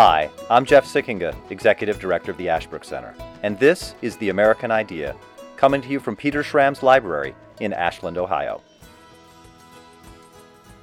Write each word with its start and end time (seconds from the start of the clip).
Hi, 0.00 0.30
I'm 0.48 0.64
Jeff 0.64 0.86
Sikkenga, 0.86 1.34
Executive 1.50 1.98
Director 1.98 2.30
of 2.30 2.38
the 2.38 2.48
Ashbrook 2.48 2.84
Center, 2.84 3.16
and 3.42 3.58
this 3.58 3.96
is 4.00 4.16
The 4.16 4.28
American 4.28 4.70
Idea, 4.70 5.16
coming 5.56 5.82
to 5.82 5.88
you 5.88 5.98
from 5.98 6.14
Peter 6.14 6.44
Schramm's 6.44 6.84
Library 6.84 7.34
in 7.58 7.72
Ashland, 7.72 8.16
Ohio. 8.16 8.62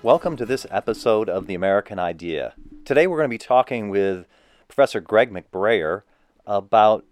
Welcome 0.04 0.36
to 0.36 0.45
this 0.45 0.67
episode 0.70 1.30
of 1.30 1.48
The 1.48 1.55
American 1.55 1.98
Idea. 1.98 2.55
Today 2.84 3.07
we're 3.07 3.20
going 3.20 3.30
to 3.30 3.34
be 3.34 3.38
talking 3.38 3.88
with 3.88 4.25
Professor 4.67 4.99
Greg 4.99 5.32
McBrayer 5.32 6.02
about 6.45 7.05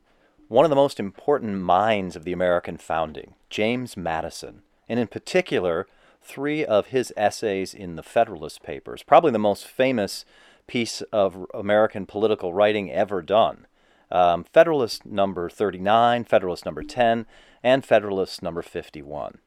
one 0.50 0.66
of 0.66 0.70
the 0.70 0.76
most 0.76 1.00
important 1.00 1.60
minds 1.60 2.18
of 2.18 2.26
the 2.26 2.34
American 2.34 2.76
founding, 2.76 3.36
James 3.50 3.96
Madison, 3.96 4.64
and 4.90 5.00
in 5.00 5.08
particular, 5.08 5.88
three 6.22 6.66
of 6.66 6.88
his 6.88 7.14
essays 7.16 7.74
in 7.74 7.96
the 7.96 8.04
Federalist 8.04 8.62
Papers, 8.62 9.04
probably 9.04 9.32
the 9.32 9.40
most 9.40 9.66
famous 9.66 10.26
piece 10.68 11.02
of 11.12 11.46
American 11.54 12.06
political 12.06 12.54
writing 12.54 12.92
ever 12.92 13.22
done. 13.22 13.68
Um, 14.12 14.44
Federalist 14.44 15.06
number 15.06 15.50
39, 15.50 16.24
Federalist 16.26 16.66
number 16.66 16.84
10, 16.84 17.26
and 17.64 17.86
Federalist 17.86 18.44
number 18.44 18.62
51. 18.62 19.40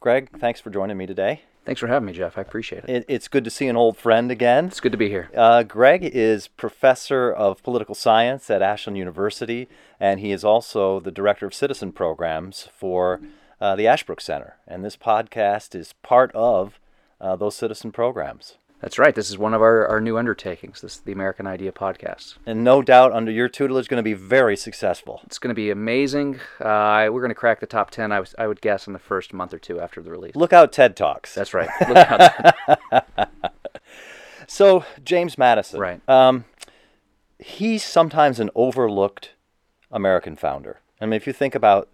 Greg, 0.00 0.30
thanks 0.38 0.60
for 0.60 0.70
joining 0.70 0.96
me 0.96 1.06
today. 1.06 1.42
Thanks 1.66 1.80
for 1.80 1.88
having 1.88 2.06
me, 2.06 2.12
Jeff. 2.12 2.38
I 2.38 2.40
appreciate 2.40 2.84
it. 2.84 2.90
It, 2.90 3.04
it's 3.06 3.28
good 3.28 3.44
to 3.44 3.50
see 3.50 3.68
an 3.68 3.76
old 3.76 3.96
friend 3.96 4.30
again. 4.30 4.66
It's 4.66 4.80
good 4.80 4.92
to 4.92 4.98
be 4.98 5.10
here. 5.10 5.30
Uh, 5.36 5.62
Greg 5.62 6.02
is 6.02 6.48
professor 6.48 7.30
of 7.30 7.62
political 7.62 7.94
science 7.94 8.50
at 8.50 8.62
Ashland 8.62 8.96
University, 8.96 9.68
and 10.00 10.20
he 10.20 10.32
is 10.32 10.42
also 10.42 11.00
the 11.00 11.10
director 11.10 11.46
of 11.46 11.54
citizen 11.54 11.92
programs 11.92 12.68
for 12.74 13.20
uh, 13.60 13.76
the 13.76 13.86
Ashbrook 13.86 14.22
Center. 14.22 14.56
And 14.66 14.84
this 14.84 14.96
podcast 14.96 15.74
is 15.74 15.92
part 16.02 16.32
of 16.34 16.80
uh, 17.20 17.36
those 17.36 17.54
citizen 17.54 17.92
programs. 17.92 18.56
That's 18.80 18.98
right. 18.98 19.14
This 19.14 19.28
is 19.28 19.36
one 19.36 19.52
of 19.52 19.60
our, 19.60 19.86
our 19.86 20.00
new 20.00 20.16
undertakings. 20.16 20.80
This 20.80 20.94
is 20.94 21.00
the 21.00 21.12
American 21.12 21.46
Idea 21.46 21.70
podcast. 21.70 22.36
And 22.46 22.64
no 22.64 22.80
doubt, 22.80 23.12
under 23.12 23.30
your 23.30 23.48
tutelage, 23.48 23.88
going 23.88 23.98
to 23.98 24.02
be 24.02 24.14
very 24.14 24.56
successful. 24.56 25.20
It's 25.24 25.38
going 25.38 25.50
to 25.50 25.54
be 25.54 25.70
amazing. 25.70 26.40
Uh, 26.58 27.08
we're 27.10 27.20
going 27.20 27.28
to 27.28 27.34
crack 27.34 27.60
the 27.60 27.66
top 27.66 27.90
10, 27.90 28.10
I, 28.10 28.20
was, 28.20 28.34
I 28.38 28.46
would 28.46 28.62
guess, 28.62 28.86
in 28.86 28.94
the 28.94 28.98
first 28.98 29.34
month 29.34 29.52
or 29.52 29.58
two 29.58 29.80
after 29.80 30.00
the 30.00 30.10
release. 30.10 30.34
Look 30.34 30.54
out, 30.54 30.72
TED 30.72 30.96
Talks. 30.96 31.34
That's 31.34 31.52
right. 31.52 31.68
Look 31.88 31.96
out. 31.98 33.28
so, 34.46 34.84
James 35.04 35.36
Madison. 35.36 35.78
Right. 35.78 36.08
Um, 36.08 36.46
he's 37.38 37.84
sometimes 37.84 38.40
an 38.40 38.48
overlooked 38.54 39.34
American 39.90 40.36
founder. 40.36 40.80
I 41.02 41.04
mean, 41.04 41.14
if 41.14 41.26
you 41.26 41.34
think 41.34 41.54
about 41.54 41.90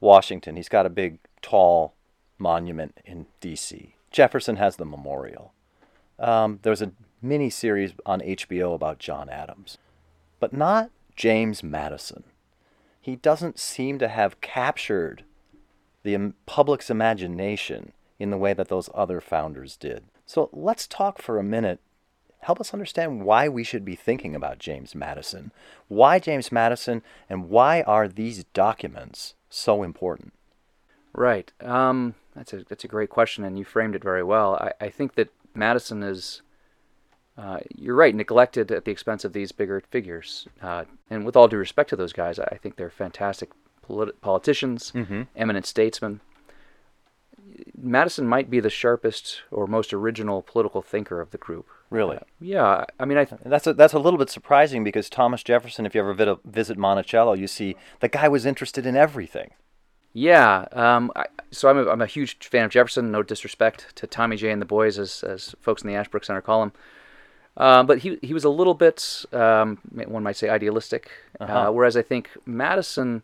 Washington, 0.00 0.54
he's 0.54 0.68
got 0.68 0.86
a 0.86 0.90
big, 0.90 1.18
tall 1.42 1.94
monument 2.38 2.96
in 3.04 3.26
D.C. 3.40 3.96
Jefferson 4.12 4.56
has 4.56 4.76
the 4.76 4.84
memorial. 4.84 5.52
Um, 6.18 6.58
there 6.62 6.70
was 6.70 6.82
a 6.82 6.92
mini 7.22 7.50
series 7.50 7.92
on 8.06 8.20
HBO 8.20 8.74
about 8.74 8.98
John 8.98 9.28
Adams, 9.28 9.78
but 10.40 10.52
not 10.52 10.90
James 11.16 11.62
Madison. 11.62 12.24
He 13.00 13.16
doesn't 13.16 13.58
seem 13.58 13.98
to 13.98 14.08
have 14.08 14.40
captured 14.40 15.24
the 16.02 16.32
public's 16.46 16.90
imagination 16.90 17.92
in 18.18 18.30
the 18.30 18.36
way 18.36 18.52
that 18.52 18.68
those 18.68 18.90
other 18.94 19.20
founders 19.20 19.76
did. 19.76 20.04
So 20.26 20.50
let's 20.52 20.86
talk 20.86 21.20
for 21.20 21.38
a 21.38 21.44
minute. 21.44 21.80
Help 22.40 22.60
us 22.60 22.72
understand 22.72 23.24
why 23.24 23.48
we 23.48 23.64
should 23.64 23.84
be 23.84 23.96
thinking 23.96 24.34
about 24.34 24.58
James 24.58 24.94
Madison. 24.94 25.50
Why 25.88 26.18
James 26.18 26.52
Madison, 26.52 27.02
and 27.28 27.48
why 27.48 27.82
are 27.82 28.06
these 28.06 28.44
documents 28.44 29.34
so 29.50 29.82
important? 29.82 30.32
right. 31.14 31.52
Um, 31.60 32.14
that's, 32.36 32.52
a, 32.52 32.64
that's 32.64 32.84
a 32.84 32.88
great 32.88 33.10
question, 33.10 33.42
and 33.42 33.58
you 33.58 33.64
framed 33.64 33.96
it 33.96 34.04
very 34.04 34.22
well. 34.22 34.54
I, 34.54 34.72
I 34.84 34.88
think 34.88 35.14
that 35.16 35.30
Madison 35.58 36.02
is, 36.02 36.42
uh, 37.36 37.58
you're 37.74 37.94
right, 37.96 38.14
neglected 38.14 38.70
at 38.70 38.84
the 38.84 38.90
expense 38.90 39.24
of 39.24 39.32
these 39.32 39.52
bigger 39.52 39.80
figures. 39.90 40.46
Uh, 40.62 40.84
and 41.10 41.24
with 41.26 41.36
all 41.36 41.48
due 41.48 41.56
respect 41.58 41.90
to 41.90 41.96
those 41.96 42.12
guys, 42.12 42.38
I 42.38 42.56
think 42.62 42.76
they're 42.76 42.90
fantastic 42.90 43.50
polit- 43.82 44.20
politicians, 44.20 44.92
Mm-hmm. 44.94 45.22
eminent 45.36 45.66
statesmen. 45.66 46.20
Madison 47.76 48.26
might 48.28 48.50
be 48.50 48.60
the 48.60 48.70
sharpest 48.70 49.42
or 49.50 49.66
most 49.66 49.92
original 49.92 50.42
political 50.42 50.82
thinker 50.82 51.20
of 51.20 51.30
the 51.30 51.38
group. 51.38 51.66
Really? 51.90 52.18
Yeah, 52.40 52.84
I 53.00 53.04
mean, 53.04 53.16
I 53.18 53.24
th- 53.24 53.40
That's 53.44 53.66
a, 53.66 53.72
that's 53.72 53.94
a 53.94 53.98
little 53.98 54.18
bit 54.18 54.28
surprising 54.30 54.84
because 54.84 55.08
Thomas 55.08 55.42
Jefferson, 55.42 55.86
if 55.86 55.94
you 55.94 56.00
ever 56.00 56.12
vid- 56.14 56.38
visit 56.44 56.76
Monticello, 56.76 57.32
you 57.34 57.46
see 57.46 57.76
the 58.00 58.08
guy 58.08 58.28
was 58.28 58.44
interested 58.44 58.84
in 58.86 58.96
everything. 58.96 59.50
Yeah. 60.12 60.66
Um, 60.72 61.12
I, 61.16 61.26
so 61.50 61.68
I'm 61.68 61.78
a, 61.78 61.88
I'm 61.88 62.02
a 62.02 62.06
huge 62.06 62.36
fan 62.48 62.64
of 62.64 62.70
Jefferson. 62.70 63.10
No 63.10 63.22
disrespect 63.22 63.94
to 63.96 64.06
Tommy 64.06 64.36
J 64.36 64.50
and 64.50 64.60
the 64.60 64.66
boys, 64.66 64.98
as 64.98 65.22
as 65.22 65.54
folks 65.60 65.82
in 65.82 65.88
the 65.88 65.94
Ashbrook 65.94 66.24
Center 66.24 66.40
call 66.40 66.62
him. 66.64 66.72
Um, 67.56 67.86
but 67.86 67.98
he 67.98 68.18
he 68.22 68.34
was 68.34 68.44
a 68.44 68.50
little 68.50 68.74
bit, 68.74 69.24
um, 69.32 69.78
one 69.92 70.22
might 70.22 70.36
say, 70.36 70.48
idealistic. 70.48 71.10
Uh-huh. 71.40 71.52
Uh, 71.52 71.70
whereas 71.72 71.96
I 71.96 72.02
think 72.02 72.30
Madison, 72.46 73.22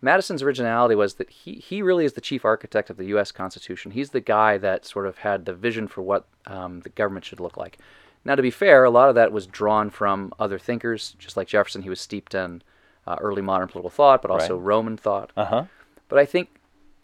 Madison's 0.00 0.42
originality 0.42 0.94
was 0.94 1.14
that 1.14 1.28
he 1.30 1.54
he 1.54 1.82
really 1.82 2.04
is 2.04 2.12
the 2.12 2.20
chief 2.20 2.44
architect 2.44 2.88
of 2.90 2.96
the 2.96 3.06
U.S. 3.06 3.32
Constitution. 3.32 3.90
He's 3.90 4.10
the 4.10 4.20
guy 4.20 4.58
that 4.58 4.84
sort 4.86 5.06
of 5.06 5.18
had 5.18 5.44
the 5.44 5.54
vision 5.54 5.88
for 5.88 6.02
what 6.02 6.26
um, 6.46 6.80
the 6.80 6.90
government 6.90 7.24
should 7.24 7.40
look 7.40 7.56
like. 7.56 7.78
Now, 8.24 8.34
to 8.34 8.42
be 8.42 8.50
fair, 8.50 8.84
a 8.84 8.90
lot 8.90 9.08
of 9.08 9.14
that 9.16 9.32
was 9.32 9.46
drawn 9.46 9.90
from 9.90 10.32
other 10.38 10.58
thinkers, 10.58 11.16
just 11.18 11.36
like 11.36 11.48
Jefferson. 11.48 11.82
He 11.82 11.88
was 11.88 12.00
steeped 12.00 12.34
in 12.34 12.62
uh, 13.06 13.16
early 13.20 13.42
modern 13.42 13.68
political 13.68 13.90
thought, 13.90 14.22
but 14.22 14.30
also 14.30 14.56
Right. 14.56 14.64
Roman 14.64 14.96
thought. 14.96 15.32
Uh 15.36 15.44
huh. 15.44 15.64
But 16.08 16.18
I 16.18 16.24
think 16.24 16.48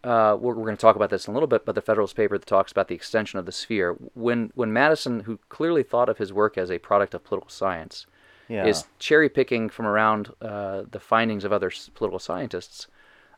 uh, 0.02 0.36
we're, 0.40 0.54
we're 0.54 0.64
going 0.64 0.76
to 0.76 0.80
talk 0.80 0.96
about 0.96 1.10
this 1.10 1.26
in 1.26 1.32
a 1.32 1.34
little 1.34 1.46
bit. 1.46 1.64
But 1.64 1.74
the 1.74 1.80
Federalist 1.82 2.16
paper 2.16 2.36
that 2.38 2.46
talks 2.46 2.72
about 2.72 2.88
the 2.88 2.94
extension 2.94 3.38
of 3.38 3.46
the 3.46 3.52
sphere, 3.52 3.92
when 4.14 4.50
when 4.54 4.72
Madison, 4.72 5.20
who 5.20 5.38
clearly 5.48 5.82
thought 5.82 6.08
of 6.08 6.18
his 6.18 6.32
work 6.32 6.56
as 6.58 6.70
a 6.70 6.78
product 6.78 7.14
of 7.14 7.24
political 7.24 7.50
science, 7.50 8.06
Yeah. 8.48 8.66
is 8.66 8.84
cherry 8.98 9.28
picking 9.28 9.68
from 9.70 9.86
around 9.86 10.30
uh, 10.42 10.82
the 10.90 11.00
findings 11.00 11.44
of 11.44 11.52
other 11.52 11.70
s- 11.70 11.90
political 11.94 12.18
scientists, 12.18 12.86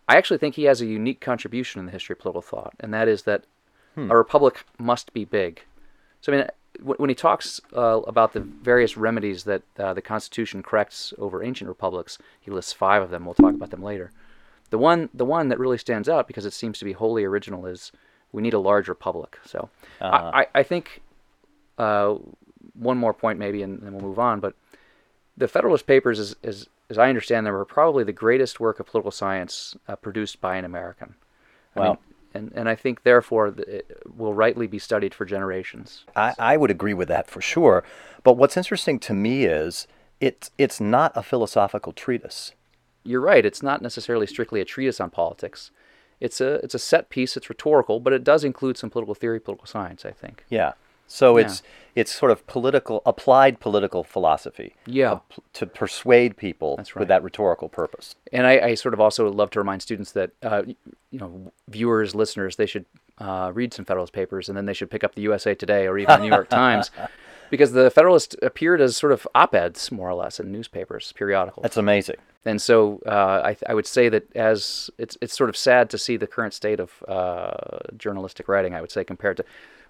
I 0.08 0.16
actually 0.16 0.38
think 0.38 0.54
he 0.54 0.64
has 0.64 0.80
a 0.80 0.86
unique 0.86 1.20
contribution 1.20 1.78
in 1.80 1.86
the 1.86 1.92
history 1.92 2.14
of 2.14 2.18
political 2.20 2.42
thought, 2.42 2.74
and 2.80 2.92
that 2.94 3.08
is 3.08 3.22
that 3.22 3.44
a 3.96 4.16
republic 4.16 4.64
must 4.78 5.12
be 5.14 5.24
big. 5.24 5.62
So 6.20 6.30
I 6.32 6.36
mean, 6.36 6.46
when 6.98 7.08
he 7.08 7.14
talks 7.14 7.60
uh, 7.74 8.02
about 8.06 8.34
the 8.34 8.40
various 8.40 8.94
remedies 8.96 9.44
that 9.44 9.62
uh, 9.78 9.94
the 9.94 10.02
Constitution 10.02 10.62
corrects 10.62 11.14
over 11.18 11.42
ancient 11.42 11.68
republics, 11.68 12.18
he 12.38 12.50
lists 12.50 12.74
five 12.74 13.02
of 13.02 13.08
them. 13.10 13.24
We'll 13.24 13.32
talk 13.34 13.54
about 13.54 13.70
them 13.70 13.82
later. 13.82 14.10
The 14.70 14.78
one, 14.78 15.08
the 15.14 15.24
one 15.24 15.48
that 15.48 15.58
really 15.58 15.78
stands 15.78 16.08
out 16.08 16.26
because 16.26 16.44
it 16.46 16.52
seems 16.52 16.78
to 16.78 16.84
be 16.84 16.92
wholly 16.92 17.24
original 17.24 17.66
is 17.66 17.92
we 18.32 18.42
need 18.42 18.54
a 18.54 18.58
large 18.58 18.88
republic. 18.88 19.38
So 19.44 19.68
Uh-huh. 20.00 20.30
I, 20.34 20.46
I, 20.54 20.62
think 20.62 21.02
uh, 21.78 22.16
one 22.74 22.98
more 22.98 23.14
point 23.14 23.38
maybe, 23.38 23.62
and 23.62 23.80
then 23.80 23.92
we'll 23.92 24.02
move 24.02 24.18
on. 24.18 24.40
But 24.40 24.54
the 25.36 25.48
Federalist 25.48 25.86
Papers, 25.86 26.18
is, 26.18 26.36
is, 26.42 26.68
as 26.90 26.98
I 26.98 27.08
understand 27.08 27.46
them, 27.46 27.54
are 27.54 27.64
probably 27.64 28.04
the 28.04 28.12
greatest 28.12 28.58
work 28.60 28.80
of 28.80 28.86
political 28.86 29.10
science 29.10 29.76
uh, 29.88 29.96
produced 29.96 30.40
by 30.40 30.56
an 30.56 30.64
American. 30.64 31.14
I 31.74 31.80
Wow. 31.80 31.86
mean, 31.86 31.98
and, 32.34 32.52
and 32.54 32.68
I 32.68 32.74
think, 32.74 33.02
therefore, 33.02 33.54
it 33.56 34.02
will 34.14 34.34
rightly 34.34 34.66
be 34.66 34.78
studied 34.78 35.14
for 35.14 35.24
generations. 35.24 36.04
I, 36.14 36.34
I 36.38 36.56
would 36.58 36.70
agree 36.70 36.92
with 36.92 37.08
that 37.08 37.30
for 37.30 37.40
sure. 37.40 37.82
But 38.24 38.34
what's 38.34 38.56
interesting 38.58 38.98
to 39.00 39.14
me 39.14 39.44
is 39.46 39.86
it's 40.20 40.50
it's 40.58 40.78
not 40.80 41.12
a 41.14 41.22
philosophical 41.22 41.92
treatise. 41.92 42.52
You're 43.06 43.20
right. 43.20 43.44
It's 43.44 43.62
not 43.62 43.82
necessarily 43.82 44.26
strictly 44.26 44.60
a 44.60 44.64
treatise 44.64 45.00
on 45.00 45.10
politics. 45.10 45.70
It's 46.20 46.40
a 46.40 46.54
it's 46.64 46.74
a 46.74 46.78
set 46.78 47.08
piece. 47.10 47.36
It's 47.36 47.48
rhetorical, 47.48 48.00
but 48.00 48.12
it 48.12 48.24
does 48.24 48.42
include 48.44 48.76
some 48.78 48.90
political 48.90 49.14
theory, 49.14 49.38
political 49.40 49.66
science. 49.66 50.04
I 50.04 50.10
think. 50.12 50.44
Yeah. 50.48 50.72
So 51.08 51.36
Yeah. 51.38 51.44
it's 51.46 51.62
it's 51.94 52.12
sort 52.12 52.32
of 52.32 52.46
political 52.46 53.00
applied 53.06 53.60
political 53.60 54.02
philosophy. 54.02 54.74
Yeah. 54.86 55.20
to 55.54 55.66
persuade 55.66 56.36
people 56.36 56.76
That's 56.76 56.94
with 56.94 57.08
that 57.08 57.22
rhetorical 57.22 57.68
purpose. 57.68 58.16
And 58.32 58.46
I, 58.46 58.58
I 58.58 58.74
sort 58.74 58.92
of 58.92 59.00
also 59.00 59.30
love 59.30 59.50
to 59.50 59.60
remind 59.60 59.82
students 59.82 60.12
that 60.12 60.30
uh, 60.42 60.62
you 61.10 61.18
know 61.18 61.52
viewers, 61.68 62.14
listeners, 62.14 62.56
they 62.56 62.66
should 62.66 62.86
uh, 63.18 63.50
read 63.54 63.72
some 63.72 63.84
Federalist 63.84 64.12
papers, 64.12 64.48
and 64.48 64.56
then 64.58 64.66
they 64.66 64.74
should 64.74 64.90
pick 64.90 65.04
up 65.04 65.14
the 65.14 65.22
USA 65.22 65.54
Today 65.54 65.86
or 65.86 65.96
even 65.96 66.18
the 66.18 66.24
New 66.26 66.34
York 66.34 66.48
Times, 66.62 66.90
because 67.50 67.72
the 67.72 67.90
Federalist 67.90 68.36
appeared 68.42 68.80
as 68.80 68.96
sort 68.96 69.12
of 69.12 69.26
op-eds, 69.34 69.90
more 69.92 70.08
or 70.08 70.14
less, 70.14 70.40
in 70.40 70.50
newspapers, 70.52 71.12
periodicals. 71.12 71.62
That's 71.62 71.76
amazing. 71.76 72.16
And 72.44 72.62
so 72.62 73.00
uh, 73.06 73.40
I, 73.44 73.54
th- 73.54 73.64
I 73.68 73.74
would 73.74 73.86
say 73.86 74.08
that 74.08 74.24
as 74.36 74.88
it's 74.98 75.18
it's 75.20 75.36
sort 75.36 75.50
of 75.50 75.56
sad 75.56 75.90
to 75.90 75.98
see 75.98 76.16
the 76.16 76.26
current 76.28 76.54
state 76.54 76.78
of 76.80 77.02
uh, 77.08 77.52
journalistic 77.96 78.46
writing. 78.48 78.74
I 78.74 78.80
would 78.80 78.92
say 78.92 79.02
compared 79.04 79.36
to 79.38 79.44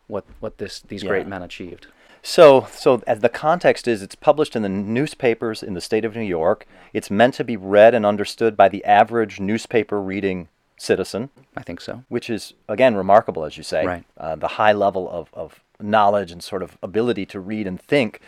what 0.07 0.25
what 0.41 0.59
this 0.59 0.81
these 0.81 1.03
Yeah. 1.03 1.11
great 1.11 1.27
men 1.27 1.43
achieved. 1.43 1.89
So, 2.23 2.67
so 2.73 3.03
as 3.07 3.21
the 3.21 3.29
context 3.29 3.87
is, 3.87 4.03
it's 4.03 4.17
published 4.17 4.57
in 4.57 4.63
the 4.63 4.69
newspapers 4.69 5.63
in 5.63 5.75
the 5.75 5.81
state 5.81 6.05
of 6.05 6.17
New 6.17 6.23
York. 6.23 6.67
It's 6.93 7.09
meant 7.11 7.35
to 7.35 7.45
be 7.45 7.57
read 7.57 7.95
and 7.95 8.05
understood 8.05 8.57
by 8.57 8.69
the 8.69 8.85
average 8.85 9.39
newspaper 9.39 10.01
reading 10.03 10.49
citizen, 10.79 11.31
I 11.57 11.63
think 11.63 11.81
so. 11.81 12.05
which 12.09 12.29
is 12.29 12.55
again 12.69 12.95
remarkable, 12.95 13.45
as 13.45 13.57
you 13.57 13.63
say. 13.63 13.85
Right. 13.85 14.05
Uh, 14.17 14.37
the 14.37 14.49
high 14.49 14.73
level 14.73 15.09
of, 15.11 15.29
of 15.33 15.61
knowledge 15.81 16.33
and 16.33 16.43
sort 16.43 16.63
of 16.63 16.77
ability 16.83 17.27
to 17.27 17.41
read 17.41 17.67
and 17.67 17.81
think, 17.81 18.21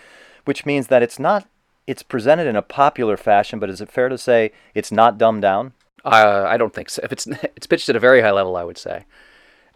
which 0.45 0.67
means 0.67 0.89
that 0.89 1.03
it's 1.03 1.19
not. 1.19 1.47
It's 1.87 2.03
presented 2.03 2.47
in 2.47 2.57
a 2.57 2.63
popular 2.63 3.17
fashion, 3.17 3.59
but 3.59 3.71
is 3.71 3.81
it 3.81 3.91
fair 3.91 4.09
to 4.09 4.19
say 4.19 4.53
it's 4.75 4.93
not 4.93 5.17
dumbed 5.17 5.43
down? 5.43 5.73
Uh, 6.05 6.45
I 6.47 6.57
don't 6.57 6.75
think 6.75 6.91
so. 6.91 7.01
If 7.03 7.13
it's 7.13 7.27
it's 7.57 7.67
pitched 7.67 7.89
at 7.89 7.97
a 7.97 8.01
very 8.01 8.21
high 8.21 8.33
level, 8.33 8.57
I 8.57 8.65
would 8.65 8.79
say. 8.79 9.05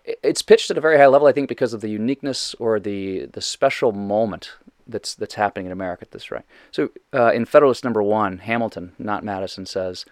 It's 0.05 0.43
pitched 0.43 0.71
at 0.71 0.77
a 0.77 0.81
very 0.81 0.99
high 0.99 1.07
level, 1.07 1.29
I 1.29 1.33
think, 1.33 1.49
because 1.49 1.73
of 1.73 1.81
the 1.81 1.91
uniqueness 1.91 2.55
or 2.59 2.81
the 2.81 3.27
the 3.27 3.41
special 3.41 3.93
moment 3.93 4.53
that's 4.87 5.15
that's 5.15 5.35
happening 5.35 5.67
in 5.67 5.73
America 5.73 6.03
at 6.03 6.11
this 6.11 6.31
right. 6.31 6.45
So 6.71 6.91
uh, 7.15 7.33
in 7.33 7.45
Federalist 7.45 7.85
Number 7.85 8.03
One, 8.03 8.39
Hamilton, 8.39 8.93
not 8.99 9.25
Madison, 9.25 9.65
says, 9.67 10.05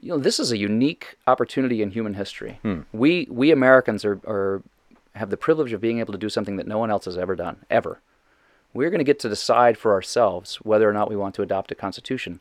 you 0.00 0.08
know, 0.08 0.18
this 0.18 0.40
is 0.40 0.50
a 0.50 0.56
unique 0.56 1.16
opportunity 1.26 1.82
in 1.82 1.90
human 1.90 2.14
history. 2.14 2.58
Hmm. 2.62 2.80
We 2.92 3.26
we 3.30 3.50
Americans 3.50 4.04
are, 4.04 4.20
are 4.26 4.62
have 5.14 5.30
the 5.30 5.36
privilege 5.36 5.72
of 5.72 5.80
being 5.80 5.98
able 5.98 6.12
to 6.12 6.18
do 6.18 6.28
something 6.28 6.56
that 6.56 6.66
no 6.66 6.78
one 6.78 6.90
else 6.90 7.04
has 7.04 7.18
ever 7.18 7.36
done, 7.36 7.64
ever. 7.68 8.00
We're 8.72 8.90
going 8.90 9.00
to 9.00 9.04
get 9.04 9.18
to 9.20 9.28
decide 9.28 9.76
for 9.76 9.92
ourselves 9.92 10.56
whether 10.56 10.88
or 10.88 10.92
not 10.92 11.10
we 11.10 11.16
want 11.16 11.34
to 11.34 11.42
adopt 11.42 11.72
a 11.72 11.74
constitution. 11.74 12.40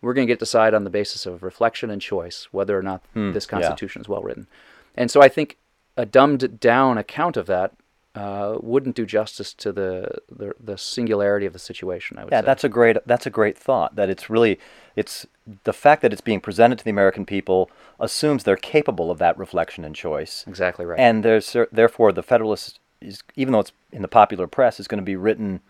We're 0.00 0.14
going 0.14 0.26
to 0.26 0.30
get 0.30 0.38
to 0.38 0.44
decide 0.44 0.74
on 0.74 0.84
the 0.84 0.90
basis 0.90 1.26
of 1.26 1.42
reflection 1.42 1.90
and 1.90 2.00
choice 2.00 2.48
whether 2.52 2.78
or 2.78 2.82
not 2.82 3.02
hmm, 3.12 3.32
this 3.32 3.46
constitution 3.46 4.00
is 4.02 4.08
well 4.08 4.22
written. 4.22 4.46
And 4.94 5.10
so 5.10 5.20
I 5.20 5.28
think 5.28 5.58
a 5.96 6.06
dumbed 6.06 6.60
down 6.60 6.98
account 6.98 7.36
of 7.36 7.46
that 7.46 7.72
uh, 8.14 8.58
wouldn't 8.60 8.94
do 8.94 9.04
justice 9.04 9.52
to 9.54 9.72
the, 9.72 10.18
the 10.30 10.54
the 10.62 10.78
singularity 10.78 11.46
of 11.46 11.52
the 11.52 11.58
situation. 11.58 12.18
I 12.18 12.24
would 12.24 12.30
say. 12.30 12.36
Yeah, 12.36 12.40
say. 12.42 12.46
that's 12.46 12.64
a 12.64 12.68
great 12.68 12.96
that's 13.06 13.26
a 13.26 13.30
great 13.30 13.58
thought. 13.58 13.96
That 13.96 14.08
it's 14.08 14.30
really 14.30 14.58
it's 14.96 15.26
the 15.64 15.72
fact 15.72 16.02
that 16.02 16.12
it's 16.12 16.22
being 16.22 16.40
presented 16.40 16.78
to 16.78 16.84
the 16.84 16.90
American 16.90 17.26
people 17.26 17.70
assumes 17.98 18.44
they're 18.44 18.56
capable 18.56 19.10
of 19.10 19.18
that 19.18 19.36
reflection 19.38 19.84
and 19.84 19.94
choice. 19.94 20.44
exactly 20.46 20.84
right. 20.86 20.98
And 20.98 21.24
there's 21.24 21.56
therefore 21.72 22.12
the 22.12 22.22
Federalist 22.22 22.78
is 23.00 23.22
even 23.36 23.52
though 23.52 23.60
it's 23.60 23.72
in 23.92 24.02
the 24.02 24.08
popular 24.08 24.46
press 24.46 24.78
is 24.80 24.88
going 24.88 25.00
to 25.00 25.04
be 25.04 25.16
written 25.16 25.60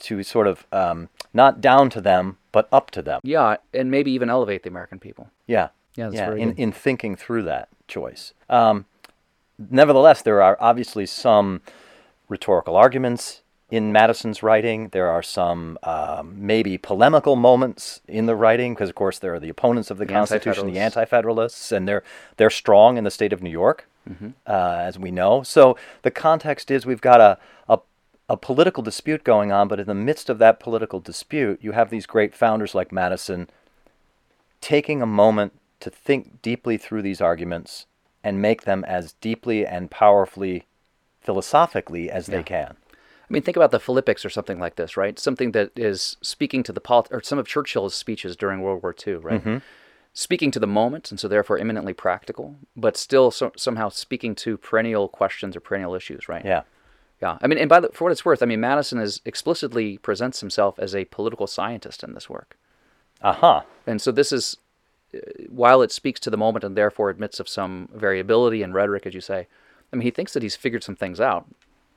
to 0.00 0.22
sort 0.22 0.46
of 0.46 0.66
um, 0.72 1.08
not 1.34 1.60
down 1.60 1.90
to 1.90 2.00
them 2.00 2.36
but 2.52 2.68
up 2.72 2.90
to 2.90 3.00
them. 3.02 3.20
yeah, 3.22 3.56
and 3.72 3.90
maybe 3.90 4.10
even 4.10 4.28
elevate 4.28 4.62
the 4.64 4.68
American 4.68 4.98
people. 4.98 5.30
Yeah. 5.46 5.68
Yeah, 5.96 6.04
that's 6.06 6.14
yeah. 6.16 6.26
very 6.26 6.42
In 6.42 6.48
good. 6.50 6.58
in 6.58 6.72
thinking 6.72 7.16
through 7.16 7.42
that 7.44 7.68
choice. 7.88 8.32
Um, 8.48 8.86
nevertheless, 9.70 10.22
there 10.22 10.42
are 10.42 10.56
obviously 10.60 11.06
some 11.06 11.60
rhetorical 12.28 12.76
arguments 12.76 13.42
in 13.70 13.92
Madison's 13.92 14.42
writing. 14.42 14.88
There 14.88 15.08
are 15.08 15.22
some 15.22 15.78
um, 15.82 16.34
maybe 16.36 16.78
polemical 16.78 17.36
moments 17.36 18.00
in 18.08 18.26
the 18.26 18.34
writing 18.34 18.74
because, 18.74 18.88
of 18.88 18.94
course, 18.94 19.18
there 19.18 19.34
are 19.34 19.40
the 19.40 19.48
opponents 19.48 19.90
of 19.90 19.98
the, 19.98 20.06
The 20.06 20.12
Constitution, 20.12 20.72
the 20.72 20.78
Anti-Federalists. 20.78 21.70
Anti-Federalists, 21.70 21.72
and 21.72 21.88
they're 21.88 22.02
they're 22.36 22.50
strong 22.50 22.96
in 22.96 23.04
the 23.04 23.10
state 23.10 23.32
of 23.32 23.42
New 23.42 23.50
York, 23.50 23.86
Mm-hmm. 24.08 24.28
uh, 24.46 24.76
as 24.80 24.98
we 24.98 25.10
know. 25.10 25.42
So 25.42 25.76
the 26.02 26.10
context 26.10 26.70
is 26.70 26.86
we've 26.86 27.02
got 27.02 27.20
a, 27.20 27.38
a 27.68 27.78
a 28.30 28.36
political 28.36 28.82
dispute 28.82 29.24
going 29.24 29.52
on, 29.52 29.68
but 29.68 29.78
in 29.78 29.86
the 29.86 29.94
midst 29.94 30.30
of 30.30 30.38
that 30.38 30.58
political 30.58 31.00
dispute, 31.00 31.58
you 31.62 31.72
have 31.72 31.90
these 31.90 32.06
great 32.06 32.34
founders 32.34 32.74
like 32.74 32.90
Madison 32.92 33.48
taking 34.60 35.02
a 35.02 35.06
moment 35.06 35.52
to 35.80 35.90
think 35.90 36.40
deeply 36.42 36.76
through 36.78 37.02
these 37.02 37.20
arguments 37.20 37.86
and 38.22 38.42
make 38.42 38.62
them 38.62 38.84
as 38.84 39.14
deeply 39.14 39.66
and 39.66 39.90
powerfully 39.90 40.66
philosophically 41.20 42.10
as 42.10 42.26
they 42.26 42.42
can. 42.42 42.76
I 43.30 43.32
mean, 43.32 43.42
think 43.42 43.56
about 43.56 43.70
the 43.70 43.78
Philippics 43.78 44.24
or 44.24 44.30
something 44.30 44.58
like 44.58 44.74
this, 44.74 44.96
right? 44.96 45.16
Something 45.18 45.52
that 45.52 45.70
is 45.76 46.16
speaking 46.20 46.64
to 46.64 46.72
the 46.72 46.80
polit- 46.80 47.12
or 47.12 47.22
some 47.22 47.38
of 47.38 47.46
Churchill's 47.46 47.94
speeches 47.94 48.36
during 48.36 48.60
World 48.60 48.82
War 48.82 48.94
II, 49.06 49.14
right? 49.14 49.40
Mm-hmm. 49.40 49.58
Speaking 50.12 50.50
to 50.50 50.58
the 50.58 50.66
moment, 50.66 51.12
and 51.12 51.20
so 51.20 51.28
therefore 51.28 51.56
eminently 51.56 51.92
practical, 51.92 52.56
but 52.74 52.96
still 52.96 53.30
so- 53.30 53.52
somehow 53.56 53.88
speaking 53.88 54.34
to 54.36 54.56
perennial 54.56 55.06
questions 55.06 55.54
or 55.54 55.60
perennial 55.60 55.94
issues, 55.94 56.28
right? 56.28 56.44
Yeah. 56.44 56.62
Yeah. 57.22 57.38
I 57.40 57.46
mean, 57.46 57.58
and 57.58 57.68
by 57.68 57.78
the, 57.80 57.90
for 57.90 58.04
what 58.04 58.12
it's 58.12 58.24
worth, 58.24 58.42
I 58.42 58.46
mean 58.46 58.60
Madison 58.60 58.98
is 58.98 59.20
explicitly 59.24 59.98
presents 59.98 60.40
himself 60.40 60.78
as 60.80 60.96
a 60.96 61.04
political 61.04 61.46
scientist 61.46 62.02
in 62.02 62.14
this 62.14 62.28
work, 62.28 62.58
Aha. 63.22 63.64
and 63.86 64.02
so 64.02 64.10
this 64.10 64.32
is, 64.32 64.56
while 65.48 65.82
it 65.82 65.90
speaks 65.92 66.20
to 66.20 66.30
the 66.30 66.36
moment 66.36 66.64
and 66.64 66.76
therefore 66.76 67.10
admits 67.10 67.40
of 67.40 67.48
some 67.48 67.88
variability 67.94 68.62
in 68.62 68.72
rhetoric, 68.72 69.06
as 69.06 69.14
you 69.14 69.20
say. 69.20 69.46
I 69.92 69.96
mean, 69.96 70.02
he 70.02 70.10
thinks 70.10 70.32
that 70.34 70.42
he's 70.42 70.56
figured 70.56 70.84
some 70.84 70.94
things 70.96 71.20
out 71.20 71.46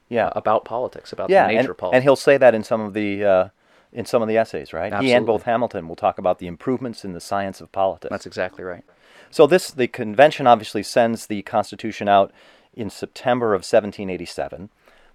Yeah. 0.09 0.31
about 0.35 0.65
politics, 0.65 1.13
about 1.13 1.29
yeah, 1.29 1.43
the 1.43 1.49
nature 1.49 1.59
and, 1.59 1.69
of 1.69 1.77
politics. 1.77 1.95
and 1.97 2.03
he'll 2.03 2.15
say 2.15 2.37
that 2.37 2.55
in 2.55 2.63
some 2.63 2.81
of 2.81 2.93
the 2.93 3.23
uh, 3.23 3.49
in 3.91 4.05
some 4.05 4.23
of 4.23 4.27
the 4.27 4.37
essays, 4.37 4.73
right? 4.73 4.91
He 5.01 5.13
and 5.13 5.25
both 5.25 5.43
Hamilton 5.43 5.87
will 5.87 5.95
talk 5.95 6.17
about 6.17 6.39
the 6.39 6.47
improvements 6.47 7.05
in 7.05 7.13
the 7.13 7.19
science 7.21 7.61
of 7.61 7.71
politics. 7.71 8.09
That's 8.09 8.25
exactly 8.25 8.63
right. 8.63 8.83
So 9.29 9.45
this 9.45 9.69
the 9.69 9.87
convention 9.87 10.47
obviously 10.47 10.81
sends 10.83 11.27
the 11.27 11.43
Constitution 11.43 12.07
out 12.07 12.31
in 12.73 12.89
September 12.89 13.53
of 13.53 13.59
1787. 13.59 14.69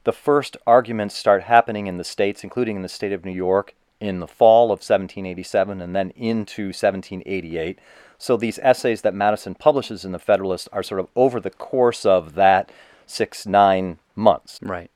The 0.04 0.12
first 0.12 0.56
arguments 0.66 1.16
start 1.16 1.42
happening 1.42 1.88
in 1.88 1.96
the 1.96 2.04
states, 2.04 2.44
including 2.44 2.76
in 2.76 2.82
the 2.82 2.88
state 2.88 3.12
of 3.12 3.24
New 3.24 3.32
York, 3.32 3.74
in 4.00 4.20
the 4.20 4.28
fall 4.28 4.66
of 4.66 4.78
1787 4.78 5.80
and 5.80 5.94
then 5.94 6.10
into 6.10 6.66
1788. 6.66 7.78
So 8.18 8.36
these 8.36 8.58
essays 8.60 9.02
that 9.02 9.14
Madison 9.14 9.54
publishes 9.54 10.04
in 10.04 10.12
the 10.12 10.18
Federalist 10.18 10.68
are 10.72 10.82
sort 10.82 11.00
of 11.00 11.08
over 11.14 11.40
the 11.40 11.50
course 11.50 12.04
of 12.04 12.34
that 12.34 12.70
six 13.06 13.46
nine 13.46 13.98
months. 14.14 14.58
Right. 14.62 14.90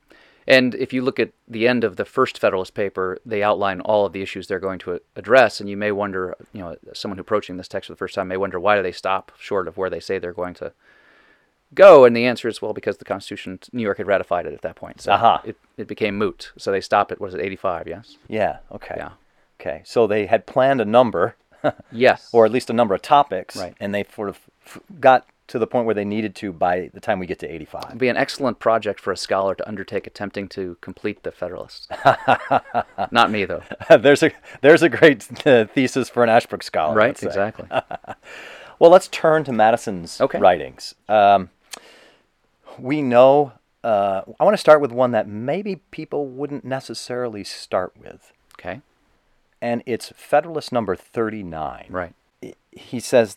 And 0.47 0.75
if 0.75 0.93
you 0.93 1.03
look 1.03 1.21
at 1.21 1.31
the 1.47 1.69
end 1.69 1.85
of 1.85 1.97
the 1.97 2.05
first 2.05 2.39
Federalist 2.39 2.75
paper, 2.75 3.19
they 3.25 3.43
outline 3.43 3.81
all 3.81 4.07
of 4.07 4.13
the 4.13 4.23
issues 4.23 4.47
they're 4.47 4.59
going 4.59 4.81
to 4.81 5.01
address, 5.15 5.61
and 5.61 5.71
you 5.71 5.77
may 5.77 5.93
wonder, 5.93 6.35
you 6.53 6.61
know, 6.61 6.77
someone 6.93 7.21
approaching 7.21 7.57
this 7.57 7.69
text 7.69 7.87
for 7.87 7.93
the 7.93 7.99
first 7.99 8.17
time 8.17 8.29
may 8.29 8.37
wonder 8.37 8.59
why 8.59 8.77
do 8.77 8.83
they 8.83 8.93
stop 8.93 9.31
short 9.39 9.69
of 9.69 9.77
where 9.77 9.91
they 9.91 10.01
say 10.01 10.19
they're 10.19 10.33
going 10.33 10.55
to 10.55 10.73
go? 11.75 12.05
And 12.05 12.17
the 12.17 12.27
answer 12.27 12.49
is, 12.49 12.61
well, 12.63 12.73
because 12.73 12.99
the 12.99 13.05
Constitution, 13.05 13.59
New 13.73 13.83
York 13.83 13.99
had 13.99 14.07
ratified 14.07 14.47
it 14.47 14.53
at 14.55 14.63
that 14.63 14.77
point, 14.77 15.01
so 15.01 15.13
Aha. 15.13 15.43
it, 15.45 15.57
it 15.77 15.87
became 15.89 16.17
moot. 16.19 16.53
So 16.59 16.71
they 16.73 16.81
stopped 16.81 17.13
at 17.13 17.21
what 17.21 17.29
is 17.29 17.35
it, 17.35 17.41
85? 17.41 17.87
Yes. 17.89 18.17
Yeah. 18.29 18.59
Okay. 18.71 18.95
Yeah. 18.97 19.11
Okay. 19.61 19.83
So 19.85 20.07
they 20.07 20.27
had 20.27 20.47
planned 20.47 20.81
a 20.81 20.85
number, 20.85 21.37
Yes. 21.93 22.29
or 22.33 22.45
at 22.45 22.51
least 22.53 22.71
a 22.71 22.73
number 22.73 22.95
of 22.95 23.03
topics, 23.03 23.57
Right. 23.57 23.75
and 23.81 23.95
they 23.95 24.05
sort 24.15 24.29
of 24.29 24.39
got 25.01 25.27
to 25.49 25.59
the 25.59 25.67
point 25.67 25.85
where 25.85 25.95
they 25.95 26.05
needed 26.05 26.35
to 26.37 26.53
by 26.53 26.89
the 26.95 27.01
time 27.01 27.19
we 27.19 27.27
get 27.27 27.39
to 27.41 27.53
85. 27.53 27.85
It'd 27.89 27.99
be 27.99 28.09
an 28.09 28.17
excellent 28.17 28.59
project 28.59 28.99
for 29.01 29.13
a 29.13 29.17
scholar 29.17 29.55
to 29.57 29.69
undertake 29.69 30.07
attempting 30.07 30.49
to 30.51 30.77
complete 30.81 31.23
the 31.25 31.33
Federalist. 31.33 31.91
Not 33.11 33.31
me, 33.31 33.45
though. 33.45 33.63
there's 33.99 34.23
a 34.23 34.31
there's 34.63 34.83
a 34.83 34.89
great 34.89 35.29
uh, 35.47 35.67
thesis 35.67 36.09
for 36.09 36.23
an 36.23 36.31
Ashbrook 36.31 36.63
scholar. 36.63 36.95
Right? 36.95 37.21
Exactly. 37.23 37.67
Well, 38.79 38.91
let's 38.91 39.09
turn 39.09 39.45
to 39.45 39.53
Madison's 39.53 40.21
Okay. 40.21 40.39
writings. 40.39 40.95
Um, 41.09 41.51
we 42.79 43.03
know. 43.03 43.53
Uh, 43.85 44.23
I 44.39 44.45
want 44.45 44.55
to 44.55 44.59
start 44.61 44.81
with 44.81 44.93
one 44.93 45.11
that 45.11 45.27
maybe 45.29 45.77
people 45.91 46.27
wouldn't 46.29 46.65
necessarily 46.65 47.43
start 47.43 47.93
with, 48.01 48.33
Okay. 48.59 48.81
and 49.61 49.83
it's 49.87 50.13
Federalist 50.17 50.71
number 50.73 50.95
39. 50.95 51.87
Right. 51.91 52.15
He 52.71 53.01
says 53.01 53.37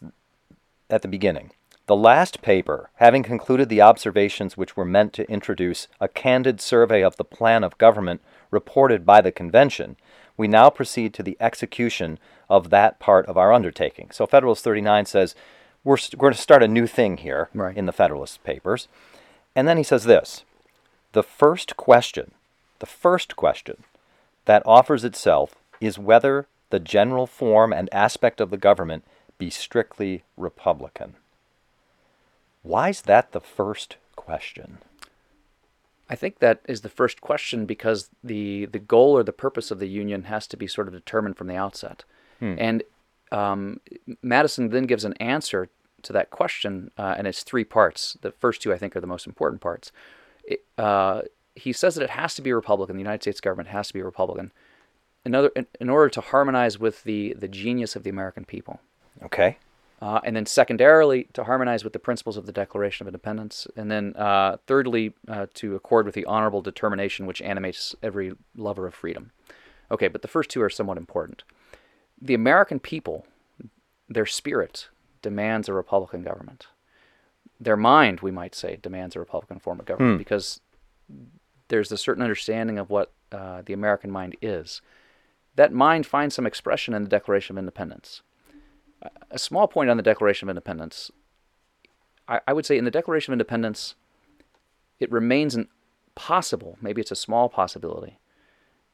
at 0.90 1.02
the 1.02 1.08
beginning. 1.08 1.52
The 1.88 1.96
last 1.96 2.42
paper, 2.42 2.90
having 2.96 3.22
concluded 3.22 3.70
the 3.70 3.82
observations 3.82 4.58
which 4.58 4.76
were 4.76 4.86
meant 4.86 5.14
to 5.14 5.30
introduce 5.30 5.88
a 6.02 6.08
candid 6.08 6.60
survey 6.60 7.04
of 7.04 7.18
the 7.18 7.24
plan 7.24 7.64
of 7.64 7.78
government 7.78 8.22
reported 8.50 9.06
by 9.06 9.22
the 9.22 9.32
convention, 9.32 9.96
we 10.36 10.48
now 10.48 10.72
proceed 10.72 11.14
to 11.14 11.24
the 11.24 11.38
execution 11.40 12.18
of 12.50 12.72
that 12.72 12.98
part 13.00 13.28
of 13.28 13.38
our 13.38 13.54
undertaking. 13.54 14.10
So 14.12 14.26
Federalist 14.26 14.64
39 14.64 15.06
says 15.06 15.36
we're, 15.84 15.98
st- 15.98 16.20
we're 16.20 16.28
going 16.30 16.34
to 16.36 16.42
start 16.42 16.64
a 16.64 16.68
new 16.68 16.88
thing 16.88 17.18
here 17.18 17.50
Right. 17.54 17.78
in 17.78 17.86
the 17.86 17.92
Federalist 17.92 18.44
Papers. 18.44 18.88
And 19.56 19.68
then 19.68 19.78
he 19.78 19.84
says 19.84 20.04
this 20.04 20.44
The 21.14 21.24
first 21.24 21.78
question, 21.78 22.32
the 22.80 22.86
first 22.86 23.36
question 23.36 23.84
that 24.46 24.64
offers 24.66 25.04
itself 25.04 25.56
is 25.82 25.98
whether 25.98 26.48
the 26.70 26.80
general 26.80 27.28
form 27.28 27.72
and 27.74 27.90
aspect 27.92 28.42
of 28.42 28.50
the 28.50 28.58
government 28.58 29.04
be 29.38 29.50
strictly 29.50 30.24
Republican. 30.38 31.16
Why 32.64 32.90
is 32.90 33.02
that 33.04 33.32
the 33.32 33.40
first 33.40 33.98
question? 34.16 34.80
I 36.10 36.16
think 36.16 36.40
that 36.40 36.62
is 36.68 36.82
the 36.82 36.90
first 36.90 37.22
question 37.22 37.66
because 37.66 38.10
the 38.24 38.66
the 38.66 38.80
goal 38.80 39.18
or 39.18 39.24
the 39.24 39.32
purpose 39.32 39.72
of 39.72 39.80
the 39.80 39.88
union 39.88 40.24
has 40.24 40.48
to 40.48 40.58
be 40.58 40.68
sort 40.68 40.88
of 40.88 40.94
determined 40.94 41.38
from 41.38 41.48
the 41.48 41.56
outset, 41.56 42.04
and 42.60 42.84
um, 43.32 43.80
Madison 44.22 44.70
then 44.70 44.84
gives 44.84 45.06
an 45.06 45.14
answer 45.14 45.70
to 46.06 46.14
that 46.14 46.30
question, 46.30 46.92
uh, 46.98 47.16
and 47.18 47.28
it's 47.28 47.44
three 47.44 47.64
parts. 47.64 48.18
The 48.22 48.32
first 48.32 48.62
two 48.62 48.74
I 48.74 48.78
think 48.78 48.96
are 48.96 49.02
the 49.02 49.08
most 49.08 49.28
important 49.28 49.62
parts. 49.62 49.92
It, 50.44 50.64
uh, 50.78 51.24
he 51.56 51.74
says 51.74 51.96
that 51.96 52.04
it 52.04 52.12
has 52.12 52.36
to 52.36 52.42
be 52.42 52.54
Republican. 52.54 52.96
The 52.96 53.02
United 53.02 53.22
States 53.22 53.42
government 53.42 53.70
has 53.70 53.88
to 53.88 53.94
be 53.94 54.02
Republican, 54.02 54.52
in, 55.26 55.36
other, 55.36 55.52
in, 55.56 55.68
in 55.80 55.90
order 55.90 56.10
to 56.10 56.22
harmonize 56.22 56.80
with 56.80 57.04
the 57.04 57.34
the 57.34 57.48
genius 57.48 57.96
of 57.96 58.04
the 58.04 58.10
American 58.10 58.46
people. 58.46 58.80
Okay. 59.24 59.58
Uh, 60.02 60.20
and 60.26 60.36
then 60.36 60.46
secondarily, 60.46 61.30
to 61.34 61.46
harmonize 61.46 61.84
with 61.84 61.94
the 61.94 62.00
principles 62.00 62.36
of 62.38 62.46
the 62.46 62.52
Declaration 62.52 63.04
of 63.04 63.08
Independence. 63.08 63.66
And 63.78 63.90
then 63.90 64.14
uh, 64.18 64.58
thirdly, 64.68 65.14
uh, 65.28 65.48
to 65.56 65.76
accord 65.76 66.06
with 66.06 66.16
the 66.16 66.26
honorable 66.26 66.62
determination 66.62 67.26
which 67.26 67.42
animates 67.42 67.96
every 68.04 68.34
lover 68.56 68.86
of 68.88 68.94
freedom. 68.94 69.32
Okay, 69.90 70.10
but 70.10 70.22
the 70.22 70.28
first 70.28 70.50
two 70.50 70.62
are 70.62 70.70
somewhat 70.70 70.98
important. 70.98 71.44
The 72.22 72.34
American 72.34 72.80
people, 72.80 73.26
their 74.10 74.26
spirit, 74.26 74.90
demands 75.30 75.68
a 75.68 75.74
Republican 75.74 76.22
government. 76.22 76.68
Their 77.60 77.78
mind, 77.78 78.20
we 78.22 78.32
might 78.32 78.56
say, 78.56 78.78
demands 78.82 79.16
a 79.16 79.20
Republican 79.20 79.60
form 79.60 79.80
of 79.80 79.86
government 79.86 80.18
because 80.18 80.62
there's 81.68 81.92
a 81.92 81.98
certain 81.98 82.24
understanding 82.24 82.78
of 82.80 82.90
what 82.90 83.12
uh, 83.32 83.62
the 83.66 83.74
American 83.74 84.12
mind 84.12 84.38
is. 84.42 84.82
That 85.56 85.74
mind 85.74 86.06
finds 86.06 86.36
some 86.36 86.46
expression 86.46 86.94
in 86.94 87.04
the 87.04 87.10
Declaration 87.10 87.58
of 87.58 87.60
Independence 87.60 88.22
a 89.32 89.40
small 89.40 89.68
point 89.68 89.90
on 89.90 89.98
the 89.98 90.04
Declaration 90.04 90.48
of 90.48 90.52
Independence. 90.54 91.12
I, 92.28 92.40
I 92.48 92.54
would 92.54 92.66
say 92.66 92.78
in 92.78 92.86
the 92.86 92.92
Declaration 92.92 93.32
of 93.32 93.36
Independence, 93.36 93.96
it 95.00 95.12
remains 95.12 95.56
an 95.56 95.68
possible, 96.16 96.78
maybe 96.82 97.02
it's 97.02 97.12
a 97.12 97.16
small 97.16 97.50
possibility, 97.50 98.20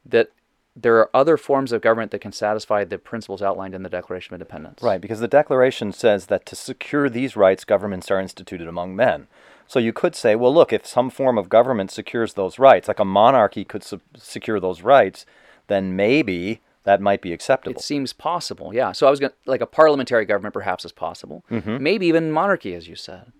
that 0.05 0.29
there 0.75 0.97
are 0.97 1.09
other 1.13 1.37
forms 1.37 1.71
of 1.71 1.81
government 1.81 2.11
that 2.11 2.21
can 2.21 2.31
satisfy 2.31 2.83
the 2.83 2.97
principles 2.97 3.41
outlined 3.41 3.75
in 3.75 3.83
the 3.83 3.89
Declaration 3.89 4.33
of 4.33 4.41
Independence. 4.41 4.81
Right, 4.81 5.01
because 5.01 5.19
the 5.19 5.27
Declaration 5.27 5.91
says 5.91 6.27
that 6.27 6.45
to 6.45 6.55
secure 6.55 7.09
these 7.09 7.35
rights, 7.35 7.65
governments 7.65 8.09
are 8.09 8.19
instituted 8.19 8.67
among 8.67 8.95
men. 8.95 9.27
So 9.67 9.79
you 9.79 9.93
could 9.93 10.15
say, 10.15 10.35
well, 10.35 10.53
look, 10.53 10.73
if 10.73 10.85
some 10.85 11.09
form 11.09 11.37
of 11.37 11.49
government 11.49 11.91
secures 11.91 12.33
those 12.33 12.59
rights, 12.59 12.87
like 12.87 12.99
a 12.99 13.05
monarchy 13.05 13.63
could 13.63 13.83
su- 13.83 14.01
secure 14.17 14.59
those 14.59 14.81
rights, 14.81 15.25
then 15.67 15.95
maybe 15.95 16.61
that 16.83 17.01
might 17.01 17.21
be 17.21 17.33
acceptable. 17.33 17.79
It 17.79 17.83
seems 17.83 18.11
possible, 18.11 18.73
yeah. 18.73 18.91
So 18.91 19.07
I 19.07 19.09
was 19.09 19.19
going 19.19 19.31
to, 19.31 19.37
like 19.45 19.61
a 19.61 19.67
parliamentary 19.67 20.25
government 20.25 20.53
perhaps 20.53 20.83
is 20.83 20.91
possible. 20.91 21.43
Mm-hmm. 21.51 21.81
Maybe 21.81 22.07
even 22.07 22.31
monarchy, 22.31 22.73
as 22.73 22.87
you 22.87 22.95
said. 22.95 23.31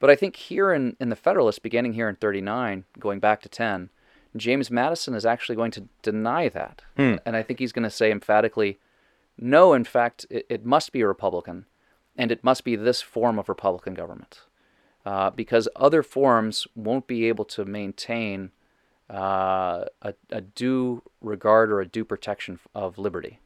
But 0.00 0.10
I 0.10 0.16
think 0.16 0.36
here 0.36 0.72
in, 0.72 0.96
in 1.00 1.08
the 1.08 1.16
Federalist, 1.16 1.62
beginning 1.62 1.94
here 1.94 2.08
in 2.08 2.16
39, 2.16 2.84
going 2.98 3.18
back 3.18 3.42
to 3.42 3.48
10, 3.48 3.90
James 4.36 4.70
Madison 4.70 5.14
is 5.14 5.26
actually 5.26 5.56
going 5.56 5.70
to 5.72 5.88
deny 6.02 6.48
that. 6.48 6.82
Hmm. 6.96 7.16
And 7.24 7.36
I 7.36 7.42
think 7.42 7.58
he's 7.58 7.72
going 7.72 7.84
to 7.84 7.90
say 7.90 8.10
emphatically, 8.10 8.78
no, 9.36 9.72
in 9.72 9.84
fact, 9.84 10.26
it, 10.30 10.46
it 10.48 10.64
must 10.64 10.92
be 10.92 11.00
a 11.00 11.06
Republican, 11.06 11.66
and 12.16 12.30
it 12.32 12.42
must 12.44 12.64
be 12.64 12.76
this 12.76 13.00
form 13.02 13.38
of 13.38 13.48
Republican 13.48 13.94
government. 13.94 14.40
Uh, 15.06 15.30
because 15.30 15.68
other 15.76 16.02
forms 16.02 16.66
won't 16.74 17.06
be 17.06 17.26
able 17.28 17.44
to 17.44 17.64
maintain 17.64 18.50
uh, 19.08 19.84
a, 20.02 20.12
a 20.30 20.40
due 20.42 21.02
regard 21.22 21.70
or 21.72 21.80
a 21.80 21.86
due 21.86 22.04
protection 22.04 22.58
of 22.74 22.98
liberty. 22.98 23.38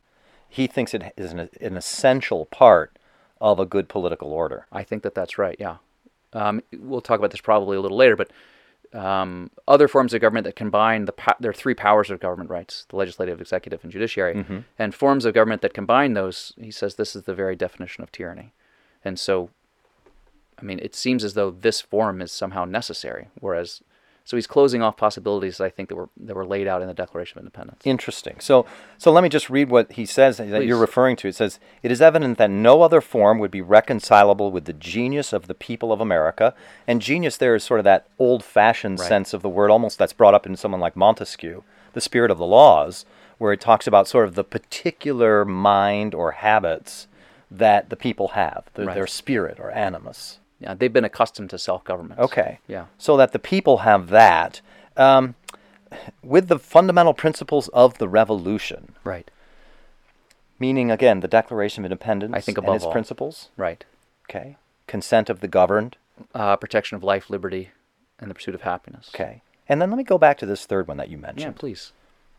he 0.49 0.67
thinks 0.67 0.93
it 0.93 1.15
is 1.17 1.33
an, 1.33 1.49
an 1.61 1.77
essential 1.79 2.45
part 2.47 2.99
of 3.41 3.59
a 3.59 3.65
good 3.65 3.89
political 3.89 4.33
order. 4.33 4.67
I 4.71 4.83
think 4.83 5.03
that 5.03 5.15
that's 5.15 5.39
right. 5.39 5.57
Yeah, 5.59 5.77
um, 6.35 6.63
we'll 6.79 7.01
talk 7.01 7.19
about 7.19 7.31
this 7.31 7.41
probably 7.41 7.77
a 7.77 7.81
little 7.81 7.97
later, 7.97 8.17
but 8.17 8.31
um, 8.95 9.51
other 9.67 9.89
forms 9.89 10.13
of 10.15 10.21
government 10.21 10.45
that 10.45 10.57
combine 10.57 11.07
the 11.07 11.13
po- 11.13 11.35
there 11.41 11.51
are 11.51 11.55
three 11.55 11.75
powers 11.75 12.11
of 12.11 12.21
government 12.21 12.51
rights: 12.51 12.87
the 12.89 12.97
legislative, 12.97 13.41
executive, 13.41 13.83
and 13.83 13.93
judiciary. 13.93 14.45
And 14.79 14.95
forms 14.95 15.25
of 15.25 15.35
government 15.35 15.63
that 15.63 15.75
combine 15.75 16.15
those, 16.15 16.53
he 16.61 16.71
says, 16.71 16.95
this 16.95 17.17
is 17.17 17.23
the 17.23 17.35
very 17.35 17.57
definition 17.57 18.03
of 18.03 18.13
tyranny. 18.13 18.53
And 19.05 19.19
so, 19.19 19.51
I 20.59 20.63
mean, 20.63 20.79
it 20.79 20.95
seems 20.95 21.25
as 21.25 21.35
though 21.35 21.51
this 21.51 21.81
form 21.81 22.21
is 22.23 22.31
somehow 22.31 22.65
necessary. 22.65 23.29
Whereas, 23.41 23.83
so 24.25 24.37
he's 24.37 24.47
closing 24.47 24.83
off 24.83 24.97
possibilities 24.97 25.61
I 25.61 25.69
think 25.71 25.89
that 25.89 25.97
were 25.97 26.09
that 26.17 26.35
were 26.37 26.47
laid 26.47 26.67
out 26.67 26.81
in 26.83 26.89
the 26.89 26.95
Declaration 26.95 27.39
of 27.39 27.43
Independence. 27.43 27.83
Interesting. 27.85 28.37
So, 28.41 28.67
so 28.99 29.11
let 29.11 29.23
me 29.23 29.29
just 29.29 29.51
read 29.51 29.69
what 29.69 29.93
he 29.93 30.07
says 30.07 30.37
that 30.39 30.65
you're 30.65 30.79
referring 30.79 31.17
to. 31.17 31.29
It 31.29 31.35
says, 31.35 31.59
"It 31.83 31.91
is 31.91 32.01
evident 32.01 32.39
that 32.39 32.51
no 32.51 32.83
other 32.83 33.01
form 33.01 33.39
would 33.39 33.51
be 33.51 33.61
reconcilable 33.61 34.51
with 34.51 34.65
the 34.67 34.73
genius 34.73 35.33
of 35.33 35.47
the 35.47 35.55
people 35.55 35.93
of 35.93 36.01
America." 36.01 36.55
And 36.87 37.03
genius 37.03 37.37
there 37.37 37.55
is 37.55 37.65
sort 37.65 37.81
of 37.81 37.85
that 37.85 38.07
old-fashioned 38.19 38.99
Right. 39.01 39.09
sense 39.09 39.33
of 39.35 39.43
the 39.43 39.49
word, 39.49 39.71
almost 39.71 39.99
that's 39.99 40.13
brought 40.13 40.35
up 40.35 40.47
in 40.47 40.57
someone 40.57 40.81
like 40.81 40.97
Montesquieu, 40.97 41.63
the 41.93 42.01
spirit 42.01 42.31
of 42.31 42.39
the 42.39 42.47
laws, 42.47 43.05
where 43.39 43.53
it 43.53 43.61
talks 43.61 43.87
about 43.87 44.07
sort 44.07 44.25
of 44.27 44.35
the 44.35 44.45
particular 44.45 45.45
mind 45.45 46.15
or 46.15 46.33
habits 46.33 47.09
that 47.51 47.91
the 47.91 47.97
people 47.97 48.29
have, 48.29 48.65
the, 48.75 48.87
Right. 48.87 48.95
their 48.95 49.07
spirit 49.07 49.59
or 49.61 49.71
animus. 49.73 50.39
Yeah, 50.63 50.75
they've 50.75 50.93
been 50.93 51.05
accustomed 51.05 51.51
to 51.51 51.59
self-government. 51.59 52.21
Okay. 52.21 52.59
Yeah. 52.67 52.87
So 52.99 53.17
that 53.17 53.33
the 53.33 53.39
people 53.39 53.79
have 53.79 54.09
that. 54.09 54.61
Um, 54.97 55.35
with 56.23 56.49
the 56.49 56.59
fundamental 56.59 57.13
principles 57.15 57.69
of 57.69 57.99
the 57.99 58.09
revolution, 58.09 58.95
Right. 59.05 59.31
meaning 60.59 60.91
again 60.91 61.21
the 61.21 61.29
Declaration 61.29 61.85
of 61.85 61.91
Independence 61.91 62.35
I 62.35 62.41
think 62.41 62.59
and 62.59 62.65
above 62.67 62.77
its 62.77 62.85
all. 62.85 62.93
principles. 62.93 63.49
Right. 63.57 63.85
Okay. 64.31 64.57
Consent 64.87 65.29
of 65.29 65.41
the 65.41 65.49
governed. 65.49 65.97
Uh, 66.35 66.57
protection 66.57 66.97
of 66.97 67.03
life, 67.03 67.31
liberty, 67.31 67.71
and 68.21 68.31
the 68.31 68.35
pursuit 68.35 68.55
of 68.55 68.61
happiness. 68.63 69.11
Okay. 69.15 69.43
And 69.69 69.81
then 69.81 69.91
let 69.91 69.97
me 69.97 70.05
go 70.05 70.19
back 70.19 70.39
to 70.39 70.47
this 70.47 70.67
third 70.67 70.87
one 70.87 70.99
that 70.99 71.09
you 71.09 71.17
mentioned. 71.17 71.41
Yeah, 71.41 71.47
mentioned 71.47 71.59
please. 71.61 71.93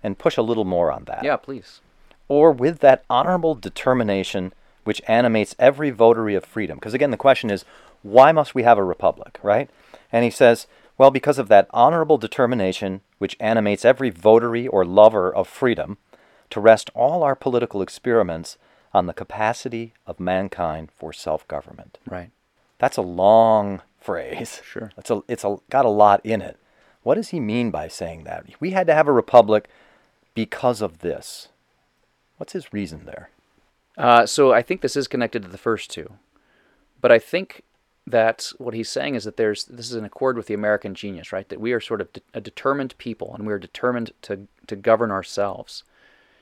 and 0.03 0.17
push 0.17 0.37
a 0.37 0.41
little 0.41 0.63
more 0.63 0.91
on 0.91 1.03
that. 1.05 1.23
Yeah, 1.23 1.35
please. 1.35 1.81
Or 2.27 2.51
with 2.51 2.79
that 2.79 3.03
honorable 3.09 3.55
determination 3.55 4.53
which 4.83 5.01
animates 5.07 5.55
every 5.59 5.89
votary 5.91 6.35
of 6.35 6.43
freedom. 6.45 6.77
Because 6.77 6.93
again, 6.93 7.11
the 7.11 7.17
question 7.17 7.49
is, 7.49 7.63
why 8.03 8.31
must 8.31 8.53
we 8.53 8.63
have 8.63 8.77
a 8.77 8.83
republic, 8.83 9.39
right? 9.41 9.69
And 10.11 10.23
he 10.23 10.29
says, 10.29 10.67
well, 10.97 11.09
because 11.09 11.39
of 11.39 11.47
that 11.47 11.67
honorable 11.71 12.17
determination 12.17 13.01
which 13.17 13.37
animates 13.39 13.85
every 13.85 14.09
votary 14.09 14.67
or 14.67 14.85
lover 14.85 15.33
of 15.33 15.47
freedom 15.47 15.97
to 16.49 16.59
rest 16.59 16.89
all 16.93 17.23
our 17.23 17.35
political 17.35 17.81
experiments 17.81 18.57
on 18.93 19.07
the 19.07 19.13
capacity 19.13 19.93
of 20.05 20.19
mankind 20.19 20.91
for 20.91 21.11
self 21.11 21.47
government. 21.47 21.97
Right. 22.07 22.29
That's 22.77 22.97
a 22.97 23.01
long 23.01 23.81
phrase. 23.99 24.61
Sure. 24.63 24.91
It's 24.97 25.09
a 25.09 25.23
it's 25.27 25.43
a 25.43 25.57
got 25.69 25.85
a 25.85 25.89
lot 25.89 26.21
in 26.23 26.41
it. 26.41 26.57
What 27.01 27.15
does 27.15 27.29
he 27.29 27.39
mean 27.39 27.71
by 27.71 27.87
saying 27.87 28.23
that? 28.25 28.45
We 28.59 28.71
had 28.71 28.87
to 28.87 28.93
have 28.93 29.07
a 29.07 29.13
republic 29.13 29.67
because 30.35 30.81
of 30.81 30.99
this. 30.99 31.47
What's 32.37 32.53
his 32.53 32.73
reason 32.73 33.05
there? 33.05 33.29
Uh, 33.97 34.25
so 34.25 34.53
I 34.53 34.61
think 34.61 34.81
this 34.81 34.95
is 34.95 35.07
connected 35.07 35.43
to 35.43 35.47
the 35.47 35.57
first 35.57 35.89
two, 35.89 36.13
but 36.99 37.11
I 37.11 37.19
think 37.19 37.63
that 38.05 38.51
what 38.57 38.73
he's 38.73 38.89
saying 38.89 39.15
is 39.15 39.23
that 39.23 39.37
there's 39.37 39.65
this 39.65 39.89
is 39.89 39.95
in 39.95 40.03
accord 40.03 40.35
with 40.35 40.47
the 40.47 40.53
American 40.53 40.93
genius, 40.93 41.31
right? 41.31 41.47
That 41.47 41.61
we 41.61 41.71
are 41.71 41.79
sort 41.79 42.01
of 42.01 42.11
de- 42.11 42.21
a 42.33 42.41
determined 42.41 42.97
people, 42.97 43.33
and 43.33 43.45
we 43.45 43.53
are 43.53 43.59
determined 43.59 44.11
to 44.23 44.47
to 44.67 44.75
govern 44.75 45.11
ourselves, 45.11 45.83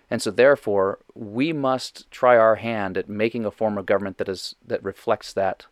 and 0.10 0.22
so 0.22 0.32
therefore 0.32 1.00
we 1.14 1.54
must 1.54 2.10
try 2.10 2.38
our 2.38 2.56
hand 2.56 2.98
at 2.98 3.10
making 3.10 3.46
a 3.46 3.52
form 3.52 3.78
of 3.78 3.86
government 3.86 4.18
that 4.18 4.30
is 4.30 4.56
that 4.66 4.84
reflects 4.84 5.34
that 5.34 5.68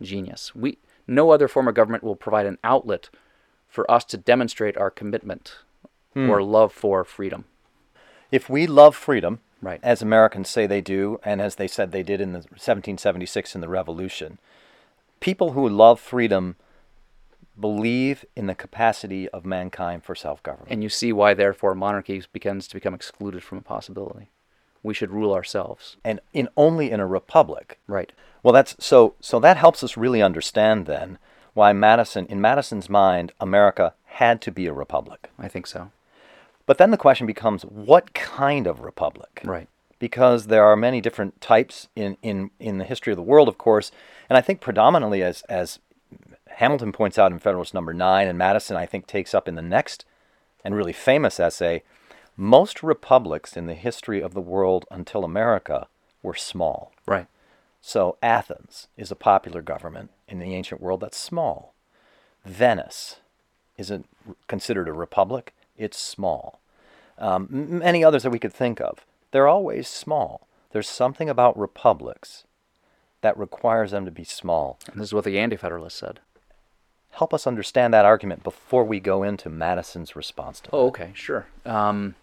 genius. 0.00 0.54
We 0.54 0.78
no 1.06 1.30
other 1.30 1.48
form 1.48 1.68
of 1.68 1.74
government 1.74 2.04
will 2.04 2.16
provide 2.16 2.46
an 2.46 2.58
outlet 2.64 3.10
for 3.68 3.90
us 3.90 4.04
to 4.06 4.16
demonstrate 4.16 4.76
our 4.76 4.90
commitment 4.90 5.56
hmm. 6.14 6.30
or 6.30 6.42
love 6.42 6.72
for 6.72 7.04
freedom. 7.04 7.44
If 8.30 8.48
we 8.48 8.66
love 8.66 8.96
freedom, 8.96 9.40
Right. 9.60 9.80
as 9.82 10.02
Americans 10.02 10.48
say 10.48 10.66
they 10.66 10.80
do, 10.80 11.18
and 11.24 11.40
as 11.40 11.56
they 11.56 11.66
said 11.66 11.90
they 11.90 12.04
did 12.04 12.20
in 12.20 12.32
the 12.32 12.38
1776 12.38 13.54
in 13.54 13.60
the 13.60 13.68
Revolution, 13.68 14.38
people 15.20 15.52
who 15.52 15.68
love 15.68 16.00
freedom 16.00 16.56
believe 17.58 18.24
in 18.36 18.46
the 18.46 18.54
capacity 18.54 19.28
of 19.30 19.44
mankind 19.44 20.04
for 20.04 20.14
self-government. 20.14 20.70
And 20.70 20.82
you 20.82 20.88
see 20.88 21.12
why, 21.12 21.34
therefore, 21.34 21.74
monarchy 21.74 22.22
begins 22.32 22.68
to 22.68 22.74
become 22.74 22.94
excluded 22.94 23.42
from 23.42 23.58
a 23.58 23.62
possibility. 23.62 24.30
We 24.82 24.94
should 24.94 25.10
rule 25.10 25.34
ourselves. 25.34 25.96
and 26.04 26.20
in 26.32 26.48
only 26.56 26.90
in 26.90 27.00
a 27.00 27.06
republic. 27.06 27.78
Right. 27.88 28.12
Well, 28.42 28.54
that's 28.54 28.76
so. 28.78 29.14
So 29.20 29.40
that 29.40 29.56
helps 29.56 29.82
us 29.82 29.96
really 29.96 30.22
understand 30.22 30.86
then 30.86 31.18
why 31.54 31.72
Madison, 31.72 32.26
in 32.26 32.40
Madison's 32.40 32.88
mind, 32.88 33.32
America 33.40 33.94
had 34.04 34.40
to 34.42 34.52
be 34.52 34.66
a 34.66 34.72
republic. 34.72 35.30
I 35.38 35.48
think 35.48 35.66
so. 35.66 35.90
But 36.66 36.78
then 36.78 36.90
the 36.92 36.96
question 36.96 37.26
becomes, 37.26 37.62
what 37.62 38.14
kind 38.14 38.66
of 38.66 38.80
republic? 38.80 39.40
Right. 39.42 39.68
Because 39.98 40.46
there 40.46 40.64
are 40.64 40.76
many 40.76 41.00
different 41.00 41.40
types 41.40 41.88
in, 41.96 42.16
in, 42.22 42.50
in 42.60 42.78
the 42.78 42.84
history 42.84 43.12
of 43.12 43.16
the 43.16 43.22
world, 43.22 43.48
of 43.48 43.58
course, 43.58 43.90
and 44.28 44.36
I 44.36 44.40
think 44.40 44.60
predominantly 44.60 45.22
as 45.22 45.42
as 45.42 45.80
Hamilton 46.58 46.92
points 46.92 47.18
out 47.18 47.32
in 47.32 47.38
Federalist 47.38 47.74
Number 47.74 47.94
Nine, 47.94 48.26
and 48.26 48.38
Madison 48.38 48.76
I 48.76 48.86
think 48.86 49.06
takes 49.06 49.34
up 49.34 49.48
in 49.48 49.54
the 49.54 49.62
next 49.62 50.04
and 50.64 50.74
really 50.74 50.92
famous 50.92 51.38
essay, 51.38 51.82
most 52.36 52.82
republics 52.82 53.56
in 53.56 53.66
the 53.66 53.74
history 53.74 54.20
of 54.20 54.34
the 54.34 54.40
world 54.40 54.84
until 54.90 55.24
America 55.24 55.86
were 56.22 56.34
small. 56.34 56.92
Right. 57.06 57.26
So 57.80 58.16
Athens 58.22 58.88
is 58.96 59.10
a 59.10 59.16
popular 59.16 59.62
government 59.62 60.10
in 60.26 60.40
the 60.40 60.54
ancient 60.54 60.80
world 60.80 61.00
that's 61.00 61.16
small. 61.16 61.74
Venice 62.44 63.20
isn't 63.76 64.06
considered 64.48 64.88
a 64.88 64.92
republic; 64.92 65.54
it's 65.76 65.98
small. 65.98 66.60
Um, 67.18 67.48
many 67.50 68.04
others 68.04 68.22
that 68.24 68.30
we 68.30 68.38
could 68.38 68.52
think 68.52 68.80
of, 68.80 69.04
they're 69.30 69.48
always 69.48 69.88
small. 69.88 70.46
There's 70.70 70.88
something 70.88 71.28
about 71.28 71.58
republics 71.58 72.44
that 73.20 73.36
requires 73.38 73.90
them 73.90 74.04
to 74.04 74.10
be 74.10 74.24
small. 74.24 74.78
And 74.90 75.00
this 75.00 75.08
is 75.08 75.14
what 75.14 75.24
the 75.24 75.38
Anti-Federalists 75.38 75.98
said. 75.98 76.20
Help 77.12 77.34
us 77.34 77.46
understand 77.46 77.92
that 77.92 78.04
argument 78.04 78.44
before 78.44 78.84
we 78.84 79.00
go 79.00 79.22
into 79.22 79.48
Madison's 79.48 80.14
response 80.14 80.60
to 80.60 80.70
Oh, 80.72 80.86
okay, 80.88 81.10
sure. 81.14 81.46
Um, 81.64 82.14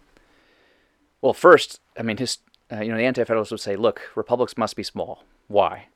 well, 1.22 1.34
first, 1.34 1.82
I 1.98 2.04
mean, 2.04 2.18
his, 2.18 2.38
uh, 2.72 2.82
you 2.82 2.92
know, 2.92 2.98
the 2.98 3.04
Anti-Federalists 3.04 3.52
would 3.52 3.60
say, 3.60 3.76
look, 3.76 4.12
republics 4.16 4.58
must 4.58 4.76
be 4.76 4.84
small. 4.84 5.24
Why? 5.48 5.88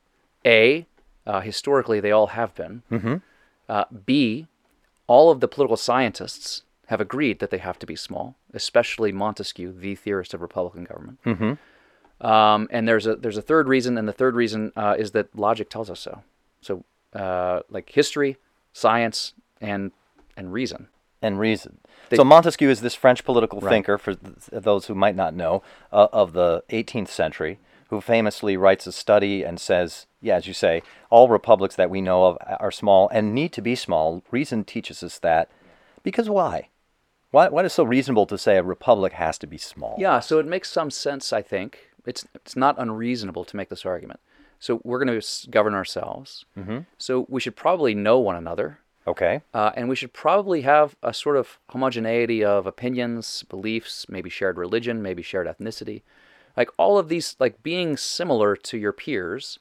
A, 0.45 0.85
uh, 1.25 1.41
historically, 1.41 1.99
they 1.99 2.11
all 2.11 2.27
have 2.27 2.53
been. 2.55 2.81
Mm-hmm. 2.91 3.15
Uh, 3.69 3.85
B, 4.05 4.47
all 5.07 5.31
of 5.31 5.39
the 5.39 5.47
political 5.47 5.77
scientists 5.77 6.63
have 6.89 6.99
agreed 7.01 7.39
that 7.39 7.49
they 7.51 7.57
have 7.59 7.77
to 7.79 7.85
be 7.85 7.95
small, 7.95 8.35
especially 8.53 9.11
Montesquieu, 9.11 9.71
the 9.71 9.95
theorist 9.95 10.33
of 10.33 10.41
Republican 10.41 10.83
government. 10.85 11.19
Mm-hmm. 11.25 12.25
Um, 12.25 12.67
and 12.71 12.87
there's 12.87 13.07
a 13.07 13.15
there's 13.15 13.37
a 13.37 13.41
third 13.41 13.67
reason, 13.67 13.97
and 13.97 14.07
the 14.07 14.13
third 14.13 14.35
reason 14.35 14.71
uh, 14.75 14.95
is 14.97 15.11
that 15.11 15.33
logic 15.37 15.69
tells 15.69 15.89
us 15.89 15.99
so. 16.01 16.21
So, 16.61 16.83
uh, 17.13 17.61
like 17.69 17.89
history, 17.89 18.37
science, 18.73 19.33
and 19.61 19.91
and 20.35 20.51
reason. 20.53 20.87
and 21.21 21.37
reason. 21.39 21.79
They- 22.09 22.15
so 22.17 22.23
Montesquieu 22.23 22.69
is 22.69 22.79
this 22.81 22.95
French 22.95 23.23
political 23.25 23.59
Right. 23.59 23.69
thinker, 23.71 23.97
for 23.97 24.15
th- 24.15 24.35
those 24.51 24.85
who 24.87 24.95
might 24.95 25.15
not 25.17 25.33
know, 25.33 25.61
uh, 25.91 26.07
of 26.13 26.31
the 26.31 26.63
18th 26.69 27.09
century, 27.09 27.59
who 27.89 27.99
famously 27.99 28.55
writes 28.55 28.87
a 28.87 28.91
study 28.93 29.43
and 29.43 29.59
says, 29.59 30.07
yeah, 30.21 30.35
as 30.37 30.47
you 30.47 30.53
say, 30.53 30.81
all 31.09 31.27
republics 31.27 31.75
that 31.75 31.89
we 31.89 31.99
know 31.99 32.23
of 32.25 32.37
are 32.59 32.71
small 32.71 33.09
and 33.09 33.35
need 33.35 33.51
to 33.51 33.61
be 33.61 33.75
small. 33.75 34.23
Reason 34.31 34.63
teaches 34.63 35.03
us 35.03 35.19
that. 35.19 35.49
Because 36.03 36.29
why? 36.29 36.69
Why, 37.31 37.47
why 37.49 37.61
is 37.61 37.71
it 37.71 37.75
so 37.75 37.83
reasonable 37.83 38.25
to 38.27 38.37
say 38.37 38.57
a 38.57 38.63
republic 38.63 39.13
has 39.13 39.37
to 39.39 39.47
be 39.47 39.57
small? 39.57 39.95
Yeah, 39.99 40.19
so 40.19 40.39
it 40.39 40.47
makes 40.47 40.69
some 40.69 40.89
sense, 40.89 41.31
I 41.31 41.41
think. 41.41 41.89
It's 42.05 42.25
it's 42.33 42.55
not 42.55 42.79
unreasonable 42.79 43.45
to 43.45 43.55
make 43.55 43.69
this 43.69 43.85
argument. 43.85 44.19
So 44.59 44.81
we're 44.83 45.03
going 45.03 45.19
to 45.19 45.49
govern 45.49 45.73
ourselves. 45.73 46.45
Mm-hmm. 46.57 46.79
So 46.97 47.25
we 47.29 47.39
should 47.39 47.55
probably 47.55 47.93
know 47.93 48.19
one 48.19 48.35
another. 48.35 48.79
Okay. 49.07 49.41
Uh, 49.53 49.71
and 49.75 49.89
we 49.89 49.95
should 49.95 50.13
probably 50.13 50.61
have 50.61 50.95
a 51.01 51.13
sort 51.13 51.37
of 51.37 51.59
homogeneity 51.69 52.43
of 52.43 52.67
opinions, 52.67 53.43
beliefs, 53.43 54.07
maybe 54.09 54.29
shared 54.29 54.57
religion, 54.57 55.01
maybe 55.01 55.23
shared 55.23 55.47
ethnicity. 55.47 56.01
Like 56.57 56.69
all 56.77 56.97
of 56.97 57.09
these, 57.09 57.35
like 57.39 57.63
being 57.63 57.95
similar 57.95 58.55
to 58.55 58.77
your 58.77 58.91
peers 58.91 59.59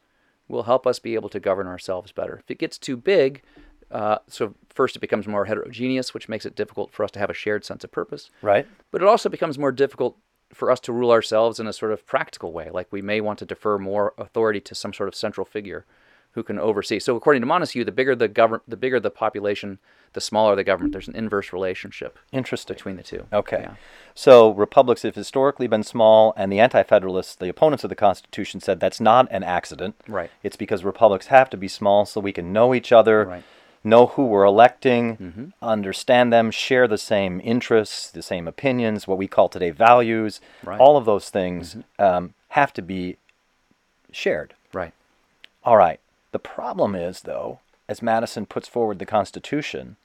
will 0.49 0.65
help 0.65 0.87
us 0.87 0.99
be 0.99 1.15
able 1.15 1.29
to 1.29 1.41
govern 1.41 1.67
ourselves 1.67 2.13
better. 2.13 2.39
If 2.39 2.51
it 2.51 2.59
gets 2.59 2.79
too 2.79 2.97
big, 2.97 3.43
uh, 3.91 4.19
so 4.29 4.55
first 4.69 4.97
it 4.97 5.01
becomes 5.01 5.27
more 5.27 5.47
heterogeneous, 5.47 6.15
which 6.15 6.29
makes 6.29 6.45
it 6.47 6.55
difficult 6.55 6.93
for 6.93 7.05
us 7.05 7.11
to 7.13 7.19
have 7.19 7.31
a 7.31 7.35
shared 7.35 7.65
sense 7.65 7.85
of 7.85 7.91
purpose. 7.93 8.31
Right. 8.43 8.67
But 8.91 9.03
it 9.03 9.09
also 9.09 9.29
becomes 9.29 9.59
more 9.59 9.73
difficult 9.73 10.17
for 10.53 10.71
us 10.71 10.81
to 10.81 10.93
rule 10.93 11.11
ourselves 11.11 11.61
in 11.61 11.67
a 11.67 11.73
sort 11.73 11.93
of 11.93 12.07
practical 12.07 12.53
way. 12.53 12.71
Like 12.71 12.89
we 12.91 13.03
may 13.03 13.21
want 13.21 13.39
to 13.41 13.47
defer 13.47 13.79
more 13.79 14.15
authority 14.17 14.61
to 14.61 14.75
some 14.75 14.93
sort 14.93 15.09
of 15.09 15.15
central 15.15 15.45
figure 15.45 15.85
who 16.33 16.43
can 16.43 16.59
oversee. 16.59 16.99
So 16.99 17.17
according 17.17 17.43
to 17.43 17.47
Montesquieu, 17.47 17.85
the 17.85 17.93
bigger 17.93 18.15
the 18.15 18.29
government, 18.29 18.63
the 18.69 18.77
bigger 18.77 19.01
the 19.01 19.11
population, 19.11 19.79
the 20.13 20.21
smaller 20.21 20.55
the 20.55 20.65
government. 20.65 20.93
There's 20.93 21.09
an 21.09 21.17
inverse 21.17 21.53
relationship 21.53 22.19
Interesting. 22.33 22.75
between 22.75 22.97
the 22.97 23.03
two. 23.03 23.27
Okay. 23.33 23.61
Yeah. 23.63 23.75
So 24.15 24.51
republics 24.51 25.03
have 25.03 25.15
historically 25.15 25.67
been 25.67 25.83
small, 25.83 26.35
and 26.37 26.53
the 26.53 26.61
anti 26.61 26.83
federalists, 26.83 27.35
the 27.35 27.49
opponents 27.49 27.83
of 27.85 27.91
the 27.91 27.97
Constitution, 27.97 28.61
said 28.61 28.79
that's 28.79 29.01
not 29.01 29.27
an 29.31 29.43
accident. 29.43 29.97
Right. 30.07 30.31
It's 30.43 30.57
because 30.57 30.85
republics 30.85 31.27
have 31.27 31.51
to 31.51 31.57
be 31.57 31.69
small 31.69 32.07
so 32.07 32.21
we 32.21 32.33
can 32.33 32.53
know 32.53 32.75
each 32.75 32.93
other, 32.93 33.25
Right. 33.25 33.45
Know 33.85 34.09
who 34.09 34.27
we're 34.27 34.45
electing, 34.45 35.53
understand 35.63 36.33
them, 36.33 36.51
share 36.51 36.89
the 36.89 36.99
same 36.99 37.41
interests, 37.43 38.11
the 38.11 38.23
same 38.23 38.49
opinions, 38.49 39.07
what 39.07 39.19
we 39.19 39.29
call 39.29 39.49
today 39.49 39.71
values. 39.71 40.41
Right. 40.65 40.81
All 40.81 40.97
of 40.97 41.05
those 41.05 41.31
things 41.31 41.77
um, 41.99 42.35
have 42.49 42.73
to 42.75 42.83
be 42.83 43.17
shared. 44.11 44.55
Right. 44.73 44.93
All 45.65 45.77
right. 45.77 46.01
The 46.33 46.39
problem 46.39 46.95
is, 46.95 47.23
though, 47.23 47.61
as 47.89 48.03
Madison 48.03 48.47
puts 48.47 48.69
forward 48.69 48.99
the 48.99 49.07
Constitution, 49.07 49.97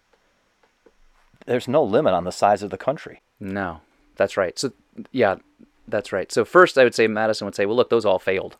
there's 1.45 1.67
no 1.67 1.83
limit 1.83 2.13
on 2.13 2.23
the 2.23 2.31
size 2.31 2.63
of 2.63 2.69
the 2.69 2.77
country. 2.77 3.21
No, 3.39 3.81
that's 4.15 4.37
right. 4.37 4.57
So 4.57 4.71
yeah, 5.11 5.35
that's 5.87 6.13
right. 6.13 6.31
So 6.31 6.45
first, 6.45 6.77
I 6.77 6.83
would 6.83 6.95
say 6.95 7.07
Madison 7.07 7.45
would 7.45 7.55
say, 7.55 7.65
well, 7.65 7.75
look, 7.75 7.89
those 7.89 8.05
all 8.05 8.19
failed. 8.19 8.55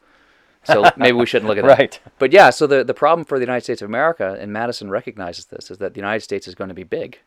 So 0.64 0.90
maybe 0.98 1.18
we 1.18 1.26
shouldn't 1.26 1.48
look 1.50 1.58
at 1.58 1.66
that. 1.66 1.78
Right. 1.80 2.00
But 2.20 2.32
yeah, 2.32 2.50
so 2.50 2.68
the 2.68 2.84
the 2.84 2.94
problem 2.94 3.26
for 3.26 3.38
the 3.40 3.44
United 3.44 3.64
States 3.64 3.82
of 3.82 3.90
America, 3.90 4.38
and 4.40 4.52
Madison 4.54 4.90
recognizes 4.90 5.46
this, 5.46 5.70
is 5.72 5.78
that 5.80 5.94
the 5.94 6.00
United 6.00 6.22
States 6.22 6.48
is 6.48 6.56
going 6.56 6.70
to 6.70 6.74
be 6.74 6.84
big. 6.84 7.20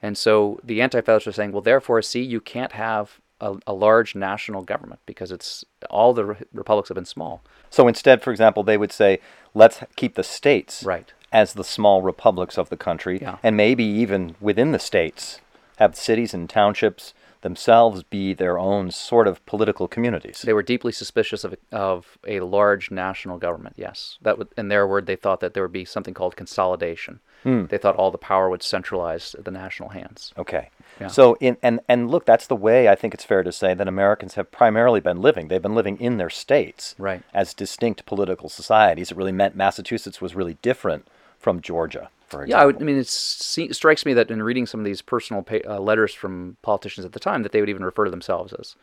And 0.00 0.16
so 0.16 0.60
the 0.62 0.80
anti-federalists 0.80 1.26
are 1.26 1.32
saying, 1.32 1.52
well, 1.52 1.60
therefore, 1.62 2.00
see, 2.02 2.22
you 2.22 2.40
can't 2.40 2.72
have 2.72 3.18
a, 3.40 3.56
a 3.66 3.72
large 3.72 4.14
national 4.14 4.62
government 4.62 5.00
because 5.06 5.32
it's 5.32 5.64
all 5.90 6.12
the 6.14 6.24
re- 6.24 6.36
republics 6.52 6.88
have 6.88 6.94
been 6.94 7.04
small. 7.04 7.42
So 7.70 7.88
instead, 7.88 8.22
for 8.22 8.30
example, 8.30 8.62
they 8.62 8.76
would 8.76 8.92
say, 8.92 9.18
let's 9.54 9.80
keep 9.96 10.14
the 10.14 10.22
states 10.22 10.84
Right. 10.84 11.12
as 11.32 11.54
the 11.54 11.64
small 11.64 12.02
republics 12.02 12.56
of 12.58 12.68
the 12.68 12.76
country, 12.76 13.18
Yeah. 13.20 13.38
and 13.42 13.56
maybe 13.56 13.84
even 13.84 14.36
within 14.40 14.70
the 14.72 14.78
states, 14.78 15.40
have 15.78 15.96
cities 15.96 16.32
and 16.32 16.48
townships 16.48 17.12
themselves 17.42 18.02
be 18.02 18.32
their 18.34 18.58
own 18.58 18.90
sort 18.90 19.26
of 19.28 19.44
political 19.46 19.88
communities. 19.88 20.42
They 20.42 20.52
were 20.52 20.62
deeply 20.62 20.92
suspicious 20.92 21.44
of 21.44 21.54
of 21.72 22.18
a 22.26 22.40
large 22.40 22.90
national 22.90 23.38
government. 23.38 23.74
Yes, 23.78 24.18
that 24.22 24.38
would, 24.38 24.48
in 24.56 24.68
their 24.68 24.86
word, 24.86 25.06
they 25.06 25.16
thought 25.16 25.40
that 25.40 25.54
there 25.54 25.62
would 25.62 25.72
be 25.72 25.84
something 25.84 26.14
called 26.14 26.36
consolidation. 26.36 27.20
Hmm. 27.44 27.66
They 27.66 27.78
thought 27.78 27.96
all 27.96 28.10
the 28.10 28.18
power 28.18 28.50
would 28.50 28.62
centralize 28.62 29.36
the 29.38 29.50
national 29.50 29.90
hands. 29.90 30.32
Okay. 30.36 30.70
Yeah. 31.00 31.06
So 31.06 31.36
in 31.40 31.56
and 31.62 31.80
and 31.88 32.10
look, 32.10 32.24
that's 32.26 32.48
the 32.48 32.56
way 32.56 32.88
I 32.88 32.96
think 32.96 33.14
it's 33.14 33.24
fair 33.24 33.42
to 33.44 33.52
say 33.52 33.74
that 33.74 33.86
Americans 33.88 34.34
have 34.34 34.50
primarily 34.50 35.00
been 35.00 35.22
living. 35.22 35.46
They've 35.48 35.62
been 35.62 35.74
living 35.74 36.00
in 36.00 36.16
their 36.16 36.30
states 36.30 36.94
Right. 36.98 37.22
as 37.32 37.54
distinct 37.54 38.06
political 38.06 38.48
societies. 38.48 39.10
It 39.12 39.16
really 39.16 39.32
meant 39.32 39.54
Massachusetts 39.54 40.20
was 40.20 40.34
really 40.34 40.58
different 40.62 41.06
from 41.38 41.60
Georgia. 41.60 42.10
Yeah, 42.46 42.60
I, 42.60 42.66
would, 42.66 42.76
I 42.80 42.84
mean, 42.84 42.96
it 42.98 43.06
strikes 43.08 44.04
me 44.06 44.12
that 44.14 44.30
in 44.30 44.42
reading 44.42 44.66
some 44.66 44.80
of 44.80 44.84
these 44.86 45.02
personal 45.02 45.42
pa- 45.42 45.60
uh, 45.66 45.78
letters 45.80 46.12
from 46.14 46.56
politicians 46.62 47.04
at 47.04 47.12
the 47.12 47.20
time, 47.20 47.42
that 47.42 47.52
they 47.52 47.60
would 47.60 47.70
even 47.70 47.84
refer 47.84 48.04
to 48.04 48.10
themselves 48.10 48.52
as, 48.52 48.76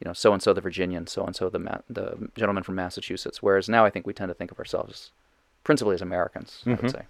you 0.00 0.04
know, 0.06 0.12
so 0.12 0.32
and 0.32 0.42
so 0.42 0.52
the 0.52 0.60
Virginian, 0.60 1.06
so 1.06 1.24
and 1.24 1.34
so 1.36 1.48
the 1.48 1.58
Ma- 1.58 1.78
the 1.88 2.28
gentleman 2.36 2.62
from 2.62 2.74
Massachusetts. 2.76 3.42
Whereas 3.42 3.68
now, 3.68 3.84
I 3.84 3.90
think 3.90 4.06
we 4.06 4.12
tend 4.12 4.28
to 4.30 4.34
think 4.34 4.50
of 4.50 4.58
ourselves 4.58 5.10
principally 5.64 5.94
as 5.94 6.02
Americans. 6.02 6.62
I 6.66 6.70
would 6.74 6.90
say. 6.90 7.02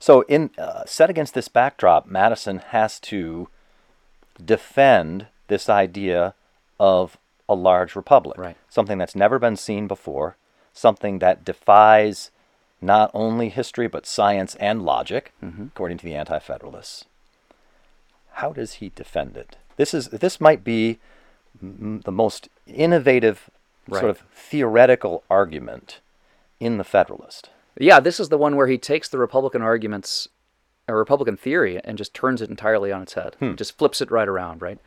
So, 0.00 0.22
in 0.22 0.50
uh, 0.58 0.84
set 0.86 1.08
against 1.08 1.34
this 1.34 1.48
backdrop, 1.48 2.06
Madison 2.06 2.58
has 2.58 3.00
to 3.00 3.48
defend 4.44 5.26
this 5.48 5.68
idea 5.68 6.34
of 6.80 7.16
a 7.48 7.54
large 7.54 7.94
republic, 7.94 8.38
Right. 8.38 8.56
something 8.68 8.98
that's 8.98 9.14
never 9.14 9.38
been 9.38 9.56
seen 9.56 9.86
before, 9.86 10.36
something 10.72 11.18
that 11.20 11.44
defies 11.44 12.30
not 12.84 13.10
only 13.14 13.48
history 13.48 13.88
but 13.88 14.06
science 14.06 14.54
and 14.56 14.82
logic, 14.82 15.32
according 15.42 15.98
to 15.98 16.04
the 16.04 16.14
Anti-Federalists. 16.14 17.04
How 18.34 18.52
does 18.52 18.74
he 18.74 18.90
defend 18.94 19.36
it? 19.36 19.56
This 19.76 19.94
is 19.94 20.08
this 20.08 20.40
might 20.40 20.62
be 20.64 20.98
m- 21.62 22.00
the 22.04 22.12
most 22.12 22.48
innovative 22.66 23.50
Right. 23.86 24.00
sort 24.00 24.10
of 24.10 24.18
theoretical 24.34 25.24
argument 25.28 26.00
in 26.58 26.78
the 26.78 26.84
Federalist. 26.84 27.50
Yeah, 27.78 28.00
this 28.00 28.18
is 28.18 28.30
the 28.30 28.38
one 28.38 28.56
where 28.56 28.66
he 28.66 28.78
takes 28.78 29.08
the 29.10 29.18
Republican 29.18 29.60
arguments, 29.60 30.26
a 30.88 30.94
Republican 30.94 31.36
theory, 31.36 31.78
and 31.84 31.98
just 31.98 32.14
turns 32.14 32.40
it 32.40 32.48
entirely 32.48 32.90
on 32.92 33.02
its 33.02 33.12
head. 33.12 33.36
Just 33.56 33.76
flips 33.76 34.00
it 34.00 34.10
right 34.10 34.26
around, 34.28 34.62
right? 34.62 34.78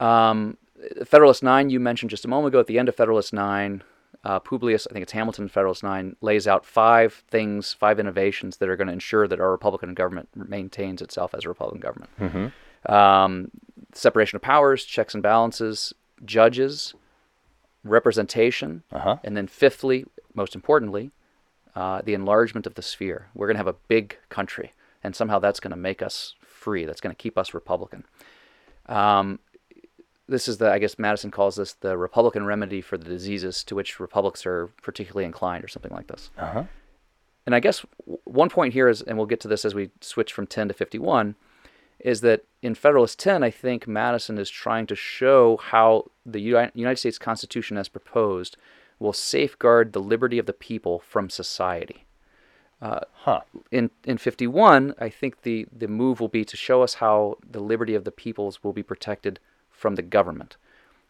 Um, 0.00 0.56
Federalist 1.04 1.42
9, 1.42 1.68
you 1.70 1.80
mentioned 1.80 2.08
just 2.10 2.24
a 2.24 2.28
moment 2.28 2.48
ago, 2.54 2.60
at 2.60 2.66
the 2.66 2.78
end 2.78 2.88
of 2.88 2.94
Federalist 2.96 3.32
9, 3.34 3.82
uh, 4.24 4.38
Publius, 4.40 4.86
I 4.88 4.92
think 4.92 5.02
it's 5.04 5.12
Hamilton 5.12 5.48
Federalist 5.48 5.82
9, 5.82 6.16
lays 6.20 6.46
out 6.48 6.64
five 6.66 7.22
things, 7.28 7.72
five 7.72 7.98
innovations 8.00 8.56
that 8.58 8.68
are 8.68 8.76
going 8.76 8.88
to 8.88 8.92
ensure 8.92 9.26
that 9.28 9.40
our 9.40 9.50
Republican 9.50 9.94
government 9.94 10.28
maintains 10.34 11.00
itself 11.00 11.34
as 11.34 11.44
a 11.44 11.48
Republican 11.48 11.80
government. 11.80 12.52
Um, 12.86 13.50
separation 13.94 14.36
of 14.36 14.42
powers, 14.42 14.84
checks 14.84 15.14
and 15.14 15.22
balances, 15.22 15.92
judges, 16.24 16.94
representation, 17.84 18.82
Uh-huh. 18.92 19.16
and 19.24 19.36
then 19.36 19.46
fifthly, 19.46 20.04
most 20.34 20.54
importantly, 20.54 21.10
uh, 21.74 22.02
the 22.02 22.14
enlargement 22.14 22.66
of 22.66 22.74
the 22.74 22.82
sphere. 22.82 23.28
We're 23.34 23.46
going 23.46 23.54
to 23.54 23.58
have 23.58 23.66
a 23.68 23.76
big 23.88 24.18
country, 24.28 24.72
and 25.02 25.14
somehow 25.14 25.38
that's 25.38 25.60
going 25.60 25.70
to 25.70 25.76
make 25.76 26.02
us 26.02 26.34
free. 26.42 26.84
That's 26.84 27.00
going 27.00 27.14
to 27.14 27.20
keep 27.22 27.38
us 27.38 27.54
Republican. 27.54 28.04
Um, 28.86 29.38
this 30.28 30.48
is 30.48 30.58
the, 30.58 30.70
I 30.70 30.78
guess 30.78 30.98
Madison 30.98 31.30
calls 31.30 31.56
this 31.56 31.72
the 31.74 31.96
Republican 31.96 32.44
remedy 32.44 32.80
for 32.80 32.98
the 32.98 33.04
diseases 33.04 33.64
to 33.64 33.74
which 33.74 33.98
republics 33.98 34.44
are 34.46 34.68
particularly 34.82 35.24
inclined, 35.24 35.64
or 35.64 35.68
something 35.68 35.92
like 35.92 36.06
this. 36.06 36.30
Uh-huh. 36.36 36.64
And 37.46 37.54
I 37.54 37.60
guess 37.60 37.84
one 38.24 38.50
point 38.50 38.74
here 38.74 38.88
is, 38.88 39.00
and 39.02 39.16
we'll 39.16 39.26
get 39.26 39.40
to 39.40 39.48
this 39.48 39.64
as 39.64 39.74
we 39.74 39.90
switch 40.00 40.32
from 40.32 40.46
10 40.46 40.68
to 40.68 40.74
51, 40.74 41.34
is 41.98 42.20
that 42.20 42.44
in 42.62 42.74
Federalist 42.74 43.18
10, 43.18 43.42
I 43.42 43.50
think 43.50 43.88
Madison 43.88 44.38
is 44.38 44.50
trying 44.50 44.86
to 44.86 44.94
show 44.94 45.56
how 45.56 46.10
the 46.26 46.40
Uni- 46.40 46.70
United 46.74 46.98
States 46.98 47.18
Constitution, 47.18 47.78
as 47.78 47.88
proposed, 47.88 48.56
will 48.98 49.14
safeguard 49.14 49.92
the 49.92 50.00
liberty 50.00 50.38
of 50.38 50.46
the 50.46 50.52
people 50.52 50.98
from 50.98 51.30
society. 51.30 52.04
Huh. 52.80 53.40
In 53.72 53.90
in 54.04 54.18
51, 54.18 54.94
I 54.98 55.08
think 55.08 55.42
the, 55.42 55.66
the 55.76 55.88
move 55.88 56.20
will 56.20 56.28
be 56.28 56.44
to 56.44 56.56
show 56.56 56.82
us 56.82 56.94
how 56.94 57.36
the 57.48 57.60
liberty 57.60 57.94
of 57.94 58.04
the 58.04 58.12
peoples 58.12 58.62
will 58.62 58.72
be 58.72 58.82
protected 58.82 59.40
from 59.78 59.94
the 59.94 60.02
government. 60.02 60.56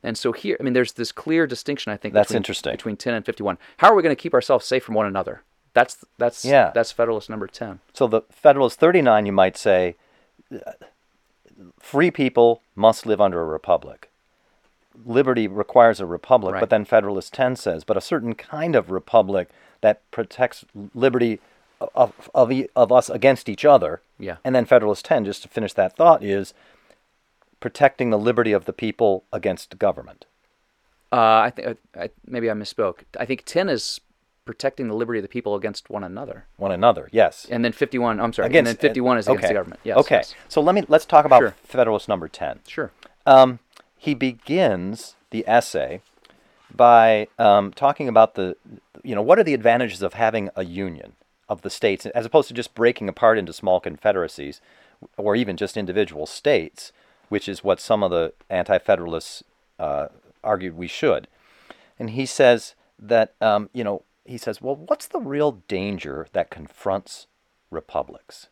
And 0.03 0.17
so 0.17 0.31
here, 0.33 0.57
I 0.61 0.63
mean, 0.63 0.75
there's 0.75 0.93
this 0.93 1.11
clear 1.11 1.47
distinction, 1.47 1.93
I 1.93 1.97
think, 1.97 2.15
That's 2.15 2.29
between, 2.29 2.37
interesting. 2.39 2.73
between 2.73 2.97
10 2.97 3.15
and 3.15 3.27
51. 3.27 3.59
How 3.79 3.91
are 3.91 3.95
we 3.97 4.03
going 4.03 4.15
to 4.15 4.21
keep 4.23 4.35
ourselves 4.35 4.65
safe 4.65 4.85
from 4.85 4.95
one 4.95 5.07
another? 5.07 5.43
That's 5.75 6.05
that's 6.19 6.45
Yeah. 6.45 6.71
that's 6.75 6.93
Federalist 6.93 7.29
number 7.29 7.47
10. 7.47 7.81
So 7.93 8.07
the 8.07 8.23
Federalist 8.31 8.79
39, 8.79 9.27
you 9.27 9.33
might 9.33 9.57
say, 9.57 9.97
free 11.81 12.11
people 12.11 12.63
must 12.77 13.07
live 13.07 13.21
under 13.21 13.41
a 13.41 13.45
republic. 13.45 14.09
Liberty 15.05 15.47
requires 15.47 16.01
a 16.01 16.07
republic, 16.07 16.55
Right. 16.55 16.61
but 16.61 16.71
then 16.71 16.85
Federalist 16.85 17.33
10 17.35 17.57
says, 17.57 17.85
but 17.85 17.97
a 17.97 18.01
certain 18.01 18.35
kind 18.35 18.75
of 18.75 18.91
republic 18.91 19.49
that 19.81 20.09
protects 20.11 20.65
liberty 20.95 21.41
of, 21.95 22.29
of, 22.35 22.53
of 22.75 22.91
us 22.93 23.09
against 23.09 23.49
each 23.49 23.65
other. 23.65 24.01
Yeah. 24.19 24.37
And 24.45 24.55
then 24.55 24.65
Federalist 24.65 25.05
10, 25.05 25.25
just 25.25 25.43
to 25.43 25.49
finish 25.49 25.73
that 25.75 25.95
thought, 25.97 26.25
is 26.25 26.53
protecting 27.61 28.11
the 28.11 28.19
liberty 28.19 28.53
of 28.53 28.65
the 28.65 28.73
people 28.73 29.25
against 29.33 29.79
government. 29.79 30.27
Uh, 31.11 31.17
I 31.17 31.51
think 31.55 31.79
I, 31.97 32.11
maybe 32.27 32.51
I 32.51 32.55
misspoke. 32.55 33.01
I 33.19 33.25
think 33.25 33.45
10 33.45 33.69
is 33.69 34.01
protecting 34.45 34.89
the 34.89 34.95
liberty 34.95 35.19
of 35.19 35.23
the 35.23 35.29
people 35.29 35.55
against 35.55 35.91
one 35.91 36.05
another, 36.05 36.47
One 36.57 36.73
another, 36.73 37.09
yes. 37.13 37.47
and 37.51 37.65
then 37.65 37.73
51. 37.73 38.19
I'm 38.21 38.33
sorry, 38.33 38.55
and 38.57 38.67
then 38.67 38.77
51 38.77 39.19
is 39.19 39.27
against 39.27 39.39
okay. 39.45 39.49
the 39.49 39.55
government. 39.55 39.81
Yes. 39.85 39.99
okay. 39.99 40.17
yes. 40.17 40.35
So 40.49 40.61
let 40.61 40.75
me 40.75 40.85
let's 40.89 41.05
talk 41.05 41.25
about 41.25 41.41
Sure. 41.41 41.55
Federalist 41.63 42.09
number 42.09 42.29
10. 42.29 42.61
Sure. 42.67 42.91
Um, 43.27 43.59
he 43.97 44.15
begins 44.15 45.17
the 45.31 45.45
essay 45.47 46.01
by 46.75 47.29
um, 47.39 47.73
talking 47.73 48.09
about 48.09 48.35
the, 48.35 48.57
you 49.03 49.15
know, 49.15 49.23
what 49.23 49.39
are 49.39 49.45
the 49.45 49.55
advantages 49.55 50.03
of 50.03 50.15
having 50.15 50.51
a 50.57 50.65
union 50.65 51.13
of 51.49 51.63
the 51.63 51.71
states 51.71 52.07
as 52.07 52.27
opposed 52.27 52.49
to 52.49 52.55
just 52.55 52.75
breaking 52.75 53.09
apart 53.09 53.39
into 53.39 53.53
small 53.53 53.81
confederacies. 53.81 54.61
or 55.17 55.37
even 55.37 55.57
just 55.57 55.77
individual 55.77 56.27
states, 56.27 56.93
which 57.29 57.49
is 57.49 57.65
what 57.65 57.81
some 57.81 58.03
of 58.03 58.11
the 58.11 58.33
anti 58.51 58.79
federalists 58.79 59.43
uh, 59.79 60.09
argued 60.43 60.77
we 60.77 60.87
should. 60.87 61.29
And 61.99 62.11
he 62.11 62.27
says 62.27 62.75
that, 62.99 63.35
um, 63.41 63.71
you 63.73 63.85
know, 63.85 64.03
he 64.25 64.39
says, 64.39 64.61
well, 64.61 64.77
what's 64.77 65.07
the 65.07 65.21
real 65.21 65.63
danger 65.69 66.29
that 66.33 66.51
confronts 66.51 67.27
republics? 67.71 68.49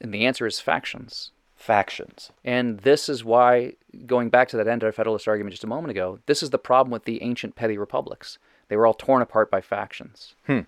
And 0.00 0.12
the 0.12 0.26
answer 0.26 0.46
is 0.46 0.60
factions. 0.60 1.30
Factions. 1.56 2.30
And 2.44 2.80
this 2.80 3.08
is 3.08 3.24
why, 3.24 3.72
going 4.04 4.28
back 4.28 4.48
to 4.48 4.56
that 4.58 4.68
anti 4.68 4.90
federalist 4.90 5.26
argument 5.26 5.52
just 5.52 5.64
a 5.64 5.68
moment 5.68 5.90
ago, 5.90 6.18
this 6.26 6.42
is 6.42 6.50
the 6.50 6.58
problem 6.58 6.90
with 6.90 7.04
the 7.04 7.22
ancient 7.22 7.56
petty 7.56 7.78
republics. 7.78 8.38
They 8.68 8.76
were 8.76 8.86
all 8.86 8.94
torn 8.94 9.22
apart 9.22 9.50
by 9.50 9.62
factions. 9.62 10.34
Hmm. 10.46 10.60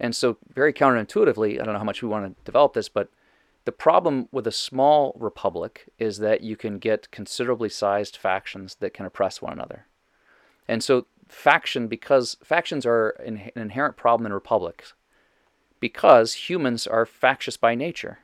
And 0.00 0.16
so, 0.16 0.38
very 0.52 0.72
counterintuitively, 0.72 1.60
I 1.60 1.64
don't 1.64 1.74
know 1.74 1.78
how 1.78 1.84
much 1.84 2.02
we 2.02 2.08
want 2.08 2.36
to 2.36 2.44
develop 2.44 2.72
this, 2.72 2.88
but 2.88 3.10
the 3.64 3.72
problem 3.72 4.28
with 4.30 4.46
a 4.46 4.52
small 4.52 5.16
republic 5.18 5.88
is 5.98 6.18
that 6.18 6.42
you 6.42 6.56
can 6.56 6.78
get 6.78 7.10
considerably 7.10 7.68
sized 7.68 8.16
factions 8.16 8.76
that 8.76 8.92
can 8.92 9.06
oppress 9.06 9.40
one 9.40 9.52
another. 9.52 9.86
And 10.68 10.82
so, 10.82 11.06
faction, 11.28 11.88
because 11.88 12.36
factions 12.42 12.84
are 12.84 13.10
an 13.24 13.50
inherent 13.56 13.96
problem 13.96 14.26
in 14.26 14.32
republics, 14.32 14.92
because 15.80 16.34
humans 16.48 16.86
are 16.86 17.06
factious 17.06 17.56
by 17.56 17.74
nature. 17.74 18.20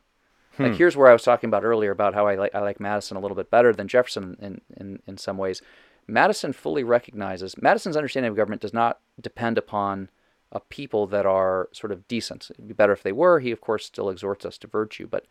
Hmm. 0.57 0.65
Like 0.65 0.75
here's 0.77 0.97
where 0.97 1.09
I 1.09 1.13
was 1.13 1.23
talking 1.23 1.49
about 1.49 1.65
earlier 1.65 1.91
about 1.91 2.15
how 2.15 2.27
I 2.27 2.35
like 2.35 2.55
I 2.55 2.61
like 2.61 2.81
Madison 2.81 3.17
a 3.17 3.21
little 3.21 3.37
bit 3.37 3.51
better 3.51 3.73
than 3.73 3.89
Jefferson 3.89 4.37
in, 4.41 4.61
in, 4.77 5.03
in 5.07 5.19
some 5.19 5.39
ways. 5.39 5.63
Madison 6.07 6.53
fully 6.53 6.85
recognizes 6.85 7.61
Madison's 7.61 7.97
understanding 7.97 8.31
of 8.31 8.37
government 8.37 8.63
does 8.63 8.75
not 8.75 9.01
depend 9.21 9.59
upon 9.59 10.09
a 10.53 10.61
people 10.61 11.07
that 11.07 11.27
are 11.27 11.69
sort 11.73 11.93
of 11.93 12.07
decent. 12.09 12.51
It'd 12.51 12.69
be 12.69 12.75
better 12.75 12.93
if 12.93 13.03
they 13.03 13.13
were. 13.13 13.41
He, 13.41 13.51
of 13.51 13.61
course, 13.61 13.87
still 13.87 14.11
exhorts 14.11 14.45
us 14.45 14.59
to 14.59 14.67
virtue, 14.67 15.07
but 15.07 15.27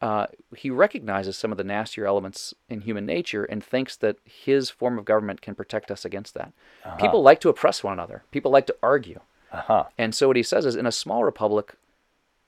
uh, 0.00 0.26
he 0.56 0.70
recognizes 0.70 1.36
some 1.36 1.50
of 1.50 1.58
the 1.58 1.64
nastier 1.64 2.06
elements 2.06 2.52
in 2.68 2.82
human 2.82 3.06
nature 3.06 3.44
and 3.44 3.62
thinks 3.62 3.96
that 3.96 4.16
his 4.24 4.70
form 4.70 4.98
of 4.98 5.04
government 5.04 5.40
can 5.40 5.54
protect 5.54 5.90
us 5.90 6.04
against 6.04 6.34
that. 6.34 6.52
Uh-huh. 6.84 6.96
People 6.96 7.22
like 7.22 7.40
to 7.40 7.48
oppress 7.48 7.82
one 7.82 7.92
another. 7.92 8.22
People 8.30 8.50
like 8.50 8.66
to 8.66 8.76
argue. 8.82 9.20
Uh-huh. 9.52 9.84
And 9.96 10.14
so 10.14 10.26
what 10.26 10.36
he 10.36 10.42
says 10.42 10.66
is, 10.66 10.76
in 10.76 10.86
a 10.86 10.92
small 10.92 11.24
republic, 11.24 11.74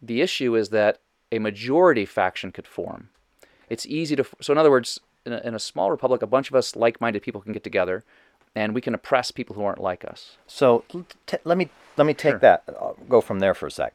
the 0.02 0.20
issue 0.20 0.56
is 0.56 0.70
that 0.70 0.98
a 1.32 1.38
majority 1.38 2.04
faction 2.04 2.52
could 2.52 2.66
form. 2.66 3.08
It's 3.68 3.86
easy 3.86 4.16
to. 4.16 4.26
So, 4.40 4.52
in 4.52 4.58
other 4.58 4.70
words, 4.70 5.00
in 5.24 5.32
a, 5.32 5.38
in 5.38 5.54
a 5.54 5.58
small 5.58 5.90
republic, 5.90 6.22
a 6.22 6.26
bunch 6.26 6.50
of 6.50 6.56
us 6.56 6.76
like-minded 6.76 7.22
people 7.22 7.40
can 7.40 7.52
get 7.52 7.64
together 7.64 8.04
and 8.56 8.74
we 8.74 8.80
can 8.80 8.94
oppress 8.94 9.30
people 9.30 9.54
who 9.54 9.64
aren't 9.64 9.80
like 9.80 10.04
us. 10.04 10.38
So 10.46 10.84
t- 11.26 11.36
let 11.44 11.58
me 11.58 11.68
let 11.96 12.06
me 12.06 12.14
take 12.14 12.32
sure. 12.32 12.38
that 12.40 12.64
uh, 12.68 12.92
go 13.08 13.20
from 13.20 13.38
there 13.38 13.54
for 13.54 13.66
a 13.66 13.70
sec. 13.70 13.92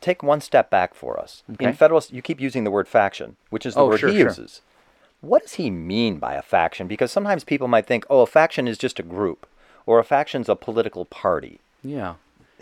Take 0.00 0.22
one 0.22 0.40
step 0.40 0.70
back 0.70 0.94
for 0.94 1.20
us. 1.20 1.42
Okay. 1.52 1.66
In 1.66 1.72
Federalist, 1.74 2.12
you 2.12 2.20
keep 2.20 2.40
using 2.40 2.64
the 2.64 2.70
word 2.70 2.88
faction, 2.88 3.36
which 3.50 3.64
is 3.64 3.74
the 3.74 3.80
oh, 3.80 3.88
word 3.88 4.00
sure, 4.00 4.10
he 4.10 4.16
sure. 4.16 4.28
uses. 4.28 4.60
What 5.20 5.42
does 5.42 5.54
he 5.54 5.70
mean 5.70 6.18
by 6.18 6.34
a 6.34 6.42
faction? 6.42 6.86
Because 6.86 7.10
sometimes 7.10 7.44
people 7.44 7.68
might 7.68 7.86
think, 7.86 8.04
oh, 8.10 8.20
a 8.20 8.26
faction 8.26 8.68
is 8.68 8.76
just 8.76 8.98
a 8.98 9.02
group, 9.02 9.46
or 9.86 9.98
a 9.98 10.04
faction's 10.04 10.50
a 10.50 10.56
political 10.56 11.06
party. 11.06 11.60
Yeah. 11.82 12.14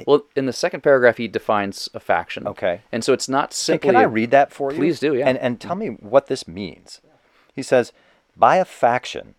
Well, 0.07 0.25
in 0.37 0.47
the 0.47 0.53
second 0.53 0.83
paragraph, 0.83 1.17
he 1.17 1.27
defines 1.27 1.89
a 1.95 2.01
faction. 2.01 2.47
Okay. 2.47 2.83
And 2.93 3.03
so 3.03 3.13
it's 3.13 3.29
not 3.29 3.53
simply. 3.53 3.89
Can 3.89 3.97
I 3.97 4.03
read 4.03 4.31
that 4.31 4.53
for 4.53 4.71
you? 4.71 4.79
Please 4.79 5.01
do, 5.01 5.15
yeah. 5.15 5.27
And, 5.29 5.39
and 5.39 5.61
tell 5.61 5.75
me 5.75 5.89
what 5.89 6.27
this 6.27 6.47
means. 6.47 7.01
He 7.55 7.63
says, 7.63 7.93
by 8.37 8.57
a 8.57 8.65
faction, 8.65 9.35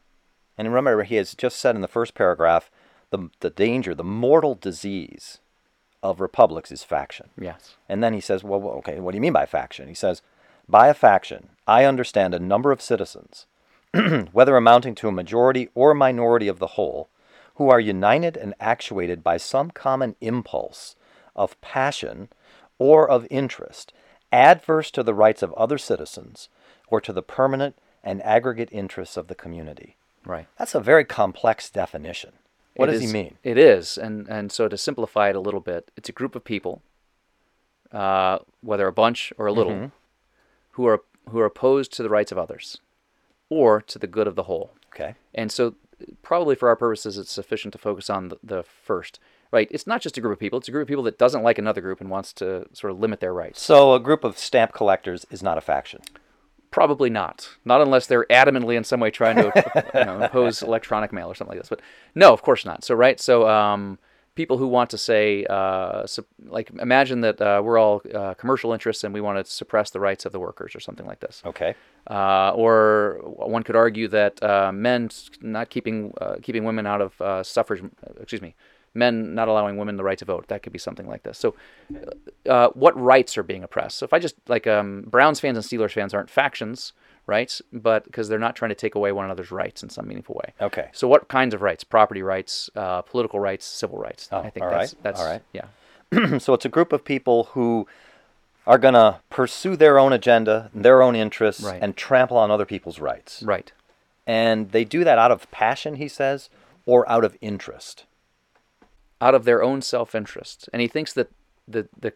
and 0.58 0.68
remember, 0.68 1.04
he 1.04 1.16
has 1.16 1.34
just 1.34 1.60
said 1.60 1.76
in 1.76 1.82
the 1.82 1.88
first 1.88 2.14
paragraph 2.14 2.70
the, 3.10 3.30
the 3.40 3.50
danger, 3.50 3.94
the 3.94 4.04
mortal 4.04 4.56
disease 4.56 5.40
of 6.02 6.20
republics 6.20 6.72
is 6.72 6.84
faction. 6.84 7.30
Yes. 7.40 7.76
And 7.88 8.04
then 8.04 8.14
he 8.14 8.20
says, 8.20 8.44
well, 8.44 8.62
okay, 8.80 9.00
what 9.00 9.12
do 9.12 9.18
you 9.18 9.22
mean 9.22 9.34
by 9.34 9.46
faction? 9.46 9.88
He 9.88 9.94
says, 9.94 10.22
by 10.68 10.88
a 10.88 10.94
faction, 10.94 11.50
I 11.68 11.86
understand 11.86 12.34
a 12.34 12.40
number 12.40 12.72
of 12.72 12.82
citizens, 12.82 13.48
whether 14.32 14.56
amounting 14.56 14.96
to 14.96 15.08
a 15.08 15.14
majority 15.14 15.70
or 15.76 15.94
minority 15.94 16.48
of 16.48 16.60
the 16.60 16.68
whole, 16.68 17.10
who 17.56 17.70
are 17.70 17.80
united 17.80 18.36
and 18.36 18.54
actuated 18.60 19.24
by 19.24 19.38
some 19.38 19.72
common 19.72 20.16
impulse 20.22 20.96
of 21.36 21.60
passion 21.62 22.30
or 22.80 23.10
of 23.10 23.28
interest, 23.30 23.94
adverse 24.32 24.90
to 24.92 25.04
the 25.04 25.14
rights 25.14 25.44
of 25.44 25.54
other 25.54 25.78
citizens 25.78 26.50
or 26.88 27.00
to 27.00 27.14
the 27.14 27.22
permanent 27.22 27.78
and 28.04 28.22
aggregate 28.24 28.70
interests 28.72 29.16
of 29.16 29.28
the 29.28 29.36
community. 29.36 29.96
Right. 30.26 30.48
That's 30.58 30.76
a 30.76 30.80
very 30.80 31.06
complex 31.06 31.70
definition. 31.70 32.32
What 32.76 32.90
it 32.90 32.94
does 32.94 33.04
is, 33.04 33.12
he 33.12 33.14
mean? 33.14 33.38
It 33.44 33.58
is, 33.58 33.98
and 33.98 34.28
and 34.28 34.52
so 34.52 34.68
to 34.68 34.78
simplify 34.78 35.30
it 35.30 35.36
a 35.36 35.40
little 35.40 35.60
bit, 35.60 35.92
it's 35.96 36.10
a 36.10 36.14
group 36.14 36.36
of 36.36 36.44
people, 36.44 36.82
uh, 37.92 38.40
whether 38.62 38.88
a 38.88 38.94
bunch 38.94 39.32
or 39.38 39.46
a 39.46 39.54
little, 39.54 39.74
Mm-hmm. 39.74 39.86
who 40.72 40.86
are 40.88 41.02
who 41.30 41.40
are 41.40 41.46
opposed 41.46 41.94
to 41.94 42.04
the 42.04 42.10
rights 42.10 42.32
of 42.32 42.38
others, 42.38 42.80
or 43.50 43.80
to 43.82 44.00
the 44.00 44.08
good 44.08 44.28
of 44.28 44.36
the 44.36 44.44
whole. 44.44 44.72
Okay. 44.94 45.16
And 45.34 45.52
so, 45.52 45.76
probably 46.22 46.56
for 46.56 46.68
our 46.68 46.76
purposes, 46.76 47.18
it's 47.18 47.32
sufficient 47.32 47.72
to 47.74 47.78
focus 47.78 48.10
on 48.10 48.30
the, 48.30 48.38
the 48.44 48.64
first. 48.64 49.20
Right. 49.52 49.68
It's 49.70 49.86
not 49.86 50.02
just 50.02 50.18
a 50.18 50.22
group 50.22 50.34
of 50.34 50.40
people. 50.40 50.58
It's 50.58 50.68
a 50.68 50.72
group 50.72 50.82
of 50.84 50.88
people 50.88 51.04
that 51.04 51.20
doesn't 51.20 51.44
like 51.44 51.60
another 51.60 51.80
group 51.80 52.02
and 52.02 52.10
wants 52.10 52.34
to 52.34 52.66
sort 52.74 52.90
of 52.90 53.00
limit 53.00 53.20
their 53.20 53.36
rights. 53.36 53.62
So 53.62 53.94
a 53.94 54.00
group 54.00 54.24
of 54.24 54.36
stamp 54.40 54.74
collectors 54.74 55.28
is 55.30 55.44
not 55.44 55.60
a 55.60 55.62
faction. 55.62 56.02
Probably 56.74 57.10
not. 57.10 57.50
Not 57.66 57.82
unless 57.82 58.08
they're 58.08 58.26
adamantly 58.26 58.76
in 58.76 58.84
some 58.84 59.00
way 59.00 59.12
trying 59.12 59.36
to 59.36 59.92
you 59.94 60.06
know, 60.06 60.22
impose 60.22 60.62
electronic 60.70 61.14
mail 61.14 61.30
or 61.30 61.36
something 61.36 61.56
like 61.56 61.62
this. 61.62 61.70
But 61.70 61.82
no, 62.16 62.34
of 62.34 62.42
course 62.42 62.66
not. 62.66 62.84
So 62.84 62.96
right. 62.96 63.20
So 63.20 63.48
um, 63.48 64.00
people 64.36 64.58
who 64.58 64.68
want 64.68 64.90
to 64.90 64.98
say, 64.98 65.46
uh, 65.50 66.06
like, 66.46 66.72
imagine 66.80 67.22
that 67.22 67.40
uh, 67.40 67.62
we're 67.64 67.78
all 67.78 68.02
uh, 68.14 68.34
commercial 68.34 68.74
interests 68.74 69.04
and 69.04 69.14
we 69.14 69.22
want 69.22 69.44
to 69.44 69.50
suppress 69.52 69.92
the 69.92 70.00
rights 70.00 70.26
of 70.26 70.32
the 70.32 70.40
workers 70.40 70.76
or 70.76 70.80
something 70.80 71.06
like 71.06 71.20
this. 71.20 71.44
Okay. 71.46 71.76
Uh, 72.10 72.52
or 72.56 73.20
one 73.24 73.64
could 73.64 73.76
argue 73.76 74.08
that 74.08 74.42
uh, 74.42 74.72
men 74.72 75.10
not 75.42 75.70
keeping 75.70 76.14
uh, 76.20 76.36
keeping 76.42 76.64
women 76.64 76.88
out 76.88 77.02
of 77.02 77.22
uh, 77.22 77.44
suffrage. 77.44 77.84
Excuse 78.20 78.42
me. 78.42 78.56
Men 78.94 79.34
not 79.34 79.48
allowing 79.48 79.78
women 79.78 79.98
the 79.98 80.04
right 80.04 80.18
to 80.20 80.26
vote. 80.26 80.48
That 80.50 80.62
could 80.64 80.74
be 80.74 80.80
something 80.80 81.08
like 81.08 81.24
this. 81.24 81.38
So, 81.38 81.56
uh, 82.48 82.70
what 82.74 83.00
rights 83.00 83.38
are 83.38 83.44
being 83.44 83.64
oppressed? 83.64 83.98
So, 83.98 84.04
if 84.06 84.14
I 84.14 84.20
just 84.20 84.36
like 84.48 84.68
um, 84.68 85.04
Browns 85.08 85.40
fans 85.40 85.58
and 85.58 85.66
Steelers 85.66 85.92
fans 85.94 86.14
aren't 86.14 86.30
factions, 86.30 86.94
right? 87.26 87.60
But 87.72 88.04
because 88.06 88.30
they're 88.30 88.38
not 88.40 88.56
trying 88.56 88.70
to 88.70 88.76
take 88.76 88.96
away 88.96 89.12
one 89.12 89.26
another's 89.26 89.52
rights 89.52 89.82
in 89.84 89.90
some 89.90 90.08
meaningful 90.08 90.36
way. 90.36 90.54
Okay. 90.62 90.90
So, 90.94 91.08
what 91.08 91.28
kinds 91.28 91.54
of 91.54 91.62
rights? 91.62 91.84
Property 91.84 92.22
rights, 92.22 92.70
uh, 92.76 93.02
political 93.02 93.40
rights, 93.40 93.66
civil 93.66 93.98
rights. 93.98 94.30
Oh, 94.32 94.40
I 94.40 94.50
think 94.50 94.66
all 94.66 94.72
that's 94.72 94.94
right, 94.94 95.04
that's 95.04 95.20
all 95.20 95.28
right. 95.28 95.42
yeah. 95.54 96.38
so 96.38 96.54
it's 96.54 96.66
a 96.66 96.70
group 96.70 96.94
of 96.94 97.04
people 97.04 97.46
who 97.54 97.88
are 98.68 98.78
going 98.78 98.94
to 98.94 99.20
pursue 99.32 99.76
their 99.76 99.98
own 99.98 100.14
agenda, 100.14 100.70
their 100.74 101.02
own 101.02 101.16
interests, 101.16 101.64
Right. 101.64 101.82
and 101.82 101.98
trample 101.98 102.38
on 102.38 102.52
other 102.52 102.66
people's 102.66 103.00
rights. 103.00 103.42
Right. 103.44 103.72
And 104.28 104.72
they 104.72 104.86
do 104.86 105.04
that 105.04 105.18
out 105.18 105.32
of 105.32 105.50
passion, 105.52 105.96
he 105.96 106.08
says, 106.08 106.50
or 106.86 107.10
out 107.12 107.26
of 107.26 107.36
interest. 107.42 108.06
Out 109.24 109.34
of 109.36 109.46
their 109.46 109.64
own 109.64 109.82
self-interest, 109.82 110.70
and 110.74 110.82
he 110.82 110.88
thinks 110.88 111.14
that 111.14 111.32
the 111.68 111.88
the 111.98 112.12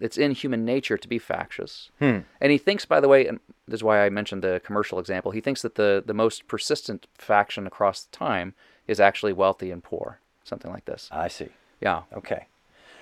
it's 0.00 0.16
in 0.16 0.30
human 0.30 0.64
nature 0.64 0.96
to 0.96 1.08
be 1.08 1.18
factious. 1.18 1.90
Hmm. 1.98 2.20
And 2.40 2.52
he 2.52 2.58
thinks, 2.58 2.84
by 2.84 3.00
the 3.00 3.08
way, 3.08 3.26
and 3.26 3.40
this 3.66 3.78
is 3.78 3.84
why 3.84 4.06
I 4.06 4.10
mentioned 4.10 4.42
the 4.42 4.60
commercial 4.64 4.98
example. 4.98 5.32
He 5.32 5.40
thinks 5.40 5.62
that 5.62 5.74
the 5.74 6.02
the 6.04 6.14
most 6.14 6.48
persistent 6.48 7.06
faction 7.14 7.66
across 7.66 8.06
time 8.06 8.54
is 8.86 9.00
actually 9.00 9.34
wealthy 9.34 9.70
and 9.70 9.84
poor, 9.84 10.20
something 10.44 10.70
like 10.70 10.86
this. 10.86 11.08
I 11.12 11.28
see. 11.28 11.50
Yeah, 11.80 12.02
Okay. 12.12 12.46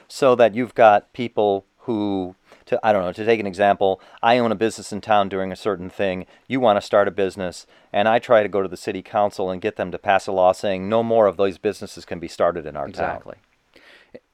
So 0.09 0.37
that 0.37 0.55
you've 0.55 0.75
got 0.75 1.12
people 1.12 1.64
who, 1.87 2.35
to, 2.66 2.79
I 2.83 2.92
don't 2.92 3.03
know, 3.03 3.12
to 3.12 3.25
take 3.25 3.40
an 3.40 3.46
example, 3.46 4.01
I 4.22 4.38
own 4.38 4.53
a 4.53 4.57
business 4.57 4.92
in 4.92 5.01
town 5.01 5.29
doing 5.29 5.51
a 5.53 5.57
certain 5.57 5.88
thing. 5.88 6.27
You 6.46 6.61
want 6.61 6.77
to 6.77 6.81
start 6.81 7.09
a 7.09 7.12
business, 7.12 7.66
and 7.92 8.09
I 8.09 8.18
try 8.18 8.42
to 8.42 8.49
go 8.49 8.61
to 8.61 8.68
the 8.68 8.77
city 8.77 9.03
council 9.03 9.51
and 9.51 9.62
get 9.62 9.77
them 9.77 9.90
to 9.92 9.99
pass 9.99 10.27
a 10.27 10.33
law 10.33 10.53
saying 10.53 10.88
no 10.88 11.03
more 11.03 11.27
of 11.27 11.37
those 11.37 11.59
businesses 11.59 12.05
can 12.05 12.18
be 12.18 12.29
started 12.29 12.66
in 12.66 12.77
our 12.77 12.87
town. 12.87 12.90
exactly. 12.90 13.35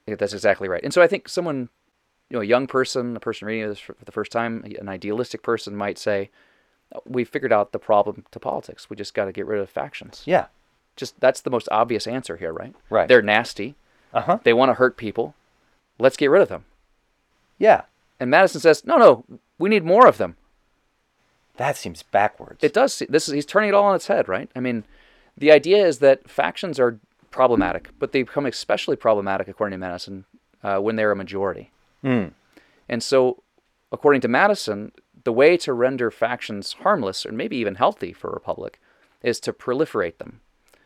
Yeah, 0.06 0.16
That's 0.16 0.32
exactly 0.32 0.68
right. 0.68 0.82
And 0.82 0.92
so 0.92 1.00
I 1.02 1.06
think 1.06 1.28
someone, 1.28 1.68
you 2.30 2.36
know, 2.36 2.40
a 2.40 2.46
young 2.46 2.66
person, 2.66 3.16
a 3.16 3.20
person 3.20 3.46
reading 3.46 3.68
this 3.68 3.78
for 3.78 3.94
the 4.04 4.12
first 4.12 4.32
time, 4.32 4.64
an 4.78 4.88
idealistic 4.88 5.42
person 5.42 5.76
might 5.76 5.98
say, 5.98 6.30
"We 7.04 7.24
figured 7.24 7.52
out 7.52 7.72
the 7.72 7.78
problem 7.78 8.24
to 8.32 8.40
politics. 8.40 8.90
We 8.90 8.96
just 8.96 9.14
got 9.14 9.26
to 9.26 9.32
get 9.32 9.46
rid 9.46 9.60
of 9.60 9.70
factions." 9.70 10.22
Yeah. 10.24 10.46
Just 10.96 11.20
that's 11.20 11.40
the 11.42 11.50
most 11.50 11.68
obvious 11.70 12.06
answer 12.06 12.36
here, 12.38 12.52
right? 12.52 12.74
Right. 12.90 13.08
They're 13.08 13.22
nasty. 13.22 13.76
Uh 14.12 14.22
huh. 14.22 14.38
They 14.42 14.52
want 14.52 14.70
to 14.70 14.74
hurt 14.74 14.96
people. 14.96 15.34
Let's 15.98 16.16
get 16.16 16.30
rid 16.30 16.42
of 16.42 16.48
them. 16.48 16.64
Yeah. 17.62 17.83
And 18.18 18.29
Madison 18.29 18.61
says, 18.61 18.85
no, 18.85 18.96
no, 18.96 19.25
we 19.57 19.68
need 19.68 19.85
more 19.85 20.09
of 20.09 20.18
them. 20.18 20.35
That 21.59 21.77
seems 21.77 22.03
backwards. 22.03 22.59
It 22.61 22.72
does. 22.72 23.01
This 23.09 23.29
is 23.29 23.35
he's 23.35 23.46
turning 23.46 23.68
it 23.68 23.75
all 23.75 23.85
on 23.85 23.94
its 23.94 24.09
head, 24.09 24.29
right? 24.29 24.51
I 24.57 24.59
mean, 24.59 24.83
the 25.38 25.53
idea 25.53 25.87
is 25.87 25.98
that 25.98 26.29
factions 26.29 26.81
are 26.81 26.98
problematic, 27.31 27.90
but 28.01 28.11
they 28.11 28.22
become 28.25 28.46
especially 28.46 28.96
problematic, 28.96 29.46
according 29.46 29.79
to 29.79 29.87
Madison, 29.87 30.25
uh, 30.64 30.79
when 30.79 30.96
they're 30.96 31.12
a 31.12 31.16
majority. 31.16 31.70
Hmm. 32.01 32.29
And 32.88 33.01
so, 33.01 33.44
according 33.92 34.22
to 34.22 34.29
Madison, 34.29 34.90
the 35.22 35.33
way 35.33 35.57
to 35.59 35.72
render 35.72 36.11
factions 36.11 36.72
harmless, 36.72 37.25
or 37.25 37.31
maybe 37.31 37.57
even 37.59 37.77
healthy 37.77 38.12
for 38.12 38.31
a 38.31 38.35
republic, 38.35 38.81
is 39.22 39.38
to 39.38 39.53
proliferate 39.53 40.18
them. 40.18 40.40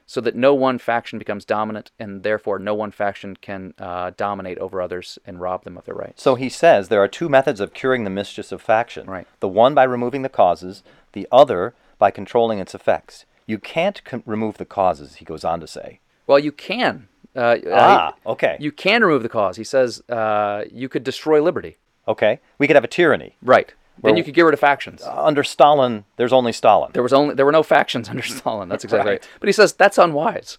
So 0.06 0.20
that 0.20 0.36
no 0.36 0.54
one 0.54 0.78
faction 0.78 1.18
becomes 1.18 1.44
dominant, 1.44 1.90
and 1.98 2.22
therefore 2.22 2.58
no 2.58 2.74
one 2.74 2.92
faction 2.92 3.36
can 3.36 3.74
uh, 3.78 4.12
dominate 4.16 4.58
over 4.58 4.80
others 4.80 5.18
and 5.26 5.40
rob 5.40 5.64
them 5.64 5.76
of 5.76 5.84
their 5.84 5.94
rights. 5.96 6.22
So 6.22 6.36
he 6.36 6.48
says 6.48 6.88
there 6.88 7.02
are 7.02 7.08
two 7.08 7.28
methods 7.28 7.60
of 7.60 7.74
curing 7.74 8.04
the 8.04 8.10
mischiefs 8.10 8.52
of 8.52 8.62
faction. 8.62 9.06
Right. 9.08 9.26
The 9.40 9.48
one 9.48 9.74
by 9.74 9.82
removing 9.84 10.22
the 10.22 10.28
causes, 10.28 10.82
the 11.12 11.26
other 11.32 11.74
by 11.98 12.10
controlling 12.10 12.58
its 12.60 12.74
effects. 12.74 13.24
You 13.46 13.58
can't 13.58 14.02
con- 14.04 14.22
remove 14.26 14.58
the 14.58 14.64
causes, 14.64 15.16
he 15.16 15.24
goes 15.24 15.44
on 15.44 15.60
to 15.60 15.66
say. 15.66 16.00
well, 16.26 16.38
you 16.38 16.52
can. 16.52 17.08
Uh, 17.34 17.56
Ah, 17.70 18.14
uh, 18.24 18.30
okay. 18.30 18.56
You 18.60 18.72
can 18.72 19.02
remove 19.04 19.22
the 19.22 19.28
cause. 19.28 19.56
He 19.56 19.64
says 19.64 20.02
uh, 20.08 20.64
you 20.72 20.88
could 20.88 21.04
destroy 21.04 21.42
liberty. 21.42 21.76
Okay. 22.08 22.40
We 22.58 22.66
could 22.66 22.76
have 22.76 22.84
a 22.84 22.88
tyranny. 22.88 23.36
Right. 23.42 23.74
Then 24.02 24.10
Well- 24.12 24.18
you 24.18 24.24
could 24.24 24.34
get 24.34 24.42
rid 24.42 24.54
of 24.54 24.60
factions. 24.60 25.02
Under 25.02 25.42
Stalin, 25.42 26.04
there's 26.16 26.32
only 26.32 26.52
Stalin. 26.52 26.90
There 26.92 27.02
was 27.02 27.12
only 27.12 27.34
there 27.34 27.46
were 27.46 27.52
no 27.52 27.62
factions 27.62 28.08
under 28.12 28.22
Stalin. 28.22 28.68
That's 28.68 28.84
exactly 28.84 29.12
right. 29.12 29.22
Right. 29.22 29.28
But 29.40 29.48
he 29.48 29.52
says 29.52 29.72
that's 29.72 29.98
unwise. 29.98 30.58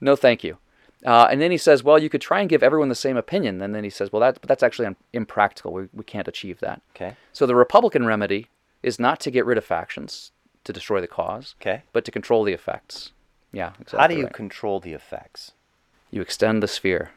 No, 0.00 0.16
thank 0.16 0.44
you. 0.44 0.58
Uh, 1.04 1.28
and 1.30 1.38
then 1.40 1.50
he 1.50 1.58
says, 1.58 1.82
well, 1.84 1.98
you 1.98 2.08
could 2.08 2.22
try 2.22 2.40
and 2.40 2.48
give 2.48 2.62
everyone 2.62 2.88
the 2.88 2.94
same 2.94 3.18
opinion. 3.18 3.60
And 3.60 3.74
then 3.74 3.84
he 3.84 3.90
says, 3.90 4.10
well, 4.10 4.20
that 4.20 4.40
but 4.40 4.48
that's 4.48 4.62
actually 4.62 4.86
un- 4.86 4.96
impractical. 5.12 5.72
We 5.72 5.88
we 5.92 6.04
can't 6.04 6.28
achieve 6.28 6.60
that. 6.60 6.80
Okay. 6.96 7.16
So 7.32 7.46
the 7.46 7.54
Republican 7.54 8.06
remedy 8.06 8.48
is 8.82 8.98
not 8.98 9.20
to 9.20 9.30
get 9.30 9.44
rid 9.46 9.58
of 9.58 9.64
factions 9.64 10.32
to 10.64 10.72
destroy 10.72 11.00
the 11.00 11.06
cause, 11.06 11.54
Okay. 11.60 11.82
but 11.92 12.04
to 12.06 12.10
control 12.10 12.42
the 12.44 12.52
effects. 12.54 13.12
Yeah, 13.52 13.72
exactly. 13.80 13.98
How 14.00 14.06
do 14.06 14.14
you 14.16 14.24
right. 14.24 14.32
control 14.32 14.80
the 14.80 14.92
effects? 14.94 15.52
you 16.10 16.22
extend 16.22 16.62
the 16.62 16.68
sphere? 16.68 17.10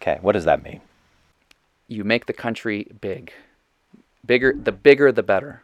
Okay. 0.00 0.18
What 0.20 0.32
does 0.32 0.44
that 0.44 0.62
mean? 0.62 0.80
you 1.88 2.04
make 2.04 2.26
the 2.26 2.32
country 2.32 2.86
big. 3.00 3.32
Bigger, 4.24 4.54
the 4.54 4.72
bigger 4.72 5.12
the 5.12 5.22
better. 5.22 5.62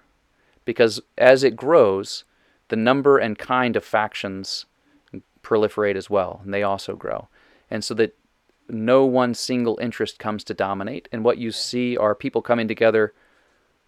Because 0.64 1.00
as 1.16 1.44
it 1.44 1.56
grows, 1.56 2.24
the 2.68 2.76
number 2.76 3.18
and 3.18 3.38
kind 3.38 3.76
of 3.76 3.84
factions 3.84 4.66
proliferate 5.42 5.96
as 5.96 6.10
well, 6.10 6.40
and 6.44 6.52
they 6.52 6.62
also 6.62 6.96
grow. 6.96 7.28
And 7.70 7.84
so 7.84 7.94
that 7.94 8.16
no 8.68 9.04
one 9.04 9.34
single 9.34 9.78
interest 9.80 10.18
comes 10.18 10.42
to 10.44 10.54
dominate, 10.54 11.08
and 11.12 11.24
what 11.24 11.38
you 11.38 11.52
see 11.52 11.96
are 11.96 12.14
people 12.14 12.42
coming 12.42 12.66
together 12.66 13.14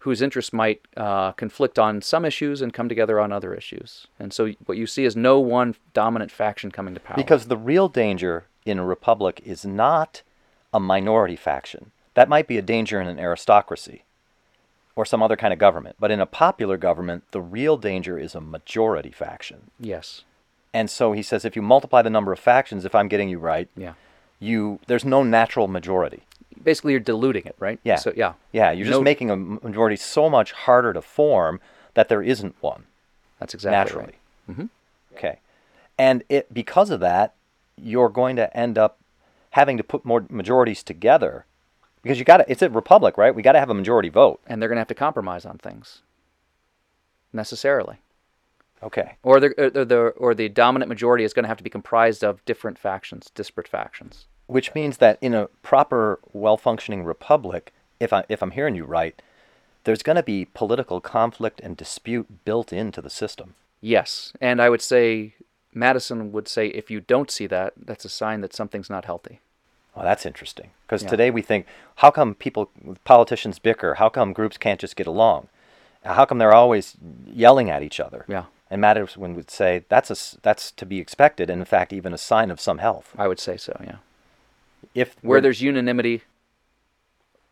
whose 0.03 0.21
interests 0.21 0.53
might 0.53 0.79
uh, 0.95 1.33
conflict 1.33 1.77
on 1.77 2.01
some 2.01 2.23
issues 2.23 2.61
and 2.61 2.73
come 2.73 2.87
together 2.87 3.19
on 3.19 3.33
other 3.33 3.53
issues. 3.53 4.07
And 4.17 4.31
so 4.31 4.53
what 4.65 4.77
you 4.77 4.87
see 4.87 5.03
is 5.03 5.15
no 5.15 5.41
one 5.41 5.75
dominant 5.93 6.31
faction 6.31 6.71
coming 6.71 6.93
to 6.93 7.01
power. 7.01 7.17
Because 7.17 7.47
the 7.47 7.57
real 7.57 7.89
danger 7.89 8.45
in 8.65 8.79
a 8.79 8.85
republic 8.85 9.41
is 9.43 9.65
not 9.65 10.21
a 10.73 10.79
minority 10.79 11.35
faction. 11.35 11.91
That 12.13 12.29
might 12.29 12.47
be 12.47 12.57
a 12.57 12.61
danger 12.61 13.01
in 13.01 13.07
an 13.07 13.19
aristocracy 13.19 14.03
or 14.99 15.05
some 15.05 15.23
other 15.23 15.37
kind 15.37 15.53
of 15.53 15.59
government. 15.59 15.95
But 15.97 16.11
in 16.11 16.19
a 16.19 16.25
popular 16.25 16.75
government, 16.75 17.23
the 17.31 17.39
real 17.39 17.77
danger 17.77 18.19
is 18.19 18.35
a 18.35 18.41
majority 18.41 19.11
faction. 19.11 19.71
yes, 19.79 20.25
And 20.73 20.89
so 20.89 21.13
he 21.13 21.21
says 21.21 21.45
if 21.45 21.55
you 21.55 21.61
multiply 21.61 22.01
the 22.01 22.09
number 22.09 22.33
of 22.33 22.39
factions, 22.39 22.83
if 22.83 22.93
I'm 22.93 23.07
getting 23.07 23.29
you 23.29 23.39
right, 23.39 23.69
yeah. 23.77 23.93
you 24.41 24.79
there's 24.87 25.05
no 25.05 25.23
natural 25.23 25.69
majority. 25.69 26.23
Basically, 26.61 26.91
you're 26.91 26.99
diluting 26.99 27.45
it, 27.45 27.55
right? 27.59 27.79
Yeah. 27.81 27.95
So 27.95 28.11
yeah, 28.13 28.33
Yeah, 28.51 28.71
you're 28.71 28.87
just 28.87 29.01
making 29.01 29.31
a 29.31 29.37
majority 29.37 29.95
so 29.95 30.29
much 30.29 30.51
harder 30.51 30.91
to 30.91 31.01
form 31.01 31.61
that 31.93 32.09
there 32.09 32.21
isn't 32.21 32.55
one 32.59 32.83
that's 33.39 33.53
exactly 33.53 33.77
naturally. 33.77 34.15
right. 34.49 34.51
Mm-hmm. 34.51 35.15
Okay. 35.15 35.39
And 35.97 36.25
it 36.27 36.53
because 36.53 36.89
of 36.89 36.99
that, 36.99 37.35
you're 37.77 38.09
going 38.09 38.35
to 38.35 38.45
end 38.55 38.77
up 38.77 38.99
having 39.51 39.77
to 39.77 39.83
put 39.83 40.03
more 40.03 40.25
majorities 40.29 40.83
together 40.83 41.45
because 42.01 42.19
you 42.19 42.25
got 42.25 42.37
to 42.37 42.45
it's 42.51 42.61
a 42.61 42.69
republic, 42.69 43.17
right? 43.17 43.33
We 43.35 43.41
got 43.41 43.53
to 43.53 43.59
have 43.59 43.69
a 43.69 43.73
majority 43.73 44.09
vote. 44.09 44.39
and 44.47 44.61
they're 44.61 44.69
going 44.69 44.77
to 44.77 44.81
have 44.81 44.87
to 44.87 44.95
compromise 44.95 45.45
on 45.45 45.57
things 45.57 46.01
necessarily 47.33 47.97
Okay. 48.81 49.17
or 49.23 49.39
the, 49.41 49.49
or 49.77 49.85
the 49.85 49.97
or 50.17 50.33
the 50.33 50.47
dominant 50.49 50.87
majority 50.89 51.23
is 51.23 51.33
going 51.33 51.43
to 51.43 51.49
have 51.49 51.57
to 51.57 51.63
be 51.63 51.69
comprised 51.69 52.23
of 52.23 52.43
different 52.45 52.77
factions 52.79 53.29
disparate 53.35 53.67
factions 53.67 54.25
Which 54.47 54.73
means 54.73 54.97
that 54.97 55.17
in 55.21 55.33
a 55.33 55.47
proper 55.61 56.19
well-functioning 56.33 57.03
republic, 57.03 57.73
if 57.99 58.13
I 58.13 58.23
if 58.29 58.41
I'm 58.41 58.51
hearing 58.51 58.75
you 58.75 58.85
right, 58.85 59.21
there's 59.83 60.01
going 60.03 60.15
to 60.15 60.23
be 60.23 60.45
political 60.53 61.01
conflict 61.01 61.59
and 61.61 61.75
dispute 61.77 62.45
built 62.45 62.71
into 62.73 63.01
the 63.01 63.09
system. 63.09 63.55
yes 63.81 64.31
and 64.41 64.61
i 64.61 64.69
would 64.69 64.81
say 64.81 65.33
madison 65.73 66.31
would 66.31 66.47
say 66.47 66.67
if 66.67 66.89
you 66.89 66.99
don't 66.99 67.29
see 67.31 67.47
that 67.47 67.73
that's 67.77 68.05
a 68.05 68.09
sign 68.09 68.41
that 68.41 68.53
something's 68.55 68.89
not 68.89 69.05
healthy 69.05 69.39
Well, 69.95 70.05
that's 70.05 70.25
interesting 70.25 70.71
because 70.85 71.03
Yeah. 71.03 71.09
today 71.09 71.31
we 71.31 71.41
think, 71.41 71.65
how 71.97 72.11
come 72.11 72.35
people, 72.35 72.69
politicians 73.03 73.59
bicker? 73.59 73.95
How 73.95 74.09
come 74.09 74.33
groups 74.33 74.57
can't 74.57 74.79
just 74.79 74.95
get 74.95 75.07
along? 75.07 75.49
How 76.05 76.25
come 76.25 76.37
they're 76.37 76.53
always 76.53 76.95
yelling 77.25 77.69
at 77.69 77.83
each 77.83 77.99
other? 77.99 78.25
yeah 78.27 78.45
And 78.71 78.79
Madison 78.81 79.35
would 79.35 79.49
say 79.51 79.83
that's 79.89 80.09
a 80.11 80.39
that's 80.41 80.71
to 80.71 80.85
be 80.85 80.99
expected, 80.99 81.49
and 81.49 81.59
in 81.61 81.65
fact, 81.65 81.91
even 81.91 82.13
a 82.13 82.17
sign 82.17 82.51
of 82.51 82.59
some 82.61 82.77
health. 82.77 83.13
i 83.17 83.27
would 83.27 83.39
say 83.39 83.57
so 83.57 83.73
yeah 83.83 83.97
If 84.93 85.15
where 85.21 85.41
there's 85.41 85.61
unanimity 85.61 86.21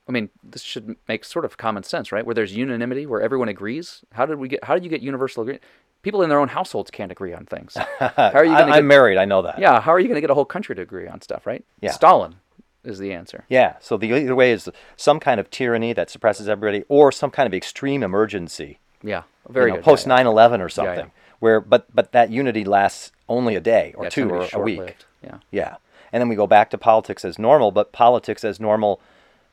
i 0.08 0.12
mean 0.12 0.30
this 0.44 0.62
should 0.62 0.96
make 1.08 1.24
sort 1.24 1.46
of 1.46 1.58
common 1.58 1.84
sense 1.84 2.12
right 2.12 2.26
where 2.26 2.36
there's 2.36 2.56
unanimity 2.56 3.06
where 3.06 3.22
everyone 3.22 3.50
agrees 3.50 4.02
how 4.14 4.26
did 4.26 4.38
we 4.38 4.48
get 4.48 4.64
how 4.64 4.74
did 4.74 4.84
you 4.84 4.90
get 4.90 5.02
universal 5.02 5.42
agreement 5.42 5.64
people 6.02 6.22
in 6.22 6.30
their 6.30 6.40
own 6.40 6.48
households 6.48 6.90
can't 6.92 7.12
agree 7.12 7.34
on 7.34 7.46
things 7.46 7.76
how 8.00 8.32
are 8.34 8.46
you 8.46 8.54
I, 8.54 8.60
going 8.60 8.72
to 8.72 8.78
I'm 8.78 8.88
married, 8.88 9.18
I 9.18 9.26
know 9.26 9.42
that. 9.42 9.60
Yeah, 9.60 9.82
how 9.82 9.92
are 9.94 10.00
you 10.00 10.08
going 10.08 10.16
to 10.16 10.22
get 10.22 10.30
a 10.30 10.34
whole 10.34 10.46
country 10.46 10.76
to 10.76 10.82
agree 10.82 11.08
on 11.08 11.22
stuff, 11.22 11.46
right? 11.46 11.64
Yeah. 11.82 11.92
Stalin 11.92 12.36
is 12.84 13.00
the 13.00 13.12
answer. 13.12 13.46
Yeah. 13.50 13.76
So 13.82 13.98
the 13.98 14.14
either 14.14 14.36
way 14.36 14.52
is 14.52 14.70
some 14.96 15.20
kind 15.20 15.40
of 15.40 15.50
tyranny 15.50 15.94
that 15.94 16.10
suppresses 16.10 16.48
everybody, 16.48 16.86
or 16.88 17.12
some 17.12 17.32
kind 17.32 17.46
of 17.46 17.54
extreme 17.54 18.04
emergency. 18.04 18.80
Yeah, 19.04 19.24
very 19.50 19.72
you 19.72 19.78
know. 19.78 19.84
Post 19.84 20.08
9/11 20.08 20.60
or 20.60 20.64
yeah. 20.64 20.68
something, 20.68 21.12
where 21.40 21.60
but 21.60 21.94
but 21.94 22.12
that 22.14 22.32
unity 22.32 22.64
lasts 22.64 23.12
only 23.28 23.56
a 23.56 23.60
day 23.60 23.94
or 23.98 24.06
yeah, 24.06 24.10
two 24.10 24.30
or 24.30 24.48
a 24.54 24.60
week. 24.60 24.98
Yeah, 25.24 25.40
Yeah. 25.52 25.76
And 26.14 26.22
then 26.22 26.30
we 26.30 26.36
go 26.36 26.48
back 26.48 26.70
to 26.70 26.78
politics 26.78 27.26
as 27.26 27.38
normal, 27.38 27.72
but 27.72 27.92
politics 27.92 28.46
as 28.46 28.62
normal 28.62 29.02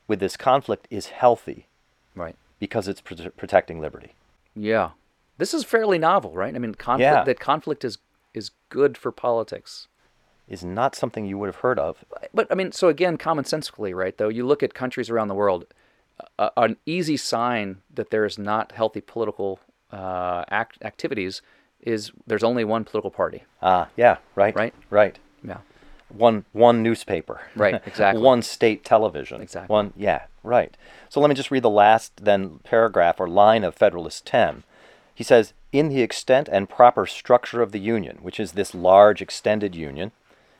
with 0.08 0.20
this 0.20 0.36
conflict 0.36 0.86
is 0.90 1.06
healthy 1.06 1.66
right. 2.14 2.36
because 2.58 2.88
it's 2.88 3.00
pr- 3.00 3.28
protecting 3.36 3.80
liberty. 3.80 4.12
Yeah, 4.54 4.90
this 5.38 5.54
is 5.54 5.64
fairly 5.64 5.98
novel, 5.98 6.32
right? 6.32 6.54
I 6.54 6.58
mean, 6.58 6.74
conflict 6.74 7.10
Yeah. 7.12 7.24
that 7.24 7.40
conflict 7.40 7.84
is 7.84 7.98
is 8.34 8.50
good 8.68 8.98
for 8.98 9.12
politics. 9.12 9.86
Is 10.48 10.64
not 10.64 10.94
something 10.94 11.24
you 11.24 11.38
would 11.38 11.46
have 11.46 11.56
heard 11.62 11.78
of. 11.78 12.04
But 12.34 12.48
I 12.50 12.54
mean, 12.54 12.72
so 12.72 12.88
again, 12.88 13.16
commonsensically, 13.16 13.94
right? 13.94 14.16
Though 14.18 14.28
you 14.28 14.44
look 14.44 14.62
at 14.62 14.74
countries 14.74 15.08
around 15.08 15.28
the 15.28 15.34
world, 15.34 15.66
a, 16.38 16.50
an 16.56 16.76
easy 16.84 17.16
sign 17.16 17.78
that 17.94 18.10
there 18.10 18.24
is 18.24 18.38
not 18.38 18.72
healthy 18.72 19.00
political 19.00 19.60
uh, 19.92 20.44
act, 20.50 20.78
activities 20.82 21.40
is 21.80 22.10
there's 22.26 22.42
only 22.44 22.64
one 22.64 22.84
political 22.84 23.10
party. 23.10 23.44
Ah, 23.62 23.88
yeah, 23.96 24.16
right, 24.34 24.54
Right. 24.54 24.74
right. 24.90 25.18
One 26.16 26.44
one 26.52 26.82
newspaper, 26.82 27.42
Right, 27.56 27.80
exactly. 27.86 28.22
one 28.22 28.42
state 28.42 28.84
television, 28.84 29.40
Exactly. 29.40 29.72
One, 29.72 29.92
yeah, 29.96 30.22
right. 30.42 30.76
So 31.08 31.20
let 31.20 31.28
me 31.28 31.34
just 31.34 31.50
read 31.50 31.62
the 31.62 31.70
last 31.70 32.24
then 32.24 32.60
paragraph 32.64 33.20
or 33.20 33.28
line 33.28 33.64
of 33.64 33.74
Federalist 33.74 34.26
10. 34.26 34.62
He 35.14 35.24
says, 35.24 35.52
"In 35.72 35.88
the 35.88 36.02
extent 36.02 36.48
and 36.50 36.68
proper 36.68 37.06
structure 37.06 37.62
of 37.62 37.72
the 37.72 37.80
Union, 37.80 38.18
which 38.22 38.40
is 38.40 38.52
this 38.52 38.74
large 38.74 39.22
extended 39.22 39.74
union 39.74 40.12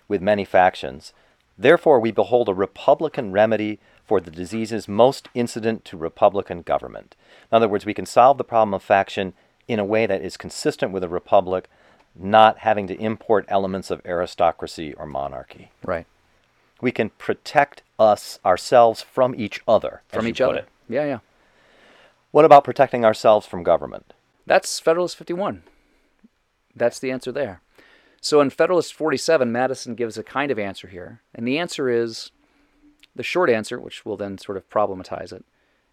with 0.09 0.23
many 0.23 0.45
factions, 0.45 1.13
therefore 1.59 1.99
we 2.01 2.11
behold 2.11 2.49
a 2.49 2.55
republican 2.55 3.33
remedy 3.33 3.79
for 4.05 4.21
the 4.21 4.31
diseases 4.31 4.87
most 4.87 5.29
incident 5.35 5.85
to 5.87 5.97
republican 5.97 6.63
government." 6.63 7.17
In 7.51 7.57
other 7.57 7.69
words, 7.69 7.87
we 7.87 7.95
can 7.95 8.07
solve 8.07 8.39
the 8.39 8.45
problem 8.45 8.75
of 8.75 8.83
faction 8.83 9.35
in 9.67 9.79
a 9.79 9.85
way 9.85 10.07
that 10.07 10.23
is 10.23 10.37
consistent 10.37 10.93
with 10.93 11.03
a 11.03 11.09
republic, 11.09 11.69
not 12.15 12.59
having 12.59 12.87
to 12.87 13.01
import 13.01 13.45
elements 13.49 13.91
of 13.91 14.01
aristocracy 14.05 14.93
or 14.95 15.07
monarchy. 15.07 15.71
right. 15.85 16.07
We 16.81 16.91
can 16.93 17.11
protect 17.11 17.83
us 17.99 18.39
ourselves 18.45 19.01
from 19.01 19.35
each 19.35 19.63
other. 19.67 20.03
From 20.09 20.27
each 20.27 20.41
other. 20.41 20.59
it. 20.59 20.69
Yeah, 20.89 21.05
yeah. 21.05 21.19
What 22.31 22.45
about 22.45 22.65
protecting 22.65 23.05
ourselves 23.05 23.47
from 23.47 23.63
government? 23.63 24.13
That's 24.45 24.81
Federalist 24.81 25.17
51. 25.17 25.63
That's 26.75 26.99
the 26.99 27.11
answer 27.11 27.33
there. 27.33 27.63
So 28.21 28.41
in 28.41 28.51
Federalist 28.51 28.93
47, 28.93 29.51
Madison 29.53 29.95
gives 29.95 30.19
a 30.19 30.23
kind 30.23 30.51
of 30.51 30.59
answer 30.59 30.89
here. 30.89 31.21
And 31.35 31.47
the 31.47 31.59
answer 31.59 31.89
is 31.89 32.33
the 33.15 33.23
short 33.23 33.49
answer, 33.49 33.79
which 33.81 34.05
will 34.05 34.17
then 34.17 34.37
sort 34.39 34.59
of 34.59 34.69
problematize 34.69 35.33
it, 35.33 35.45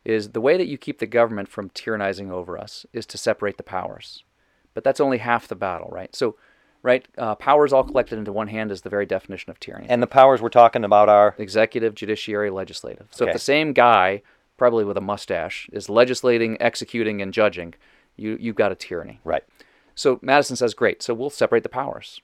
is 0.04 0.30
the 0.30 0.42
way 0.42 0.58
that 0.58 0.68
you 0.68 0.78
keep 0.78 1.00
the 1.00 1.06
government 1.06 1.48
from 1.48 1.70
tyrannizing 1.70 2.32
over 2.32 2.58
us 2.58 2.86
is 2.92 3.06
to 3.06 3.18
separate 3.18 3.58
the 3.58 3.64
powers. 3.64 4.24
But 4.74 4.84
that's 4.84 5.00
only 5.00 5.18
half 5.18 5.48
the 5.48 5.56
battle, 5.56 5.90
right? 5.92 6.16
So, 6.16 6.36
right, 6.82 7.06
uh, 7.18 7.36
powers 7.36 7.74
all 7.74 7.84
collected 7.84 8.18
into 8.18 8.32
one 8.32 8.48
hand 8.48 8.72
is 8.72 8.82
the 8.82 8.90
very 8.90 9.06
definition 9.06 9.50
of 9.52 9.60
tyranny 9.60 9.88
And 9.90 10.02
the 10.02 10.08
powers 10.08 10.42
we're 10.42 10.50
talking 10.50 10.84
about 10.84 11.10
are 11.10 11.36
executive, 11.38 11.94
judiciary, 11.96 12.50
legislative. 12.50 13.08
So 13.12 13.26
Okay. 13.26 13.32
if 13.32 13.36
the 13.36 13.40
same 13.40 13.74
guy, 13.74 14.22
probably 14.58 14.86
with 14.86 14.98
a 14.98 15.02
mustache, 15.02 15.70
is 15.74 15.90
legislating, 15.90 16.62
executing, 16.62 17.22
and 17.22 17.34
judging, 17.34 17.74
you, 18.16 18.38
you've 18.40 18.56
got 18.56 18.72
a 18.72 18.76
tyranny. 18.76 19.20
right. 19.24 19.44
So 19.94 20.20
Madison 20.22 20.56
says, 20.56 20.74
great, 20.74 21.04
so 21.04 21.14
we'll 21.14 21.30
separate 21.30 21.64
the 21.64 21.70
powers. 21.70 22.22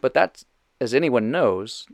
But 0.00 0.14
that's, 0.14 0.44
as 0.80 0.94
anyone 0.94 1.30
knows, 1.32 1.86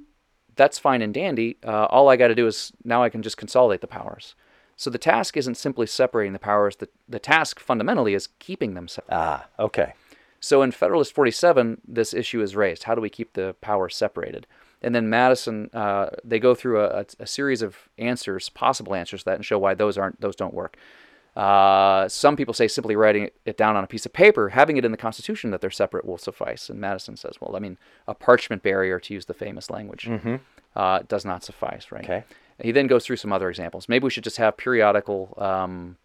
that's 0.56 0.78
fine 0.78 1.00
and 1.00 1.12
dandy. 1.14 1.56
Uh, 1.66 1.86
all 1.86 2.10
I 2.10 2.16
got 2.16 2.28
to 2.28 2.34
do 2.34 2.46
is 2.46 2.70
now 2.84 3.02
I 3.02 3.08
can 3.08 3.22
just 3.22 3.38
consolidate 3.38 3.80
the 3.80 3.86
powers. 3.86 4.34
So 4.80 4.88
the 4.88 4.96
task 4.96 5.36
isn't 5.36 5.56
simply 5.58 5.86
separating 5.86 6.32
the 6.32 6.38
powers. 6.38 6.76
The, 6.76 6.88
the 7.06 7.18
task 7.18 7.60
fundamentally 7.60 8.14
is 8.14 8.30
keeping 8.38 8.72
them 8.72 8.88
separate. 8.88 9.14
Ah, 9.14 9.46
okay. 9.58 9.92
So 10.40 10.62
in 10.62 10.70
Federalist 10.70 11.12
47, 11.12 11.82
this 11.86 12.14
issue 12.14 12.40
is 12.40 12.56
raised. 12.56 12.84
How 12.84 12.94
do 12.94 13.02
we 13.02 13.10
keep 13.10 13.34
the 13.34 13.54
powers 13.60 13.94
separated? 13.94 14.46
And 14.80 14.94
then 14.94 15.10
Madison, 15.10 15.68
uh, 15.74 16.06
they 16.24 16.38
go 16.38 16.54
through 16.54 16.80
a, 16.80 17.04
a, 17.18 17.26
series 17.26 17.60
of 17.60 17.76
answers, 17.98 18.48
possible 18.48 18.94
answers 18.94 19.20
to 19.20 19.24
that, 19.26 19.34
and 19.34 19.44
show 19.44 19.58
why 19.58 19.74
those 19.74 19.98
aren't 19.98 20.18
those 20.18 20.34
don't 20.34 20.54
work. 20.54 20.78
Uh, 21.36 22.08
some 22.08 22.34
people 22.34 22.54
say 22.54 22.66
simply 22.66 22.96
writing 22.96 23.28
it 23.44 23.58
down 23.58 23.76
on 23.76 23.84
a 23.84 23.86
piece 23.86 24.06
of 24.06 24.14
paper, 24.14 24.48
having 24.48 24.78
it 24.78 24.84
in 24.86 24.92
the 24.92 24.96
Constitution 24.96 25.50
that 25.50 25.60
they're 25.60 25.70
separate 25.70 26.06
will 26.06 26.16
suffice. 26.16 26.70
And 26.70 26.80
Madison 26.80 27.18
says, 27.18 27.34
well, 27.38 27.54
I 27.54 27.58
mean, 27.58 27.76
a 28.08 28.14
parchment 28.14 28.62
barrier, 28.62 28.98
to 28.98 29.12
use 29.12 29.26
the 29.26 29.34
famous 29.34 29.68
language, 29.68 30.06
Mm-hmm. 30.06 30.36
uh, 30.74 31.00
does 31.06 31.26
not 31.26 31.44
suffice, 31.44 31.92
right? 31.92 32.04
Okay. 32.04 32.24
He 32.62 32.72
then 32.72 32.86
goes 32.86 33.04
through 33.06 33.16
some 33.16 33.32
other 33.32 33.48
examples. 33.48 33.88
Maybe 33.88 34.04
we 34.04 34.10
should 34.10 34.24
just 34.24 34.36
have 34.36 34.56
periodical 34.56 35.34
um, 35.38 35.96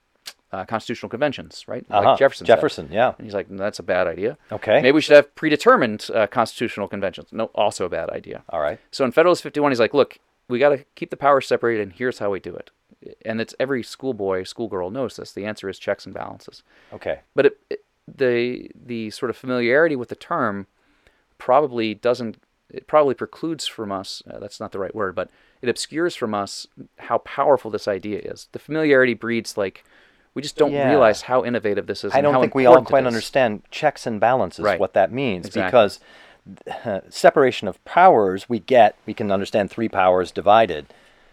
uh, 0.52 0.66
constitutional 0.66 1.10
conventions, 1.10 1.66
right? 1.68 1.86
Uh-huh. 1.90 2.10
Like 2.10 2.20
Jefferson. 2.20 2.46
said. 2.46 2.56
Jefferson, 2.56 2.90
yeah. 2.92 3.14
And 3.18 3.26
he's 3.26 3.34
like, 3.34 3.48
that's 3.50 3.80
a 3.80 3.84
bad 3.84 4.08
idea. 4.08 4.38
Okay. 4.52 4.82
Maybe 4.82 4.94
we 4.94 5.02
should 5.02 5.16
have 5.16 5.34
predetermined 5.36 6.08
uh, 6.14 6.28
constitutional 6.28 6.88
conventions. 6.88 7.30
No, 7.32 7.46
also 7.56 7.86
a 7.86 7.90
bad 7.90 8.10
idea. 8.10 8.44
All 8.50 8.62
right. 8.62 8.80
So 8.92 9.04
in 9.04 9.12
Federalist 9.12 9.44
51, 9.44 9.72
he's 9.72 9.80
like, 9.80 9.94
look, 9.94 10.18
we 10.48 10.60
got 10.60 10.70
to 10.70 10.86
keep 10.96 11.10
the 11.10 11.18
powers 11.18 11.48
separated, 11.48 11.82
and 11.84 11.94
here's 11.94 12.20
how 12.20 12.30
we 12.30 12.40
do 12.40 12.56
it. 12.56 12.72
And 13.26 13.42
it's 13.42 13.56
every 13.60 13.84
schoolboy, 13.84 14.44
schoolgirl 14.44 14.92
knows 14.92 15.16
this. 15.16 15.32
The 15.32 15.46
answer 15.46 15.68
is 15.70 15.78
checks 15.80 16.06
and 16.06 16.14
balances. 16.14 16.64
Okay. 16.94 17.20
But 17.34 17.48
it, 17.48 17.58
it, 17.70 17.86
the 18.08 18.70
the 18.76 19.10
sort 19.10 19.30
of 19.30 19.38
familiarity 19.38 19.96
with 19.96 20.10
the 20.10 20.16
term 20.16 20.68
probably 21.38 21.94
doesn't. 21.94 22.38
It 22.70 22.88
probably 22.88 23.14
precludes 23.14 23.68
from 23.68 23.92
us. 23.92 24.24
Uh, 24.30 24.40
that's 24.40 24.60
not 24.60 24.72
the 24.72 24.80
right 24.80 24.94
word, 24.96 25.16
but 25.16 25.30
it 25.62 25.70
obscures 25.70 26.16
from 26.16 26.34
us 26.34 26.68
how 26.98 27.20
powerful 27.20 27.70
this 27.72 27.88
idea 27.88 28.20
is. 28.20 28.48
The 28.52 28.60
familiarity 28.60 29.14
breeds 29.14 29.58
like 29.58 29.84
we 30.34 30.42
just 30.42 30.58
don't 30.58 30.72
Yeah. 30.72 30.90
realize 30.90 31.22
how 31.24 31.46
innovative 31.46 31.88
this 31.88 32.04
is. 32.04 32.12
I 32.14 32.18
and 32.18 32.24
don't 32.26 32.34
how 32.34 32.42
think 32.42 32.56
we 32.56 32.66
all 32.66 32.84
quite 32.84 33.06
understand 33.06 33.62
checks 33.72 34.06
and 34.06 34.20
balances, 34.20 34.66
Right. 34.66 34.80
what 34.80 34.94
that 34.94 35.12
means, 35.12 35.46
Exactly. 35.48 35.68
because 35.68 36.00
uh, 36.86 37.00
separation 37.10 37.68
of 37.68 37.84
powers 37.86 38.48
we 38.50 38.60
get, 38.60 38.96
we 39.06 39.14
can 39.14 39.32
understand 39.32 39.72
three 39.72 39.90
powers 39.90 40.32
divided. 40.32 40.88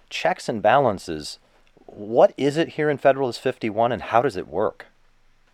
Checks 0.08 0.48
and 0.48 0.62
balances, 0.62 1.38
what 1.84 2.32
is 2.36 2.56
it 2.56 2.70
here 2.70 2.88
in 2.88 2.96
Federalist 2.96 3.40
51 3.40 3.92
and 3.92 4.02
how 4.02 4.22
does 4.22 4.36
it 4.36 4.46
work? 4.48 4.86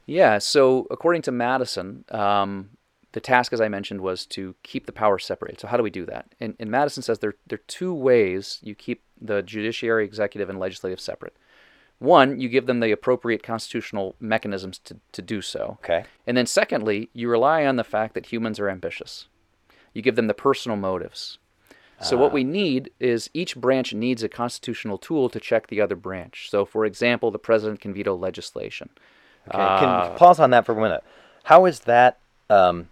Yeah, 0.06 0.38
so 0.38 0.86
according 0.90 1.22
to 1.22 1.32
Madison, 1.32 2.04
um, 2.10 2.70
the 3.12 3.20
task, 3.20 3.52
as 3.52 3.60
I 3.60 3.68
mentioned, 3.68 4.00
was 4.00 4.26
to 4.26 4.54
keep 4.62 4.86
the 4.86 4.92
powers 4.92 5.24
separated. 5.24 5.60
So 5.60 5.68
how 5.68 5.76
do 5.76 5.82
we 5.82 5.90
do 5.90 6.04
that? 6.06 6.26
And, 6.40 6.54
and 6.58 6.70
Madison 6.70 7.02
says 7.02 7.18
there, 7.18 7.34
there 7.46 7.56
are 7.58 7.62
two 7.66 7.94
ways 7.94 8.58
you 8.62 8.74
keep 8.74 9.02
the 9.20 9.42
judiciary, 9.42 10.04
executive, 10.04 10.50
and 10.50 10.58
legislative 10.58 11.00
separate. 11.00 11.36
One, 11.98 12.38
you 12.38 12.48
give 12.48 12.66
them 12.66 12.80
the 12.80 12.92
appropriate 12.92 13.42
constitutional 13.42 14.14
mechanisms 14.20 14.78
to, 14.84 14.98
to 15.12 15.22
do 15.22 15.42
so. 15.42 15.78
Okay. 15.82 16.04
And 16.26 16.36
then 16.36 16.46
secondly, 16.46 17.10
you 17.12 17.28
rely 17.28 17.66
on 17.66 17.76
the 17.76 17.84
fact 17.84 18.14
that 18.14 18.26
humans 18.26 18.60
are 18.60 18.68
ambitious. 18.68 19.26
You 19.92 20.02
give 20.02 20.14
them 20.14 20.28
the 20.28 20.34
personal 20.34 20.76
motives. 20.76 21.38
So 22.00 22.16
what 22.16 22.32
we 22.32 22.44
need 22.44 22.90
is 23.00 23.28
each 23.34 23.56
branch 23.56 23.92
needs 23.92 24.22
a 24.22 24.28
constitutional 24.28 24.98
tool 24.98 25.28
to 25.30 25.40
check 25.40 25.66
the 25.66 25.80
other 25.80 25.96
branch. 25.96 26.48
So 26.48 26.64
for 26.64 26.84
example, 26.84 27.32
the 27.32 27.40
president 27.40 27.80
can 27.80 27.92
veto 27.92 28.14
legislation. 28.14 28.90
Okay. 29.48 29.58
Uh, 29.58 29.80
can 29.80 30.16
pause 30.16 30.38
on 30.38 30.50
that 30.50 30.64
for 30.64 30.78
a 30.78 30.80
minute. 30.80 31.02
How 31.42 31.64
is 31.64 31.80
that? 31.80 32.20
Um, 32.50 32.88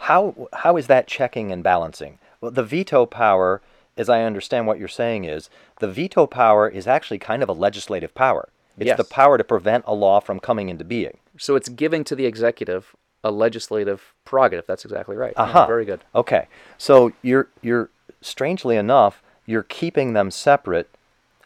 how 0.00 0.48
how 0.52 0.76
is 0.76 0.86
that 0.88 1.06
checking 1.06 1.52
and 1.52 1.62
balancing? 1.62 2.18
Well, 2.40 2.50
the 2.50 2.62
veto 2.64 3.06
power, 3.06 3.60
as 3.96 4.08
I 4.08 4.22
understand 4.22 4.66
what 4.66 4.78
you're 4.78 4.88
saying, 4.88 5.24
is 5.24 5.50
the 5.78 5.88
veto 5.88 6.26
power 6.26 6.68
is 6.68 6.86
actually 6.86 7.18
kind 7.18 7.42
of 7.42 7.48
a 7.48 7.52
legislative 7.52 8.14
power. 8.14 8.48
It's 8.78 8.86
Yes. 8.88 8.96
the 8.96 9.04
power 9.04 9.36
to 9.36 9.44
prevent 9.44 9.84
a 9.86 9.94
law 9.94 10.20
from 10.20 10.40
coming 10.40 10.68
into 10.70 10.84
being. 10.84 11.18
So 11.38 11.54
it's 11.54 11.68
giving 11.68 12.02
to 12.04 12.14
the 12.16 12.24
executive 12.26 12.96
a 13.22 13.30
legislative 13.30 14.14
prerogative. 14.24 14.66
That's 14.66 14.84
exactly 14.86 15.16
right. 15.16 15.34
Yeah, 15.36 15.42
Aha. 15.42 15.66
very 15.66 15.84
good. 15.84 16.00
Okay. 16.14 16.46
So 16.78 17.12
you're 17.22 17.48
you're 17.60 17.90
strangely 18.22 18.76
enough, 18.76 19.22
you're 19.44 19.62
keeping 19.64 20.14
them 20.14 20.30
separate 20.30 20.88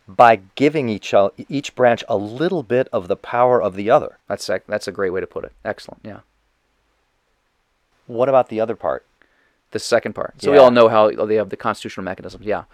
by 0.06 0.36
giving 0.54 0.88
each 0.88 1.12
each 1.48 1.74
branch 1.74 2.04
a 2.08 2.16
little 2.16 2.62
bit 2.62 2.86
of 2.92 3.08
the 3.08 3.16
power 3.16 3.60
of 3.60 3.74
the 3.74 3.90
other. 3.90 4.18
That's 4.28 4.46
that's 4.68 4.86
a 4.86 4.92
great 4.92 5.10
way 5.10 5.20
to 5.20 5.26
put 5.26 5.44
it. 5.44 5.52
Excellent. 5.64 6.00
Yeah. 6.04 6.20
What 8.06 8.28
about 8.28 8.48
the 8.48 8.60
other 8.60 8.76
part? 8.76 9.06
The 9.70 9.78
second 9.78 10.14
part. 10.14 10.40
So 10.40 10.52
we 10.52 10.58
all 10.58 10.70
know 10.70 10.88
how 10.88 11.10
they 11.10 11.34
have 11.34 11.50
the 11.50 11.56
constitutional 11.56 12.04
mechanisms. 12.04 12.46
Yeah. 12.46 12.64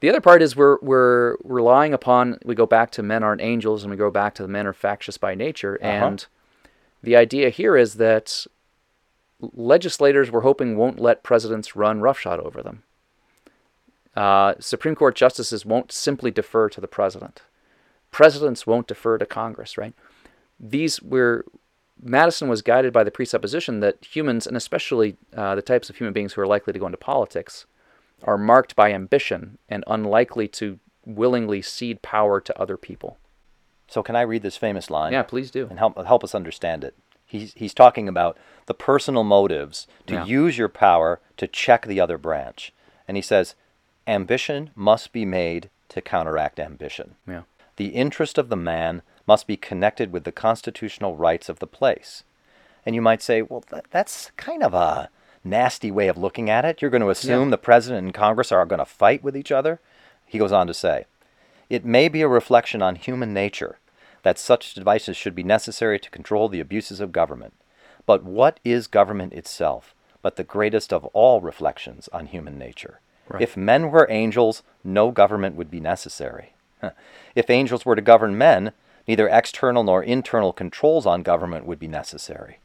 The 0.00 0.10
other 0.10 0.20
part 0.20 0.42
is 0.42 0.54
we're 0.54 0.78
we're 0.82 1.36
relying 1.42 1.94
upon. 1.94 2.38
We 2.44 2.54
go 2.54 2.66
back 2.66 2.90
to 2.92 3.02
men 3.02 3.22
aren't 3.22 3.40
angels, 3.40 3.82
and 3.82 3.90
we 3.90 3.96
go 3.96 4.10
back 4.10 4.34
to 4.34 4.42
the 4.42 4.48
men 4.48 4.66
are 4.66 4.74
factious 4.74 5.16
by 5.16 5.34
nature. 5.34 5.78
Uh-huh. 5.80 6.06
And 6.06 6.26
the 7.02 7.16
idea 7.16 7.48
here 7.48 7.76
is 7.76 7.94
that 7.94 8.46
legislators 9.40 10.30
we're 10.30 10.40
hoping 10.42 10.76
won't 10.76 10.98
let 10.98 11.22
presidents 11.22 11.76
run 11.76 12.00
roughshod 12.00 12.40
over 12.40 12.62
them. 12.62 12.82
Uh, 14.14 14.54
Supreme 14.58 14.94
Court 14.94 15.14
justices 15.14 15.66
won't 15.66 15.92
simply 15.92 16.30
defer 16.30 16.68
to 16.70 16.80
the 16.80 16.88
president. 16.88 17.42
Presidents 18.10 18.66
won't 18.66 18.86
defer 18.86 19.18
to 19.18 19.26
Congress, 19.26 19.76
right? 19.76 19.94
These 20.58 21.02
were 21.02 21.44
Madison 22.02 22.48
was 22.48 22.62
guided 22.62 22.92
by 22.92 23.04
the 23.04 23.10
presupposition 23.10 23.80
that 23.80 24.04
humans, 24.04 24.46
and 24.46 24.56
especially 24.56 25.16
uh, 25.34 25.54
the 25.54 25.62
types 25.62 25.88
of 25.90 25.96
human 25.96 26.12
beings 26.12 26.34
who 26.34 26.40
are 26.40 26.46
likely 26.46 26.72
to 26.72 26.78
go 26.78 26.86
into 26.86 26.98
politics, 26.98 27.66
are 28.22 28.38
marked 28.38 28.76
by 28.76 28.92
ambition 28.92 29.58
and 29.68 29.84
unlikely 29.86 30.48
to 30.48 30.78
willingly 31.04 31.62
cede 31.62 32.02
power 32.02 32.40
to 32.40 32.58
other 32.60 32.76
people. 32.76 33.18
So 33.88 34.02
can 34.02 34.16
I 34.16 34.22
read 34.22 34.42
this 34.42 34.56
famous 34.56 34.90
line? 34.90 35.12
Yeah, 35.12 35.22
please 35.22 35.50
do. 35.50 35.66
and 35.70 35.78
help 35.78 35.96
help 36.04 36.24
us 36.24 36.34
understand 36.34 36.82
it. 36.84 36.94
He's 37.24 37.52
he's 37.54 37.74
talking 37.74 38.08
about 38.08 38.36
the 38.66 38.74
personal 38.74 39.22
motives 39.24 39.86
to 40.06 40.14
Yeah. 40.14 40.24
use 40.24 40.58
your 40.58 40.68
power 40.68 41.20
to 41.36 41.46
check 41.46 41.86
the 41.86 42.00
other 42.00 42.18
branch, 42.18 42.72
and 43.06 43.16
he 43.16 43.22
says, 43.22 43.54
ambition 44.06 44.70
must 44.74 45.12
be 45.12 45.24
made 45.24 45.70
to 45.90 46.00
counteract 46.00 46.58
ambition. 46.60 47.14
Yeah. 47.26 47.42
The 47.76 47.88
interest 47.88 48.38
of 48.38 48.48
the 48.48 48.56
man 48.56 49.02
must 49.26 49.46
be 49.46 49.56
connected 49.56 50.12
with 50.12 50.24
the 50.24 50.32
constitutional 50.32 51.16
rights 51.16 51.48
of 51.48 51.58
the 51.58 51.66
place. 51.66 52.22
And 52.84 52.94
you 52.94 53.02
might 53.02 53.22
say, 53.22 53.42
well, 53.42 53.62
th- 53.62 53.84
that's 53.90 54.30
kind 54.36 54.62
of 54.62 54.72
a 54.72 55.10
nasty 55.42 55.90
way 55.90 56.08
of 56.08 56.16
looking 56.16 56.48
at 56.50 56.64
it. 56.64 56.80
You're 56.80 56.90
going 56.90 57.02
to 57.02 57.10
assume 57.10 57.50
the 57.50 57.58
president 57.58 58.04
and 58.04 58.14
Congress 58.14 58.52
are 58.52 58.66
going 58.66 58.78
to 58.78 58.84
fight 58.84 59.22
with 59.22 59.36
each 59.36 59.52
other? 59.52 59.80
He 60.24 60.38
goes 60.38 60.52
on 60.52 60.66
to 60.66 60.74
say, 60.74 61.06
it 61.68 61.84
may 61.84 62.08
be 62.08 62.22
a 62.22 62.28
reflection 62.28 62.82
on 62.82 62.96
human 62.96 63.32
nature 63.34 63.78
that 64.22 64.38
such 64.38 64.74
devices 64.74 65.16
should 65.16 65.34
be 65.34 65.42
necessary 65.42 65.98
to 65.98 66.10
control 66.10 66.48
the 66.48 66.60
abuses 66.60 67.00
of 67.00 67.12
government. 67.12 67.54
But 68.06 68.24
what 68.24 68.60
is 68.64 68.86
government 68.86 69.32
itself 69.32 69.94
but 70.22 70.36
the 70.36 70.44
greatest 70.44 70.92
of 70.92 71.04
all 71.06 71.40
reflections 71.40 72.08
on 72.12 72.26
human 72.26 72.58
nature? 72.58 73.00
Right. 73.28 73.42
If 73.42 73.56
men 73.56 73.90
were 73.90 74.06
angels, 74.10 74.62
no 74.82 75.10
government 75.10 75.56
would 75.56 75.70
be 75.70 75.80
necessary. 75.80 76.52
If 77.34 77.50
angels 77.50 77.84
were 77.84 77.96
to 77.96 78.02
govern 78.02 78.38
men, 78.38 78.72
neither 79.06 79.28
external 79.28 79.84
nor 79.84 80.02
internal 80.02 80.52
controls 80.52 81.06
on 81.06 81.22
government 81.22 81.66
would 81.66 81.78
be 81.78 81.88
necessary. 81.88 82.58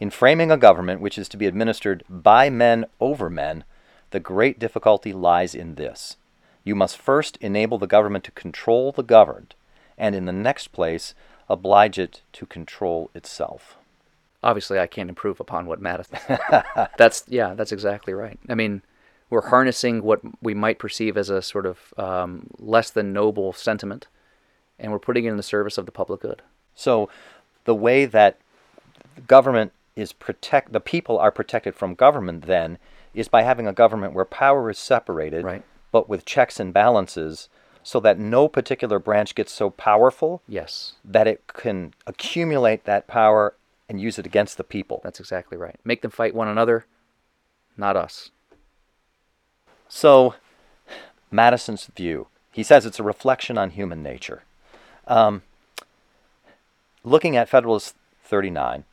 In 0.00 0.10
framing 0.10 0.50
a 0.50 0.56
government 0.56 1.00
which 1.00 1.16
is 1.16 1.28
to 1.28 1.36
be 1.36 1.46
administered 1.46 2.02
by 2.08 2.50
men 2.50 2.86
over 3.00 3.30
men, 3.30 3.64
the 4.10 4.20
great 4.20 4.58
difficulty 4.58 5.12
lies 5.12 5.54
in 5.54 5.76
this. 5.76 6.16
You 6.64 6.74
must 6.74 6.96
first 6.96 7.36
enable 7.38 7.78
the 7.78 7.86
government 7.86 8.24
to 8.24 8.30
control 8.32 8.92
the 8.92 9.02
governed, 9.02 9.54
and 9.98 10.14
in 10.14 10.26
the 10.26 10.32
next 10.32 10.68
place, 10.68 11.14
oblige 11.48 11.98
it 11.98 12.22
to 12.32 12.46
control 12.46 13.10
itself. 13.14 13.76
Obviously, 14.42 14.78
I 14.78 14.86
can't 14.86 15.08
improve 15.08 15.38
upon 15.40 15.66
what 15.66 15.80
Madison. 15.80 16.18
that's 16.98 17.24
yeah, 17.28 17.54
that's 17.54 17.72
exactly 17.72 18.12
right. 18.12 18.38
I 18.48 18.54
mean, 18.54 18.82
we're 19.30 19.48
harnessing 19.48 20.02
what 20.02 20.20
we 20.42 20.52
might 20.52 20.78
perceive 20.78 21.16
as 21.16 21.30
a 21.30 21.42
sort 21.42 21.64
of 21.64 21.94
um, 21.96 22.48
less 22.58 22.90
than 22.90 23.12
noble 23.12 23.52
sentiment, 23.52 24.08
and 24.82 24.92
we're 24.92 24.98
putting 24.98 25.24
it 25.24 25.30
in 25.30 25.36
the 25.38 25.42
service 25.42 25.78
of 25.78 25.86
the 25.86 25.92
public 25.92 26.20
good. 26.20 26.42
So, 26.74 27.08
the 27.64 27.74
way 27.74 28.04
that 28.04 28.36
government 29.26 29.72
is 29.96 30.12
protect 30.12 30.72
the 30.72 30.80
people 30.80 31.18
are 31.18 31.30
protected 31.30 31.74
from 31.74 31.94
government 31.94 32.46
then 32.46 32.78
is 33.14 33.28
by 33.28 33.42
having 33.42 33.66
a 33.66 33.72
government 33.72 34.12
where 34.14 34.24
power 34.24 34.68
is 34.70 34.78
separated, 34.78 35.44
Right. 35.44 35.62
but 35.92 36.08
with 36.08 36.24
checks 36.24 36.58
and 36.58 36.72
balances, 36.74 37.48
so 37.82 38.00
that 38.00 38.18
no 38.18 38.48
particular 38.48 38.98
branch 38.98 39.34
gets 39.34 39.52
so 39.52 39.70
powerful 39.70 40.42
Yes, 40.48 40.94
that 41.04 41.26
it 41.26 41.46
can 41.46 41.94
accumulate 42.06 42.84
that 42.84 43.06
power 43.06 43.54
and 43.88 44.00
use 44.00 44.18
it 44.18 44.26
against 44.26 44.56
the 44.56 44.64
people. 44.64 45.00
that's 45.04 45.20
exactly 45.20 45.56
right. 45.58 45.76
Make 45.84 46.00
them 46.02 46.10
fight 46.10 46.34
one 46.34 46.48
another, 46.48 46.86
not 47.76 47.96
us. 47.96 48.30
So, 49.88 50.34
Madison's 51.30 51.84
view, 51.86 52.28
he 52.50 52.62
says 52.62 52.86
it's 52.86 52.98
a 53.00 53.02
reflection 53.04 53.58
on 53.58 53.70
human 53.70 54.02
nature. 54.02 54.44
Um, 55.06 55.42
looking 57.04 57.36
at 57.36 57.48
Federalist 57.48 57.94
39, 58.24 58.84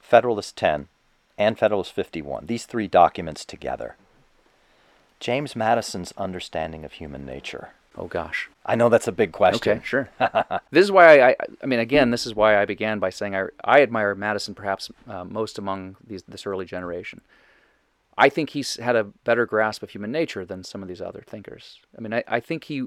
Federalist 0.00 0.56
10, 0.56 0.88
and 1.36 1.58
Federalist 1.58 1.92
51, 1.92 2.46
these 2.46 2.66
three 2.66 2.88
documents 2.88 3.44
together, 3.44 3.96
James 5.20 5.56
Madison's 5.56 6.12
understanding 6.16 6.84
of 6.84 6.92
human 6.92 7.24
nature? 7.26 7.70
Oh 7.96 8.06
gosh. 8.06 8.48
I 8.64 8.76
know 8.76 8.88
that's 8.88 9.08
a 9.08 9.12
big 9.12 9.32
question. 9.32 9.78
Okay, 9.78 9.84
sure. 9.84 10.08
this 10.70 10.84
is 10.84 10.92
why 10.92 11.18
I, 11.18 11.28
I, 11.30 11.36
I 11.62 11.66
mean, 11.66 11.80
again, 11.80 12.10
this 12.10 12.26
is 12.26 12.34
why 12.34 12.60
I 12.60 12.64
began 12.64 13.00
by 13.00 13.10
saying 13.10 13.34
I, 13.34 13.46
I 13.64 13.82
admire 13.82 14.14
Madison 14.14 14.54
perhaps 14.54 14.90
uh, 15.08 15.24
most 15.24 15.58
among 15.58 15.96
these, 16.06 16.22
this 16.22 16.46
early 16.46 16.64
generation. 16.64 17.20
I 18.16 18.28
think 18.28 18.50
he's 18.50 18.76
had 18.76 18.96
a 18.96 19.04
better 19.04 19.46
grasp 19.46 19.82
of 19.82 19.90
human 19.90 20.12
nature 20.12 20.44
than 20.44 20.64
some 20.64 20.82
of 20.82 20.88
these 20.88 21.00
other 21.00 21.24
thinkers. 21.26 21.80
I 21.96 22.00
mean, 22.00 22.12
I, 22.12 22.24
I 22.28 22.40
think 22.40 22.64
he 22.64 22.86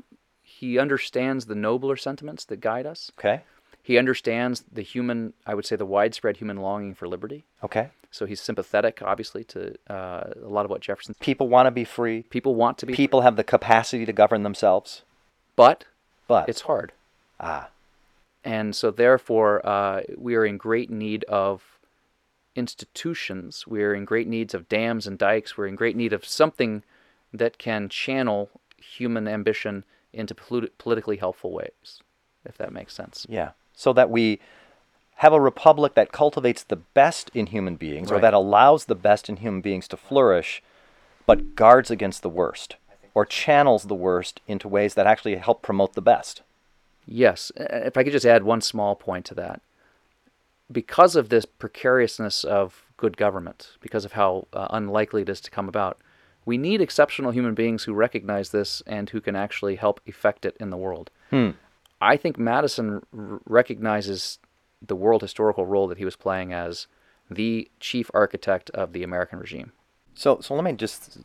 he 0.61 0.77
understands 0.77 1.45
the 1.47 1.55
nobler 1.55 1.95
sentiments 1.97 2.45
that 2.45 2.61
guide 2.61 2.85
us. 2.85 3.11
Okay. 3.17 3.41
He 3.81 3.97
understands 3.97 4.63
the 4.71 4.83
human, 4.83 5.33
I 5.43 5.55
would 5.55 5.65
say, 5.65 5.75
the 5.75 5.87
widespread 5.87 6.37
human 6.37 6.57
longing 6.57 6.93
for 6.93 7.07
liberty. 7.07 7.45
Okay. 7.63 7.89
So 8.11 8.27
he's 8.27 8.39
sympathetic, 8.39 9.01
obviously, 9.01 9.43
to 9.45 9.75
uh, 9.89 10.23
a 10.43 10.47
lot 10.47 10.65
of 10.65 10.69
what 10.69 10.81
Jefferson. 10.81 11.15
People 11.19 11.47
want 11.49 11.65
to 11.65 11.71
be 11.71 11.83
free. 11.83 12.21
People 12.29 12.53
want 12.53 12.77
to 12.77 12.85
be, 12.85 12.93
People 12.93 13.21
have 13.21 13.37
the 13.37 13.43
capacity 13.43 14.05
to 14.05 14.13
govern 14.13 14.43
themselves, 14.43 15.01
but 15.55 15.85
but 16.27 16.47
it's 16.47 16.61
hard. 16.61 16.91
ah, 17.39 17.69
And 18.43 18.75
so, 18.75 18.91
therefore, 18.91 19.65
uh, 19.65 20.01
we 20.15 20.35
are 20.35 20.45
in 20.45 20.57
great 20.57 20.91
need 20.91 21.23
of 21.23 21.79
institutions. 22.55 23.65
We 23.65 23.81
are 23.83 23.95
in 23.95 24.05
great 24.05 24.27
needs 24.27 24.53
of 24.53 24.69
dams 24.69 25.07
and 25.07 25.17
dikes. 25.17 25.57
We're 25.57 25.67
in 25.67 25.75
great 25.75 25.95
need 25.95 26.13
of 26.13 26.23
something 26.25 26.83
that 27.33 27.57
can 27.57 27.89
channel 27.89 28.49
human 28.77 29.27
ambition 29.27 29.85
into 30.13 30.35
polit- 30.35 30.77
politically 30.77 31.17
helpful 31.17 31.51
ways, 31.51 32.01
if 32.45 32.57
that 32.57 32.73
makes 32.73 32.93
sense. 32.93 33.25
yeah. 33.29 33.51
So 33.73 33.93
that 33.93 34.09
we 34.09 34.39
have 35.15 35.33
a 35.33 35.41
republic 35.41 35.93
that 35.95 36.11
cultivates 36.11 36.63
the 36.63 36.75
best 36.75 37.29
in 37.33 37.47
human 37.47 37.75
beings, 37.75 38.11
or 38.11 38.19
that 38.19 38.33
allows 38.33 38.85
the 38.85 38.95
best 38.95 39.29
in 39.29 39.37
human 39.37 39.61
beings 39.61 39.87
to 39.87 39.97
flourish, 39.97 40.63
but 41.25 41.55
guards 41.55 41.91
against 41.91 42.21
the 42.21 42.29
worst, 42.29 42.75
or 43.13 43.25
channels 43.25 43.83
the 43.83 43.95
worst 43.95 44.41
into 44.47 44.67
ways 44.67 44.95
that 44.95 45.07
actually 45.07 45.35
help 45.35 45.61
promote 45.61 45.93
the 45.93 46.01
best. 46.01 46.41
Yes, 47.05 47.51
if 47.55 47.97
I 47.97 48.03
could 48.03 48.13
just 48.13 48.25
add 48.25 48.43
one 48.43 48.61
small 48.61 48.95
point 48.95 49.25
to 49.27 49.35
that. 49.35 49.61
Because 50.71 51.15
of 51.15 51.29
this 51.29 51.45
precariousness 51.45 52.43
of 52.43 52.85
good 52.97 53.17
government, 53.17 53.71
because 53.81 54.05
of 54.05 54.13
how 54.13 54.47
uh, 54.53 54.67
unlikely 54.69 55.23
it 55.23 55.29
is 55.29 55.41
to 55.41 55.51
come 55.51 55.67
about, 55.67 55.99
we 56.45 56.57
need 56.57 56.81
exceptional 56.81 57.31
human 57.31 57.53
beings 57.53 57.83
who 57.83 57.93
recognize 57.93 58.49
this 58.49 58.81
and 58.87 59.09
who 59.09 59.21
can 59.21 59.35
actually 59.35 59.75
help 59.75 60.01
effect 60.05 60.45
it 60.45 60.57
in 60.59 60.69
the 60.69 60.77
world. 60.77 61.09
Hmm. 61.29 61.51
I 61.99 62.17
think 62.17 62.37
Madison 62.37 63.01
r- 63.17 63.39
recognizes 63.45 64.39
the 64.81 64.95
world 64.95 65.21
historical 65.21 65.65
role 65.65 65.87
that 65.87 65.99
he 65.99 66.05
was 66.05 66.15
playing 66.15 66.51
as 66.51 66.87
the 67.29 67.69
chief 67.79 68.09
architect 68.13 68.69
of 68.71 68.93
the 68.93 69.03
American 69.03 69.39
regime. 69.39 69.71
So, 70.15 70.39
so 70.41 70.55
let 70.55 70.63
me 70.63 70.73
just, 70.73 71.19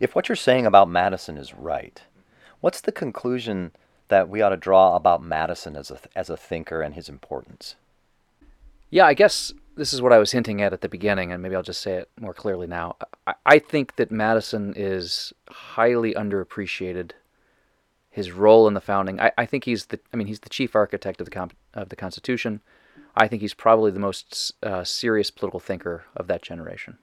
if 0.00 0.14
what 0.14 0.28
you're 0.28 0.36
saying 0.36 0.66
about 0.66 0.88
Madison 0.88 1.36
is 1.36 1.54
right, 1.54 2.00
what's 2.60 2.80
the 2.80 2.92
conclusion 2.92 3.72
that 4.08 4.28
we 4.28 4.42
ought 4.42 4.50
to 4.50 4.56
draw 4.56 4.96
about 4.96 5.22
Madison 5.22 5.76
as 5.76 5.90
a 5.90 5.98
as 6.16 6.28
a 6.28 6.36
thinker 6.36 6.82
and 6.82 6.94
his 6.94 7.08
importance? 7.08 7.76
Yeah, 8.90 9.06
I 9.06 9.14
guess 9.14 9.52
this 9.76 9.92
is 9.92 10.02
what 10.02 10.12
I 10.12 10.18
was 10.18 10.32
hinting 10.32 10.60
at 10.60 10.72
at 10.72 10.80
the 10.80 10.88
beginning, 10.88 11.32
and 11.32 11.42
maybe 11.42 11.54
I'll 11.54 11.62
just 11.62 11.80
say 11.80 11.94
it 11.94 12.10
more 12.20 12.34
clearly 12.34 12.66
now. 12.66 12.96
I, 13.26 13.58
think 13.58 13.96
that 13.96 14.10
Madison 14.10 14.74
is 14.76 15.32
highly 15.48 16.14
underappreciated. 16.14 17.12
His 18.10 18.32
role 18.32 18.68
in 18.68 18.74
the 18.74 18.80
founding, 18.80 19.20
I, 19.20 19.32
I 19.38 19.46
think 19.46 19.64
he's 19.64 19.86
the, 19.86 20.00
I 20.12 20.16
mean, 20.16 20.26
he's 20.26 20.40
the 20.40 20.48
chief 20.50 20.74
architect 20.74 21.20
of 21.20 21.24
the 21.24 21.30
comp, 21.30 21.54
of 21.72 21.88
the 21.88 21.96
Constitution. 21.96 22.60
I 23.16 23.28
think 23.28 23.40
he's 23.42 23.54
probably 23.54 23.90
the 23.90 24.00
most 24.00 24.52
uh, 24.62 24.84
serious 24.84 25.30
political 25.30 25.60
thinker 25.60 26.04
of 26.16 26.26
that 26.26 26.42
generation. 26.42 26.98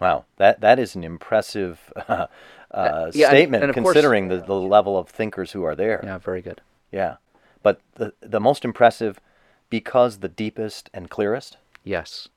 Wow, 0.00 0.26
that 0.36 0.60
that 0.60 0.78
is 0.78 0.96
an 0.96 1.04
impressive 1.04 1.92
uh, 2.08 2.26
uh, 2.70 3.10
yeah, 3.14 3.28
statement, 3.28 3.64
and 3.64 3.72
course- 3.72 3.84
considering 3.84 4.28
the, 4.28 4.38
the 4.38 4.54
level 4.54 4.98
of 4.98 5.08
thinkers 5.08 5.52
who 5.52 5.64
are 5.64 5.74
there. 5.76 6.00
Yeah, 6.04 6.18
very 6.18 6.42
good. 6.42 6.60
Yeah. 6.92 7.16
but 7.62 7.80
the 7.94 8.12
the 8.20 8.40
most 8.40 8.64
impressive 8.64 9.18
because 9.70 10.18
the 10.18 10.28
deepest 10.28 10.90
and 10.92 11.08
clearest. 11.10 11.56
Yes, 11.82 12.28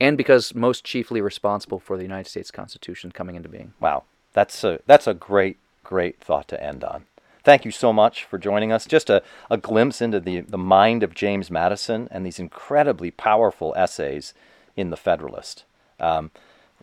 and 0.00 0.16
because 0.16 0.54
most 0.54 0.84
chiefly 0.84 1.20
responsible 1.20 1.78
for 1.78 1.96
the 1.96 2.02
United 2.02 2.28
States 2.28 2.50
Constitution 2.50 3.12
coming 3.12 3.36
into 3.36 3.48
being. 3.48 3.74
Wow, 3.80 4.04
that's 4.32 4.64
a 4.64 4.80
that's 4.86 5.06
a 5.06 5.14
great 5.14 5.58
great 5.84 6.20
thought 6.20 6.48
to 6.48 6.62
end 6.62 6.82
on. 6.82 7.04
Thank 7.42 7.64
you 7.64 7.70
so 7.70 7.92
much 7.92 8.24
for 8.24 8.38
joining 8.38 8.70
us. 8.70 8.86
Just 8.86 9.08
a, 9.08 9.22
a 9.50 9.56
glimpse 9.56 10.02
into 10.02 10.20
the, 10.20 10.40
the 10.40 10.58
mind 10.58 11.02
of 11.02 11.14
James 11.14 11.50
Madison 11.50 12.06
and 12.10 12.24
these 12.24 12.38
incredibly 12.38 13.10
powerful 13.10 13.72
essays 13.76 14.34
in 14.76 14.90
The 14.90 14.96
Federalist. 14.96 15.64
Um, 15.98 16.30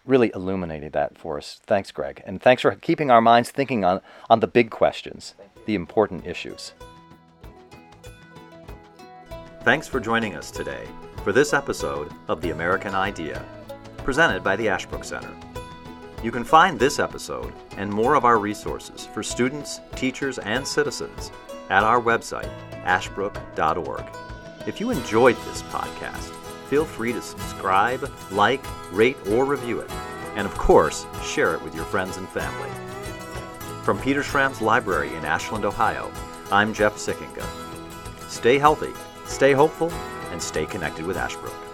really 0.03 0.31
illuminated 0.33 0.93
that 0.93 1.15
for 1.15 1.37
us. 1.37 1.59
Thanks, 1.67 1.91
Greg. 1.91 2.23
And 2.25 2.41
thanks 2.41 2.63
for 2.63 2.71
keeping 2.73 3.11
our 3.11 3.21
minds 3.21 3.51
thinking 3.51 3.85
on, 3.85 4.01
on 4.31 4.39
the 4.39 4.47
big 4.47 4.71
questions, 4.71 5.35
the 5.67 5.75
important 5.75 6.25
issues. 6.25 6.73
Thanks 9.61 9.87
for 9.87 9.99
joining 9.99 10.33
us 10.33 10.49
today 10.49 10.87
for 11.27 11.33
this 11.33 11.51
episode 11.51 12.09
of 12.29 12.39
The 12.39 12.51
American 12.51 12.95
Idea, 12.95 13.43
presented 13.97 14.45
by 14.45 14.55
the 14.55 14.69
Ashbrook 14.69 15.03
Center. 15.03 15.35
You 16.23 16.31
can 16.31 16.45
find 16.45 16.79
this 16.79 16.99
episode 16.99 17.53
and 17.75 17.91
more 17.91 18.15
of 18.15 18.23
our 18.23 18.39
resources 18.39 19.05
for 19.07 19.21
students, 19.21 19.81
teachers, 19.93 20.39
and 20.39 20.65
citizens 20.65 21.33
at 21.69 21.83
our 21.83 21.99
website, 21.99 22.49
ashbrook.org. 22.85 24.05
If 24.65 24.79
you 24.79 24.89
enjoyed 24.89 25.35
this 25.43 25.63
podcast, 25.63 26.33
feel 26.69 26.85
free 26.85 27.11
to 27.11 27.21
subscribe, 27.21 28.09
like, 28.31 28.63
rate, 28.93 29.17
or 29.29 29.43
review 29.43 29.81
it. 29.81 29.91
And 30.37 30.47
of 30.47 30.57
course, 30.57 31.05
share 31.25 31.55
it 31.55 31.61
with 31.61 31.75
your 31.75 31.83
friends 31.83 32.15
and 32.15 32.29
family. 32.29 32.69
From 33.83 33.99
Peter 33.99 34.23
Schramm's 34.23 34.61
Library 34.61 35.13
in 35.13 35.25
Ashland, 35.25 35.65
Ohio, 35.65 36.09
I'm 36.53 36.73
Jeff 36.73 36.95
Sikkenga. 36.95 37.45
Stay 38.29 38.57
healthy, 38.57 38.93
stay 39.25 39.51
hopeful, 39.51 39.91
and 40.37 40.43
stay 40.43 40.67
connected 40.67 41.03
with 41.03 41.17
Ashbrook. 41.17 41.66